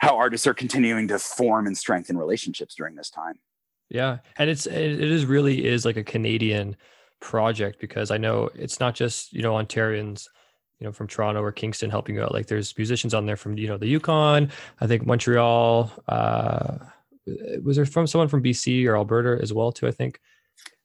how 0.00 0.16
artists 0.16 0.46
are 0.46 0.54
continuing 0.54 1.08
to 1.08 1.18
form 1.18 1.66
and 1.66 1.76
strengthen 1.76 2.16
relationships 2.16 2.74
during 2.74 2.94
this 2.94 3.10
time. 3.10 3.38
Yeah, 3.88 4.18
and 4.38 4.48
it's 4.48 4.66
it 4.66 5.00
is 5.00 5.26
really 5.26 5.66
is 5.66 5.84
like 5.84 5.96
a 5.96 6.04
Canadian 6.04 6.76
project 7.20 7.80
because 7.80 8.10
I 8.10 8.16
know 8.16 8.48
it's 8.54 8.80
not 8.80 8.94
just 8.94 9.32
you 9.32 9.42
know 9.42 9.52
Ontarians, 9.52 10.28
you 10.80 10.86
know 10.86 10.92
from 10.92 11.06
Toronto 11.06 11.42
or 11.42 11.52
Kingston 11.52 11.90
helping 11.90 12.14
you 12.14 12.22
out. 12.22 12.32
Like 12.32 12.46
there's 12.46 12.76
musicians 12.76 13.14
on 13.14 13.26
there 13.26 13.36
from 13.36 13.58
you 13.58 13.68
know 13.68 13.76
the 13.76 13.86
Yukon, 13.86 14.50
I 14.80 14.86
think 14.86 15.06
Montreal. 15.06 15.92
Uh, 16.08 16.78
was 17.62 17.76
there 17.76 17.86
from 17.86 18.06
someone 18.06 18.28
from 18.28 18.42
BC 18.42 18.86
or 18.86 18.96
Alberta 18.96 19.40
as 19.42 19.52
well 19.52 19.72
too? 19.72 19.86
I 19.86 19.92
think. 19.92 20.20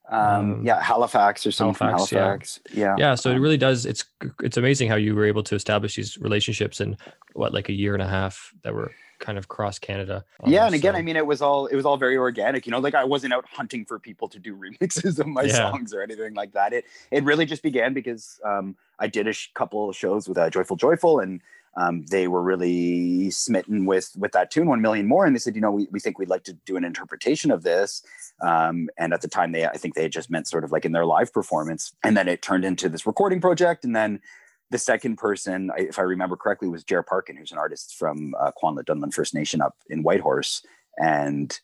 Um, 0.10 0.20
Um, 0.20 0.66
yeah, 0.66 0.82
Halifax 0.82 1.46
or 1.46 1.52
something 1.52 1.88
Halifax, 1.88 2.60
from 2.66 2.78
yeah. 2.80 2.86
Yeah. 2.86 2.96
Yeah, 2.98 3.16
so 3.16 3.30
it 3.32 3.40
really 3.40 3.58
does. 3.58 3.86
It's 3.86 4.06
it's 4.42 4.56
amazing 4.58 4.90
how 4.90 4.96
you 4.96 5.14
were 5.16 5.26
able 5.26 5.44
to 5.44 5.56
establish 5.56 5.96
these 5.96 6.18
relationships 6.18 6.80
in 6.80 6.98
what 7.34 7.54
like 7.54 7.68
a 7.70 7.74
year 7.74 7.94
and 7.94 8.02
a 8.02 8.08
half 8.08 8.54
that 8.64 8.74
were 8.74 8.92
kind 9.20 9.38
of 9.40 9.48
cross 9.48 9.80
Canada. 9.80 10.24
yeah 10.46 10.68
and 10.68 10.76
again 10.76 10.94
so- 10.94 11.00
i 11.00 11.02
mean 11.02 11.16
it 11.16 11.26
was 11.26 11.42
all 11.42 11.66
it 11.66 11.76
was 11.76 11.86
all 11.88 11.98
very 11.98 12.16
organic 12.18 12.68
you 12.68 12.72
know 12.72 12.78
like 12.78 12.94
i 12.94 13.04
wasn't 13.04 13.34
out 13.34 13.44
hunting 13.48 13.84
for 13.84 13.98
people 13.98 14.28
to 14.28 14.38
do 14.38 14.56
remixes 14.66 15.18
of 15.18 15.26
my 15.26 15.42
Yeah. 15.42 15.54
songs 15.72 15.92
or 15.92 16.04
anything 16.04 16.36
like 16.36 16.52
that 16.54 16.72
it 16.72 16.86
it 17.10 17.24
really 17.24 17.48
just 17.48 17.64
began 17.64 17.96
because 17.96 18.40
um 18.46 18.76
i 19.00 19.08
did 19.08 19.28
a 19.28 19.34
sh- 19.34 19.50
couple 19.56 19.90
of 19.90 19.96
shows 19.96 20.30
with 20.30 20.38
uh, 20.38 20.52
joyful 20.52 20.76
joyful 20.76 21.20
and 21.20 21.42
um, 21.78 22.06
they 22.10 22.28
were 22.28 22.42
really 22.42 23.30
smitten 23.32 23.86
with 23.86 24.12
with 24.18 24.32
that 24.32 24.52
tune 24.52 24.68
one 24.68 24.82
million 24.82 25.08
more 25.08 25.26
and 25.26 25.36
they 25.36 25.40
said 25.40 25.56
you 25.56 25.62
know 25.62 25.72
we, 25.72 25.88
we 25.92 26.00
think 26.00 26.18
we'd 26.18 26.30
like 26.30 26.44
to 26.44 26.54
do 26.66 26.76
an 26.76 26.84
interpretation 26.84 27.52
of 27.52 27.64
this 27.64 28.04
um, 28.42 28.90
and 28.98 29.14
at 29.14 29.22
the 29.22 29.28
time 29.28 29.52
they 29.52 29.66
i 29.66 29.78
think 29.78 29.96
they 29.96 30.04
had 30.04 30.12
just 30.12 30.30
meant 30.30 30.48
sort 30.48 30.64
of 30.64 30.72
like 30.72 30.86
in 30.86 30.92
their 30.92 31.06
live 31.06 31.32
performance 31.32 31.94
and 32.04 32.18
then 32.18 32.28
it 32.28 32.42
turned 32.42 32.66
into 32.66 32.90
this 32.90 33.06
recording 33.06 33.40
project 33.40 33.86
and 33.86 33.96
then 33.96 34.20
the 34.70 34.78
second 34.78 35.18
person, 35.18 35.72
if 35.78 35.98
I 35.98 36.02
remember 36.02 36.36
correctly, 36.36 36.68
was 36.68 36.84
Jer 36.84 37.02
Parkin, 37.02 37.38
who's 37.38 37.52
an 37.52 37.58
artist 37.58 37.96
from 37.96 38.36
uh, 38.40 38.52
Kwanlin 38.62 38.84
Dün 38.84 39.14
First 39.14 39.34
Nation 39.34 39.62
up 39.62 39.76
in 39.90 40.04
Whitehorse. 40.04 40.62
And 40.98 41.58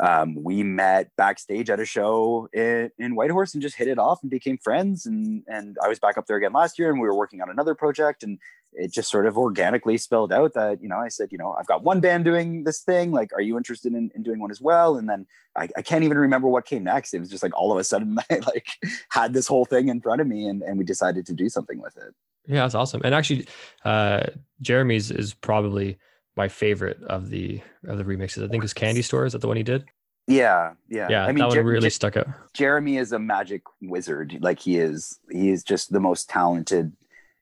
um, 0.00 0.42
we 0.42 0.62
met 0.62 1.10
backstage 1.16 1.70
at 1.70 1.80
a 1.80 1.84
show 1.84 2.48
in, 2.52 2.90
in 2.98 3.14
Whitehorse 3.14 3.54
and 3.54 3.62
just 3.62 3.76
hit 3.76 3.88
it 3.88 3.98
off 3.98 4.22
and 4.22 4.30
became 4.30 4.58
friends. 4.58 5.06
And, 5.06 5.42
and 5.48 5.76
I 5.82 5.88
was 5.88 5.98
back 5.98 6.18
up 6.18 6.26
there 6.26 6.36
again 6.36 6.52
last 6.52 6.78
year 6.78 6.90
and 6.90 7.00
we 7.00 7.08
were 7.08 7.16
working 7.16 7.40
on 7.40 7.50
another 7.50 7.74
project. 7.74 8.22
And 8.22 8.38
it 8.72 8.92
just 8.92 9.10
sort 9.10 9.26
of 9.26 9.36
organically 9.36 9.96
spelled 9.96 10.32
out 10.32 10.54
that, 10.54 10.82
you 10.82 10.88
know, 10.88 10.98
I 10.98 11.08
said, 11.08 11.28
you 11.32 11.38
know, 11.38 11.54
I've 11.58 11.66
got 11.66 11.82
one 11.82 12.00
band 12.00 12.24
doing 12.24 12.64
this 12.64 12.80
thing. 12.80 13.12
Like, 13.12 13.32
are 13.32 13.40
you 13.40 13.56
interested 13.56 13.92
in, 13.92 14.10
in 14.14 14.22
doing 14.22 14.40
one 14.40 14.50
as 14.50 14.60
well? 14.60 14.96
And 14.96 15.08
then 15.08 15.26
I, 15.56 15.68
I 15.76 15.82
can't 15.82 16.04
even 16.04 16.18
remember 16.18 16.48
what 16.48 16.64
came 16.64 16.84
next. 16.84 17.14
It 17.14 17.20
was 17.20 17.30
just 17.30 17.42
like 17.42 17.56
all 17.56 17.72
of 17.72 17.78
a 17.78 17.84
sudden 17.84 18.18
I 18.30 18.36
like 18.46 18.68
had 19.10 19.32
this 19.32 19.46
whole 19.46 19.64
thing 19.64 19.88
in 19.88 20.00
front 20.00 20.20
of 20.20 20.26
me 20.26 20.46
and, 20.46 20.62
and 20.62 20.78
we 20.78 20.84
decided 20.84 21.26
to 21.26 21.34
do 21.34 21.48
something 21.48 21.80
with 21.80 21.96
it. 21.96 22.14
Yeah, 22.46 22.62
that's 22.62 22.74
awesome. 22.74 23.02
And 23.04 23.14
actually, 23.14 23.46
uh, 23.84 24.22
Jeremy's 24.62 25.10
is 25.10 25.34
probably 25.34 25.98
my 26.36 26.48
favorite 26.48 27.02
of 27.02 27.28
the 27.28 27.60
of 27.86 27.98
the 27.98 28.04
remixes. 28.04 28.42
I 28.44 28.48
think 28.48 28.64
it's 28.64 28.72
Candy 28.72 29.02
Store. 29.02 29.26
Is 29.26 29.32
that 29.32 29.40
the 29.40 29.48
one 29.48 29.58
he 29.58 29.62
did? 29.62 29.84
Yeah, 30.28 30.74
yeah. 30.90 31.08
Yeah, 31.10 31.24
I 31.24 31.28
mean, 31.28 31.38
that 31.38 31.46
one 31.48 31.54
Jer- 31.56 31.64
really 31.64 31.88
Jer- 31.88 31.90
stuck 31.90 32.16
out. 32.16 32.28
Jeremy 32.52 32.98
is 32.98 33.12
a 33.12 33.18
magic 33.18 33.62
wizard. 33.80 34.36
Like 34.40 34.60
he 34.60 34.76
is, 34.76 35.18
he 35.30 35.50
is 35.50 35.64
just 35.64 35.90
the 35.90 36.00
most 36.00 36.28
talented. 36.28 36.92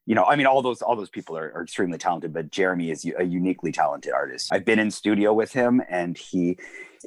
You 0.07 0.15
know, 0.15 0.25
I 0.25 0.37
mean, 0.37 0.47
all 0.47 0.63
those 0.63 0.83
all 0.83 0.95
those 0.95 1.11
people 1.11 1.37
are, 1.37 1.53
are 1.53 1.63
extremely 1.65 1.99
talented, 1.99 2.33
but 2.33 2.51
Jeremy 2.53 2.91
is 2.91 3.05
a 3.19 3.25
uniquely 3.25 3.73
talented 3.73 4.13
artist. 4.13 4.53
I've 4.53 4.65
been 4.65 4.79
in 4.79 4.91
studio 4.93 5.35
with 5.35 5.53
him, 5.53 5.83
and 5.89 6.17
he 6.17 6.59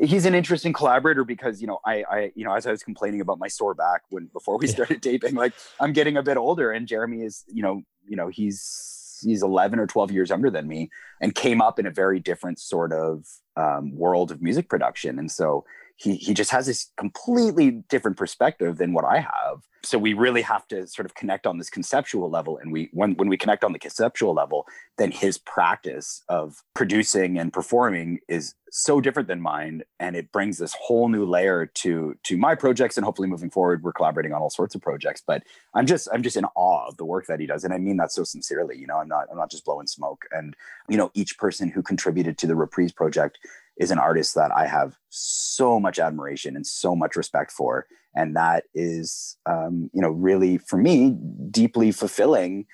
he's 0.01 0.25
an 0.25 0.35
interesting 0.35 0.73
collaborator 0.73 1.23
because 1.23 1.61
you 1.61 1.67
know 1.67 1.79
I 1.85 2.03
I 2.11 2.31
you 2.35 2.43
know 2.43 2.53
as 2.53 2.67
I 2.67 2.71
was 2.71 2.83
complaining 2.83 3.21
about 3.21 3.39
my 3.39 3.47
sore 3.47 3.73
back 3.73 4.01
when 4.09 4.25
before 4.33 4.57
we 4.57 4.67
Yeah. 4.67 4.73
started 4.73 5.01
taping, 5.01 5.35
like 5.35 5.53
I'm 5.79 5.93
getting 5.93 6.17
a 6.17 6.23
bit 6.23 6.35
older, 6.35 6.71
and 6.71 6.87
Jeremy 6.87 7.21
is 7.23 7.45
you 7.47 7.63
know 7.63 7.83
you 8.05 8.17
know 8.17 8.27
he's 8.27 9.17
he's 9.21 9.43
11 9.43 9.79
or 9.79 9.87
12 9.87 10.11
years 10.11 10.29
younger 10.29 10.49
than 10.49 10.67
me 10.67 10.89
and 11.21 11.35
came 11.35 11.61
up 11.61 11.77
in 11.77 11.85
a 11.85 11.91
very 11.91 12.19
different 12.21 12.57
sort 12.57 12.93
of 12.93 13.25
um, 13.57 13.93
world 13.93 14.31
of 14.31 14.41
music 14.41 14.69
production 14.69 15.19
and 15.19 15.29
so 15.29 15.65
he 15.99 16.15
he 16.15 16.33
just 16.33 16.51
has 16.51 16.65
this 16.65 16.91
completely 16.97 17.71
different 17.89 18.15
perspective 18.15 18.77
than 18.77 18.93
what 18.93 19.03
I 19.03 19.19
have. 19.19 19.67
So 19.83 19.97
we 19.97 20.13
really 20.13 20.41
have 20.41 20.67
to 20.69 20.87
sort 20.87 21.05
of 21.05 21.15
connect 21.15 21.45
on 21.45 21.57
this 21.57 21.69
conceptual 21.69 22.29
level. 22.29 22.57
And 22.57 22.71
we 22.71 22.89
when 22.93 23.15
when 23.15 23.27
we 23.27 23.37
connect 23.37 23.65
on 23.65 23.73
the 23.73 23.79
conceptual 23.79 24.33
level, 24.33 24.65
then 24.97 25.11
his 25.11 25.37
practice 25.37 26.23
of 26.29 26.63
producing 26.73 27.37
and 27.37 27.51
performing 27.51 28.19
is 28.29 28.55
so 28.71 29.01
different 29.01 29.27
than 29.27 29.41
mine. 29.41 29.83
And 29.99 30.15
it 30.15 30.31
brings 30.31 30.57
this 30.57 30.73
whole 30.79 31.09
new 31.09 31.25
layer 31.25 31.65
to 31.65 32.15
to 32.23 32.37
my 32.37 32.55
projects. 32.55 32.95
And 32.97 33.03
hopefully 33.03 33.27
moving 33.27 33.49
forward, 33.49 33.83
we're 33.83 33.93
collaborating 33.93 34.31
on 34.31 34.41
all 34.41 34.49
sorts 34.49 34.75
of 34.75 34.81
projects. 34.81 35.21
But 35.25 35.43
I'm 35.73 35.85
just 35.85 36.07
I'm 36.13 36.23
just 36.23 36.37
in 36.37 36.45
awe 36.55 36.87
of 36.87 36.95
the 36.95 37.05
work 37.05 37.27
that 37.27 37.41
he 37.41 37.45
does. 37.45 37.65
And 37.65 37.73
I 37.73 37.77
mean 37.77 37.97
that 37.97 38.13
so 38.13 38.23
sincerely. 38.23 38.77
You 38.77 38.87
know, 38.87 38.97
I'm 38.97 39.09
not 39.09 39.27
I'm 39.29 39.37
not 39.37 39.51
just 39.51 39.65
blowing 39.65 39.87
smoke. 39.87 40.23
And 40.31 40.55
you 40.87 40.95
know, 40.95 41.11
each 41.13 41.37
person 41.37 41.69
who 41.69 41.81
contributed 41.81 42.37
to 42.37 42.47
the 42.47 42.55
reprise 42.55 42.93
project 42.93 43.37
is 43.79 43.91
an 43.91 43.97
artist 43.97 44.35
that 44.35 44.51
I 44.55 44.67
have 44.67 44.97
so 45.09 45.79
much 45.79 45.97
admiration 45.97 46.55
and 46.55 46.67
so 46.67 46.95
much 46.95 47.15
respect 47.15 47.51
for. 47.51 47.87
And 48.15 48.35
that 48.35 48.65
is, 48.75 49.37
um, 49.45 49.89
you 49.93 50.01
know, 50.01 50.09
really 50.09 50.57
for 50.57 50.77
me, 50.77 51.15
deeply 51.49 51.91
fulfilling 51.91 52.65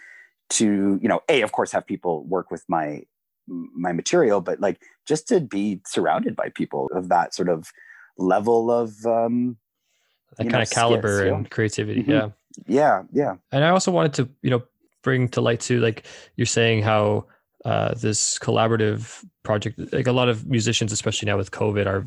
to, 0.52 1.00
you 1.02 1.08
know, 1.08 1.22
A, 1.30 1.42
of 1.42 1.52
course, 1.52 1.72
have 1.72 1.86
people 1.86 2.24
work 2.26 2.52
with 2.52 2.64
my 2.68 3.04
my 3.48 3.92
material, 3.92 4.42
but 4.42 4.60
like 4.60 4.82
just 5.06 5.28
to 5.28 5.40
be 5.40 5.80
surrounded 5.86 6.36
by 6.36 6.50
people 6.50 6.90
of 6.96 7.10
that 7.10 7.36
sort 7.36 7.48
of 7.48 7.72
level 8.18 8.72
of 8.72 9.06
um 9.06 9.58
That 10.38 10.46
kind 10.46 10.54
know, 10.54 10.62
of 10.62 10.70
caliber 10.72 11.18
skits, 11.18 11.28
yeah. 11.28 11.36
and 11.36 11.50
creativity. 11.52 12.04
Mhm. 12.04 12.08
Yeah. 12.10 12.30
yeah, 12.68 13.04
yeah. 13.14 13.36
And 13.52 13.64
I 13.64 13.70
also 13.70 13.92
wanted 13.92 14.14
to, 14.16 14.30
you 14.42 14.50
know, 14.50 14.64
bring 15.04 15.30
to 15.30 15.42
light 15.42 15.60
too, 15.60 15.80
like 15.80 16.08
you're 16.36 16.48
saying 16.48 16.82
how 16.82 17.26
uh, 17.66 17.94
this 17.96 18.40
collaborative 18.40 19.26
project, 19.44 19.80
like 19.94 20.08
a 20.08 20.14
lot 20.14 20.30
of 20.30 20.46
musicians, 20.48 20.92
especially 20.92 21.26
now 21.28 21.38
with 21.38 21.52
COVID, 21.52 21.88
are 21.88 22.06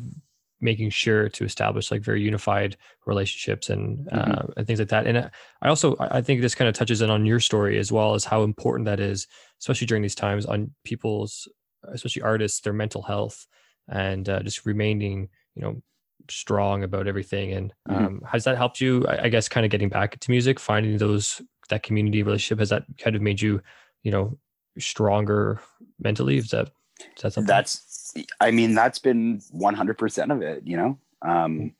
making 0.61 0.89
sure 0.89 1.29
to 1.29 1.45
establish 1.45 1.89
like 1.91 2.01
very 2.01 2.21
unified 2.21 2.75
relationships 3.05 3.69
and 3.69 4.07
Mhm. 4.07 4.39
uh, 4.39 4.47
and 4.57 4.67
things 4.67 4.79
like 4.79 4.89
that. 4.89 5.07
And 5.07 5.17
uh, 5.17 5.29
I 5.61 5.69
also 5.69 5.95
I 5.99 6.21
think 6.21 6.41
this 6.41 6.55
kind 6.55 6.67
of 6.69 6.75
touches 6.75 7.01
in 7.01 7.09
on 7.09 7.25
your 7.25 7.39
story 7.39 7.77
as 7.79 7.91
well 7.91 8.13
as 8.15 8.25
how 8.25 8.43
important 8.43 8.85
that 8.85 8.99
is, 8.99 9.27
especially 9.61 9.87
during 9.87 10.01
these 10.03 10.15
times, 10.15 10.45
on 10.45 10.71
people's, 10.83 11.47
especially 11.83 12.23
artists, 12.23 12.61
their 12.61 12.73
mental 12.73 13.01
health 13.03 13.47
and 13.87 14.27
uh, 14.29 14.41
just 14.43 14.65
remaining, 14.65 15.29
you 15.55 15.61
know, 15.61 15.81
strong 16.29 16.83
about 16.83 17.07
everything. 17.07 17.53
And 17.53 17.73
Mhm. 17.89 18.05
um, 18.05 18.21
has 18.31 18.43
that 18.43 18.57
helped 18.57 18.81
you? 18.81 19.05
I 19.07 19.29
guess 19.29 19.49
kind 19.49 19.65
of 19.65 19.71
getting 19.71 19.89
back 19.89 20.19
to 20.19 20.31
music, 20.31 20.59
finding 20.59 20.97
those 20.97 21.41
that 21.69 21.83
community 21.83 22.23
relationship. 22.23 22.59
Has 22.59 22.69
that 22.69 22.83
kind 22.97 23.15
of 23.15 23.21
made 23.21 23.41
you, 23.41 23.61
you 24.03 24.11
know, 24.11 24.37
stronger 24.79 25.61
mentally? 25.99 26.37
Is 26.37 26.49
that 26.49 26.71
is 26.99 27.21
that 27.21 27.33
something? 27.33 27.47
That's, 27.47 28.13
I 28.39 28.51
mean, 28.51 28.75
that's 28.75 28.99
been 28.99 29.39
100% 29.55 30.35
of 30.35 30.41
it, 30.41 30.63
you 30.65 30.77
know? 30.77 30.97
Um, 31.21 31.73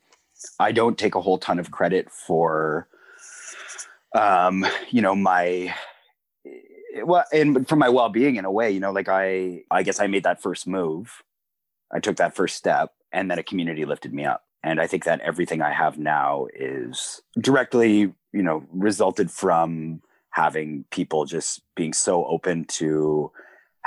I 0.59 0.71
don't 0.71 0.97
take 0.97 1.15
a 1.15 1.21
whole 1.21 1.37
ton 1.37 1.59
of 1.59 1.71
credit 1.71 2.09
for, 2.09 2.87
um, 4.15 4.65
you 4.89 5.01
know, 5.01 5.15
my, 5.15 5.73
well, 7.03 7.25
and 7.33 7.67
for 7.67 7.75
my 7.75 7.89
well-being 7.89 8.37
in 8.37 8.45
a 8.45 8.51
way, 8.51 8.71
you 8.71 8.79
know, 8.79 8.91
like 8.91 9.09
I, 9.09 9.63
I 9.69 9.83
guess 9.83 9.99
I 9.99 10.07
made 10.07 10.23
that 10.23 10.41
first 10.41 10.67
move. 10.67 11.23
I 11.91 11.99
took 11.99 12.17
that 12.17 12.35
first 12.35 12.55
step 12.55 12.93
and 13.11 13.29
then 13.29 13.39
a 13.39 13.43
community 13.43 13.85
lifted 13.85 14.13
me 14.13 14.25
up. 14.25 14.43
And 14.63 14.79
I 14.79 14.87
think 14.87 15.05
that 15.05 15.21
everything 15.21 15.61
I 15.61 15.71
have 15.71 15.97
now 15.97 16.47
is 16.53 17.21
directly, 17.39 18.13
you 18.33 18.43
know, 18.43 18.63
resulted 18.71 19.31
from 19.31 20.01
having 20.43 20.85
people 20.97 21.25
just 21.25 21.61
being 21.75 21.93
so 21.93 22.25
open 22.35 22.63
to 22.79 23.31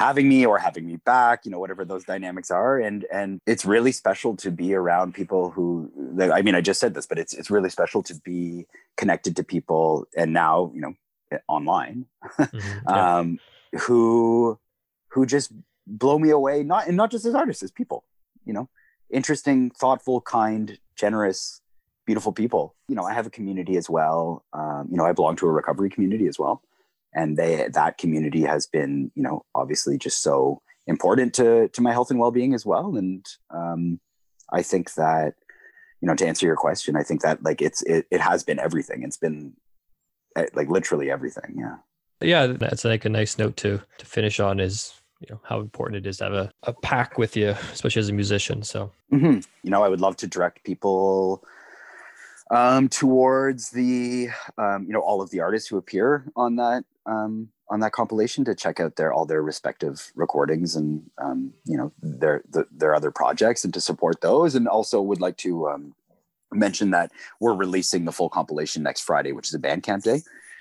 having 0.05 0.27
me 0.29 0.45
or 0.51 0.59
having 0.59 0.85
me 0.87 0.97
back 1.13 1.37
you 1.45 1.51
know 1.53 1.61
whatever 1.63 1.85
those 1.85 2.05
dynamics 2.05 2.51
are 2.51 2.75
and 2.87 3.05
and 3.19 3.41
it's 3.53 3.65
really 3.75 3.93
special 3.93 4.35
to 4.37 4.51
be 4.51 4.75
around 4.75 5.15
people 5.15 5.51
who 5.55 5.65
i 6.39 6.41
mean 6.43 6.55
i 6.55 6.61
just 6.61 6.81
said 6.81 6.93
this 6.95 7.07
but 7.07 7.19
it's 7.23 7.33
it's 7.39 7.51
really 7.51 7.71
special 7.71 8.03
to 8.03 8.15
be 8.31 8.67
connected 9.01 9.33
to 9.37 9.45
people 9.55 10.07
and 10.21 10.33
now 10.33 10.71
you 10.75 10.81
know 10.81 10.95
online 11.49 12.05
Mhm. 12.39 12.83
Yeah. 12.87 13.17
um 13.19 13.39
who 13.85 14.59
who 15.13 15.25
just 15.25 15.49
blow 15.87 16.19
me 16.19 16.31
away 16.31 16.63
not 16.63 16.87
and 16.89 16.97
not 16.97 17.11
just 17.11 17.25
as 17.25 17.35
artists 17.35 17.63
as 17.63 17.71
people 17.71 18.05
you 18.45 18.53
know 18.53 18.69
interesting 19.11 19.71
thoughtful 19.71 20.21
kind 20.21 20.79
generous 20.97 21.62
beautiful 22.13 22.33
people. 22.43 22.65
You 22.89 22.97
know 22.97 23.05
i 23.11 23.15
have 23.19 23.27
a 23.27 23.37
community 23.39 23.77
as 23.83 23.89
well. 23.89 24.45
Um, 24.53 24.83
you 24.91 24.97
know 24.99 25.07
i 25.07 25.13
belong 25.13 25.37
to 25.37 25.47
a 25.47 25.57
recovery 25.61 25.91
community 25.95 26.27
as 26.33 26.39
well. 26.39 26.57
And 27.15 27.37
they 27.39 27.53
that 27.73 27.97
community 28.03 28.43
has 28.43 28.67
been 28.67 29.11
you 29.15 29.23
know 29.27 29.37
obviously 29.61 29.97
just 30.07 30.19
so 30.29 30.61
important 30.87 31.33
to 31.39 31.69
to 31.69 31.81
my 31.87 31.93
health 31.97 32.11
and 32.11 32.21
well-being 32.21 32.53
as 32.59 32.65
well. 32.67 32.89
And 33.01 33.25
um 33.61 33.83
i 34.59 34.63
think 34.71 34.93
that 35.03 35.33
you 36.01 36.07
know 36.07 36.17
to 36.21 36.27
answer 36.31 36.45
your 36.51 36.61
question 36.67 36.97
i 36.97 37.05
think 37.09 37.23
that 37.23 37.43
like 37.49 37.61
it's 37.67 37.81
it, 37.95 38.05
it 38.11 38.21
has 38.21 38.45
been 38.49 38.61
everything. 38.67 39.01
It's 39.07 39.21
been 39.27 39.39
eh, 40.37 40.49
like 40.59 40.69
literally 40.77 41.09
everything. 41.17 41.51
Yeah. 41.65 41.77
Yeah, 42.33 42.47
that's 42.47 42.85
like 42.85 43.05
a 43.07 43.17
nice 43.21 43.35
note 43.43 43.57
to 43.63 43.71
to 44.01 44.07
finish 44.17 44.39
on. 44.39 44.61
Is 44.61 44.77
you 45.23 45.29
know 45.31 45.41
how 45.51 45.61
important 45.61 45.97
it 46.01 46.09
is 46.11 46.17
to 46.19 46.25
have 46.25 46.39
a, 46.45 46.47
a 46.71 46.73
pack 46.73 47.19
with 47.23 47.37
you, 47.41 47.51
especially 47.77 48.01
as 48.01 48.11
a 48.11 48.21
musician. 48.23 48.63
So 48.63 48.91
hmm 49.11 49.39
You 49.65 49.71
know, 49.73 49.83
I 49.87 49.89
would 49.89 50.01
love 50.07 50.17
to 50.17 50.27
direct 50.27 50.59
people 50.71 51.43
um, 52.53 52.89
towards 52.89 53.71
the, 53.71 54.29
um, 54.59 54.85
you 54.87 54.93
know, 54.93 55.01
all 55.01 55.23
of 55.23 55.31
the 55.31 55.41
artists 55.41 55.69
who 55.69 55.79
appear 55.79 56.25
on 56.37 56.57
that 56.57 56.85
um, 57.07 57.49
on 57.71 57.81
that 57.81 57.93
compilation 57.93 58.45
to 58.45 58.55
check 58.55 58.79
out 58.79 58.97
their 58.97 59.13
all 59.13 59.25
their 59.25 59.43
respective 59.43 60.13
recordings 60.15 60.77
and 60.77 61.03
um, 61.19 61.53
you 61.65 61.77
know 61.77 61.91
their 62.03 62.43
the, 62.51 62.67
their 62.71 62.95
other 62.95 63.11
projects 63.11 63.65
and 63.65 63.73
to 63.75 63.81
support 63.81 64.21
those. 64.21 64.55
And 64.55 64.69
also 64.69 65.01
would 65.01 65.21
like 65.21 65.39
to 65.39 65.69
um, 65.69 65.95
mention 66.53 66.91
that 66.91 67.11
we're 67.41 67.55
releasing 67.55 68.05
the 68.05 68.13
full 68.13 68.29
compilation 68.29 68.83
next 68.83 69.01
Friday, 69.01 69.33
which 69.33 69.49
is 69.49 69.55
a 69.55 69.59
Bandcamp 69.59 70.03
day. 70.03 70.21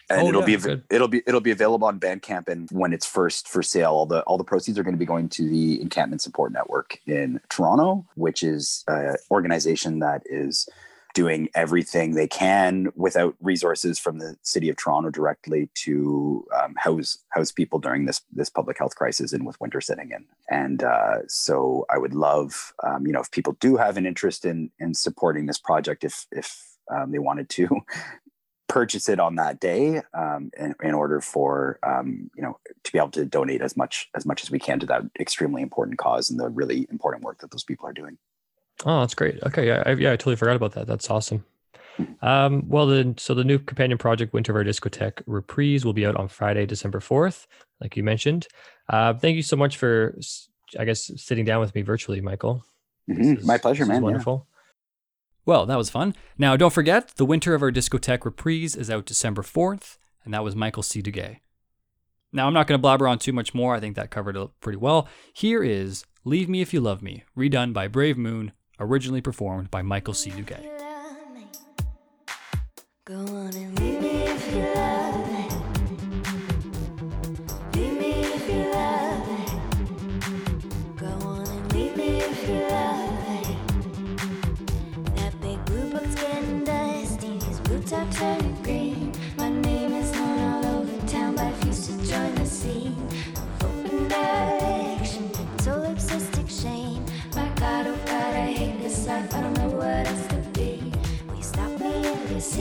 And 0.10 0.22
Oh, 0.22 0.28
it'll 0.30 0.42
yeah, 0.42 0.58
be 0.58 0.58
good. 0.58 0.84
it'll 0.90 1.08
be 1.10 1.22
it'll 1.28 1.42
be 1.42 1.52
available 1.52 1.88
on 1.88 2.00
Bandcamp 2.00 2.48
and 2.48 2.70
when 2.72 2.94
it's 2.94 3.06
first 3.06 3.50
for 3.50 3.62
sale, 3.62 3.92
all 3.92 4.06
the 4.06 4.22
all 4.22 4.38
the 4.38 4.44
proceeds 4.46 4.80
are 4.80 4.84
going 4.84 4.96
to 4.96 5.00
be 5.00 5.06
going 5.06 5.28
to 5.30 5.50
the 5.50 5.82
Encampment 5.82 6.22
Support 6.22 6.54
Network 6.54 7.00
in 7.06 7.42
Toronto, 7.50 8.06
which 8.16 8.44
is 8.44 8.86
an 8.88 9.16
organization 9.30 10.00
that 10.00 10.24
is 10.26 10.68
doing 11.14 11.50
everything 11.56 12.12
they 12.12 12.28
can 12.28 12.90
without 12.96 13.36
resources 13.42 14.00
from 14.00 14.20
the 14.20 14.36
city 14.44 14.70
of 14.70 14.78
Toronto 14.78 15.10
directly 15.10 15.70
to 15.76 16.46
um, 16.62 16.76
house 16.78 17.18
house 17.30 17.52
people 17.52 17.80
during 17.80 18.06
this 18.06 18.22
this 18.32 18.50
public 18.50 18.78
health 18.78 18.96
crisis 18.96 19.34
and 19.34 19.46
with 19.46 19.60
winter 19.60 19.82
setting 19.82 20.12
in. 20.12 20.26
And 20.50 20.84
uh, 20.84 21.28
so 21.28 21.86
I 21.90 21.98
would 21.98 22.14
love, 22.14 22.74
um, 22.84 23.06
you 23.06 23.14
know, 23.14 23.22
if 23.22 23.32
people 23.32 23.58
do 23.60 23.78
have 23.78 23.98
an 23.98 24.06
interest 24.06 24.46
in 24.46 24.72
in 24.80 24.94
supporting 24.94 25.46
this 25.46 25.60
project, 25.60 26.04
if 26.04 26.26
if 26.32 26.78
um, 26.94 27.12
they 27.12 27.20
wanted 27.20 27.50
to 27.50 27.82
purchase 28.68 29.10
it 29.10 29.20
on 29.20 29.36
that 29.36 29.60
day 29.60 30.02
um, 30.14 30.50
in, 30.58 30.74
in 30.82 30.94
order 30.94 31.20
for 31.20 31.78
um, 31.86 32.30
you 32.36 32.42
know 32.42 32.58
to 32.84 32.92
be 32.92 32.98
able 32.98 33.12
to 33.12 33.26
donate 33.26 33.62
as 33.62 33.76
much 33.76 34.10
as 34.16 34.26
much 34.26 34.44
as 34.44 34.50
we 34.50 34.60
can 34.60 34.80
to 34.80 34.86
that 34.86 35.04
extremely 35.20 35.62
important 35.62 35.98
cause 35.98 36.30
and 36.30 36.40
the 36.40 36.50
really 36.50 36.88
important 36.90 37.24
work 37.24 37.40
that 37.40 37.52
those 37.52 37.64
people 37.66 37.88
are 37.88 37.94
doing. 37.94 38.18
Oh, 38.86 39.02
that's 39.02 39.14
great. 39.16 39.42
Okay, 39.44 39.68
yeah, 39.68 39.84
I, 39.86 39.92
yeah, 39.94 40.12
I 40.14 40.16
totally 40.16 40.36
forgot 40.36 40.56
about 40.56 40.74
that. 40.74 40.88
That's 40.88 41.10
awesome. 41.10 41.46
Um, 42.22 42.68
well, 42.68 42.88
then, 42.88 43.18
so 43.18 43.34
the 43.36 43.44
new 43.44 43.60
companion 43.60 43.98
project, 43.98 44.34
Winter 44.34 44.52
of 44.54 44.56
Our 44.56 44.64
Discotheque 44.64 45.22
Reprise, 45.28 45.86
will 45.86 45.94
be 45.94 46.06
out 46.06 46.16
on 46.16 46.28
Friday, 46.30 46.66
December 46.66 47.00
fourth, 47.00 47.48
like 47.80 47.96
you 47.96 48.04
mentioned. 48.04 48.48
Uh, 48.90 49.14
thank 49.14 49.36
you 49.36 49.44
so 49.44 49.56
much 49.56 49.78
for, 49.78 50.18
I 50.80 50.86
guess, 50.86 51.12
sitting 51.22 51.46
down 51.46 51.60
with 51.60 51.76
me 51.76 51.82
virtually, 51.84 52.22
Michael. 52.22 52.64
This 53.08 53.18
Mhm. 53.28 53.38
is- 53.40 53.46
My 53.46 53.58
pleasure, 53.58 53.80
this 53.84 53.88
is 53.88 53.90
man. 53.90 53.98
Yeah. 54.02 54.04
Wonderful. 54.06 54.48
Well, 55.46 55.66
that 55.66 55.78
was 55.78 55.90
fun. 55.90 56.16
Now, 56.38 56.56
don't 56.56 56.74
forget, 56.74 57.10
The 57.18 57.26
Winter 57.26 57.54
of 57.54 57.62
Our 57.62 57.72
Discotheque 57.72 58.26
Reprise 58.26 58.76
is 58.76 58.90
out 58.90 59.06
December 59.06 59.42
4th, 59.44 59.98
and 60.24 60.34
that 60.34 60.44
was 60.44 60.56
Michael 60.56 60.84
C. 60.84 61.02
Duguay. 61.04 61.40
Now, 62.32 62.48
I'm 62.48 62.54
not 62.54 62.66
going 62.68 62.78
to 62.80 62.82
blabber 62.82 63.08
on 63.08 63.20
too 63.20 63.34
much 63.34 63.54
more. 63.54 63.76
I 63.76 63.80
think 63.80 63.96
that 63.96 64.10
covered 64.12 64.38
it 64.38 64.50
pretty 64.62 64.78
well. 64.78 65.08
Here 65.34 65.62
is 65.64 66.06
Leave 66.24 66.48
Me 66.48 66.62
If 66.62 66.74
You 66.74 66.80
Love 66.80 67.02
Me, 67.02 67.24
redone 67.38 67.74
by 67.74 67.88
Brave 67.88 68.18
Moon, 68.18 68.54
originally 68.82 69.22
performed 69.22 69.72
by 69.72 69.82
Michael 69.82 70.14
C. 70.14 70.32
Duguay. 70.32 70.68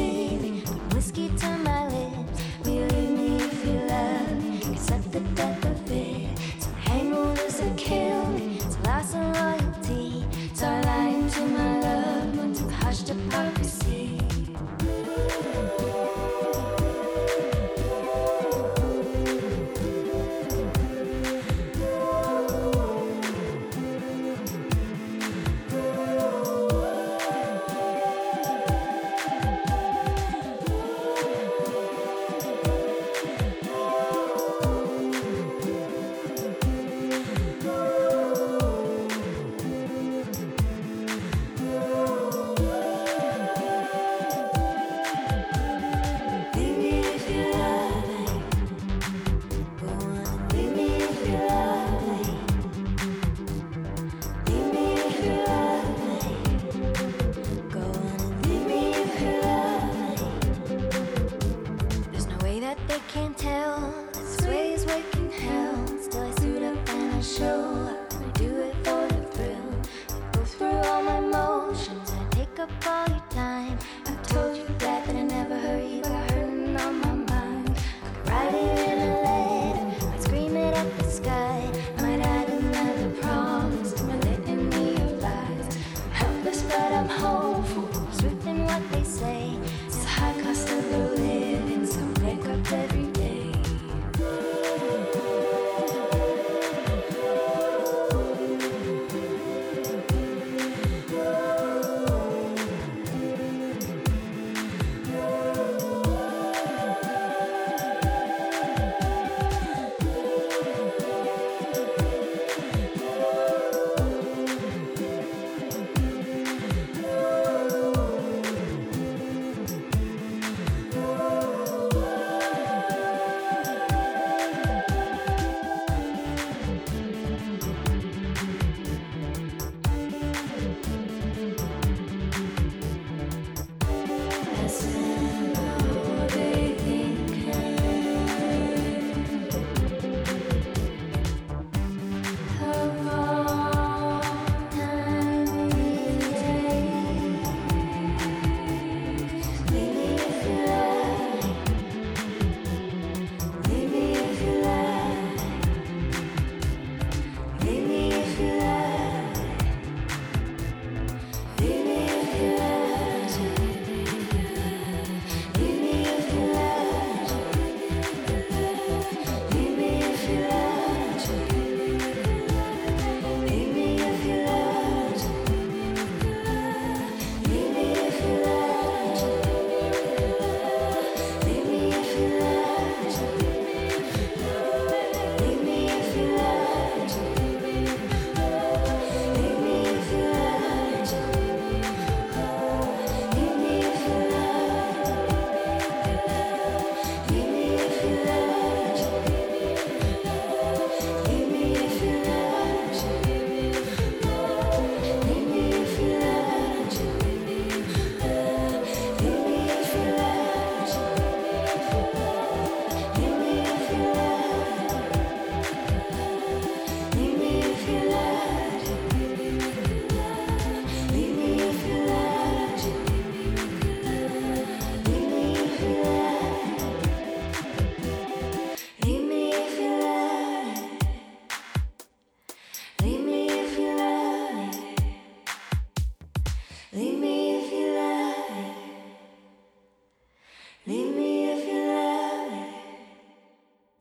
And 0.01 0.30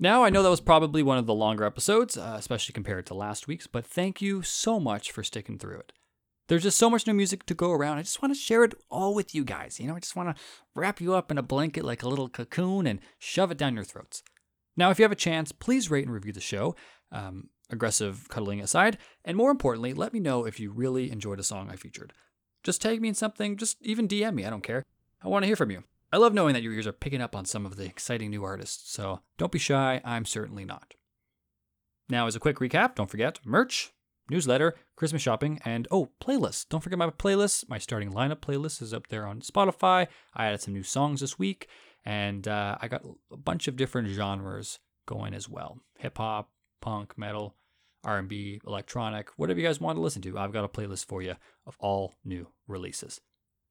Now, 0.09 0.23
I 0.23 0.31
know 0.31 0.41
that 0.41 0.49
was 0.49 0.59
probably 0.59 1.03
one 1.03 1.19
of 1.19 1.27
the 1.27 1.35
longer 1.35 1.63
episodes, 1.63 2.17
uh, 2.17 2.33
especially 2.35 2.73
compared 2.73 3.05
to 3.05 3.13
last 3.13 3.47
week's, 3.47 3.67
but 3.67 3.85
thank 3.85 4.23
you 4.23 4.41
so 4.41 4.79
much 4.79 5.11
for 5.11 5.23
sticking 5.23 5.59
through 5.59 5.77
it. 5.77 5.93
There's 6.47 6.63
just 6.63 6.79
so 6.79 6.89
much 6.89 7.05
new 7.05 7.13
music 7.13 7.45
to 7.45 7.53
go 7.53 7.71
around. 7.71 7.99
I 7.99 8.01
just 8.01 8.19
want 8.19 8.33
to 8.33 8.39
share 8.39 8.63
it 8.63 8.73
all 8.89 9.13
with 9.13 9.35
you 9.35 9.43
guys. 9.43 9.79
You 9.79 9.85
know, 9.85 9.95
I 9.95 9.99
just 9.99 10.15
want 10.15 10.35
to 10.35 10.43
wrap 10.73 10.99
you 10.99 11.13
up 11.13 11.29
in 11.29 11.37
a 11.37 11.43
blanket 11.43 11.85
like 11.85 12.01
a 12.01 12.07
little 12.07 12.27
cocoon 12.27 12.87
and 12.87 13.01
shove 13.19 13.51
it 13.51 13.59
down 13.59 13.75
your 13.75 13.83
throats. 13.83 14.23
Now, 14.75 14.89
if 14.89 14.97
you 14.97 15.03
have 15.03 15.11
a 15.11 15.15
chance, 15.15 15.51
please 15.51 15.91
rate 15.91 16.05
and 16.05 16.13
review 16.15 16.33
the 16.33 16.41
show, 16.41 16.75
um, 17.11 17.49
aggressive 17.69 18.29
cuddling 18.29 18.61
aside, 18.61 18.97
and 19.23 19.37
more 19.37 19.51
importantly, 19.51 19.93
let 19.93 20.11
me 20.11 20.19
know 20.19 20.43
if 20.43 20.59
you 20.59 20.71
really 20.71 21.11
enjoyed 21.11 21.39
a 21.39 21.43
song 21.43 21.69
I 21.69 21.75
featured. 21.75 22.13
Just 22.63 22.81
tag 22.81 22.99
me 22.99 23.09
in 23.09 23.13
something, 23.13 23.57
just 23.57 23.77
even 23.79 24.07
DM 24.07 24.33
me, 24.33 24.43
I 24.43 24.49
don't 24.49 24.63
care. 24.63 24.87
I 25.21 25.27
want 25.27 25.43
to 25.43 25.47
hear 25.47 25.55
from 25.55 25.69
you. 25.69 25.83
I 26.11 26.17
love 26.17 26.33
knowing 26.33 26.53
that 26.53 26.63
your 26.63 26.73
ears 26.73 26.87
are 26.87 26.91
picking 26.91 27.21
up 27.21 27.35
on 27.35 27.45
some 27.45 27.65
of 27.65 27.75
the 27.75 27.85
exciting 27.85 28.31
new 28.31 28.43
artists, 28.43 28.91
so 28.91 29.21
don't 29.37 29.51
be 29.51 29.59
shy, 29.59 30.01
I'm 30.03 30.25
certainly 30.25 30.65
not. 30.65 30.95
Now, 32.09 32.25
as 32.25 32.35
a 32.35 32.39
quick 32.39 32.57
recap, 32.57 32.95
don't 32.95 33.09
forget 33.09 33.39
merch, 33.45 33.93
newsletter, 34.29 34.75
Christmas 34.95 35.21
shopping, 35.21 35.59
and 35.63 35.87
oh, 35.91 36.09
playlists. 36.19 36.67
Don't 36.67 36.81
forget 36.81 36.97
my 36.97 37.11
playlist. 37.11 37.69
My 37.69 37.77
starting 37.77 38.11
lineup 38.11 38.39
playlist 38.39 38.81
is 38.81 38.93
up 38.93 39.07
there 39.07 39.27
on 39.27 39.41
Spotify. 39.41 40.07
I 40.33 40.47
added 40.47 40.61
some 40.61 40.73
new 40.73 40.81
songs 40.81 41.21
this 41.21 41.37
week, 41.37 41.67
and 42.03 42.47
uh, 42.47 42.77
I 42.81 42.87
got 42.87 43.03
a 43.31 43.37
bunch 43.37 43.67
of 43.67 43.75
different 43.75 44.07
genres 44.07 44.79
going 45.05 45.35
as 45.35 45.47
well: 45.47 45.77
hip 45.99 46.17
hop, 46.17 46.49
punk, 46.81 47.19
metal, 47.19 47.55
R&B, 48.03 48.61
electronic, 48.65 49.29
whatever 49.37 49.59
you 49.59 49.67
guys 49.67 49.79
want 49.79 49.97
to 49.97 50.01
listen 50.01 50.23
to. 50.23 50.39
I've 50.39 50.53
got 50.53 50.65
a 50.65 50.69
playlist 50.69 51.05
for 51.05 51.21
you 51.21 51.35
of 51.67 51.77
all 51.79 52.15
new 52.25 52.47
releases. 52.67 53.21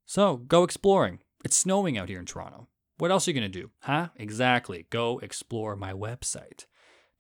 So 0.07 0.37
go 0.37 0.63
exploring. 0.63 1.19
It's 1.45 1.57
snowing 1.57 1.97
out 1.97 2.09
here 2.09 2.19
in 2.19 2.27
Toronto. 2.27 2.67
What 2.99 3.11
else 3.11 3.27
are 3.27 3.31
you 3.31 3.41
going 3.41 3.51
to 3.51 3.61
do? 3.61 3.71
Huh? 3.81 4.09
Exactly. 4.17 4.87
Go 4.91 5.21
explore 5.21 5.77
my 5.77 5.93
website, 5.93 6.67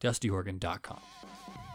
dustyorgan.com. 0.00 1.00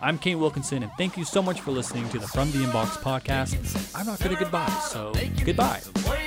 I'm 0.02 0.18
Kane 0.18 0.40
Wilkinson, 0.40 0.84
and 0.84 0.92
thank 0.98 1.16
you 1.16 1.24
so 1.24 1.42
much 1.42 1.62
for 1.62 1.72
listening 1.72 2.10
to 2.10 2.20
the 2.20 2.28
From 2.28 2.52
the 2.52 2.58
Inbox 2.58 2.98
podcast. 2.98 3.96
I'm 3.98 4.06
not 4.06 4.20
good 4.20 4.34
at 4.34 4.40
goodbye, 4.40 4.68
so 4.90 5.14
goodbye. 5.46 5.80
For 5.80 6.18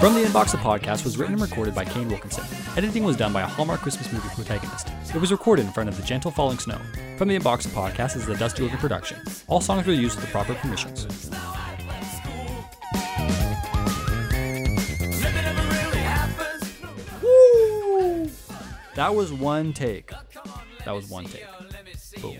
From 0.00 0.14
the 0.14 0.20
Inbox, 0.20 0.52
the 0.52 0.58
podcast 0.58 1.04
was 1.04 1.16
written 1.16 1.32
and 1.34 1.42
recorded 1.42 1.74
by 1.74 1.84
Kane 1.84 2.08
Wilkinson. 2.08 2.44
Editing 2.76 3.02
was 3.02 3.16
done 3.16 3.32
by 3.32 3.40
a 3.40 3.46
Hallmark 3.46 3.80
Christmas 3.80 4.12
movie 4.12 4.28
protagonist. 4.34 4.88
It 5.14 5.20
was 5.20 5.32
recorded 5.32 5.64
in 5.64 5.72
front 5.72 5.88
of 5.88 5.96
the 5.96 6.02
gentle 6.02 6.30
falling 6.30 6.58
snow. 6.58 6.78
From 7.16 7.28
the 7.28 7.38
Inbox, 7.38 7.62
the 7.62 7.70
podcast 7.70 8.14
is 8.14 8.26
the 8.26 8.34
Dusty 8.34 8.62
Organ 8.62 8.78
production. 8.78 9.18
All 9.48 9.62
songs 9.62 9.86
were 9.86 9.94
used 9.94 10.16
with 10.16 10.26
the 10.26 10.30
proper 10.30 10.54
permissions. 10.54 11.04
Happens. 16.04 17.00
That 18.94 19.14
was 19.14 19.32
one 19.32 19.72
take. 19.72 20.12
That 20.84 20.92
was 20.92 21.08
one 21.08 21.24
take. 21.24 21.46
Boom. 22.20 22.36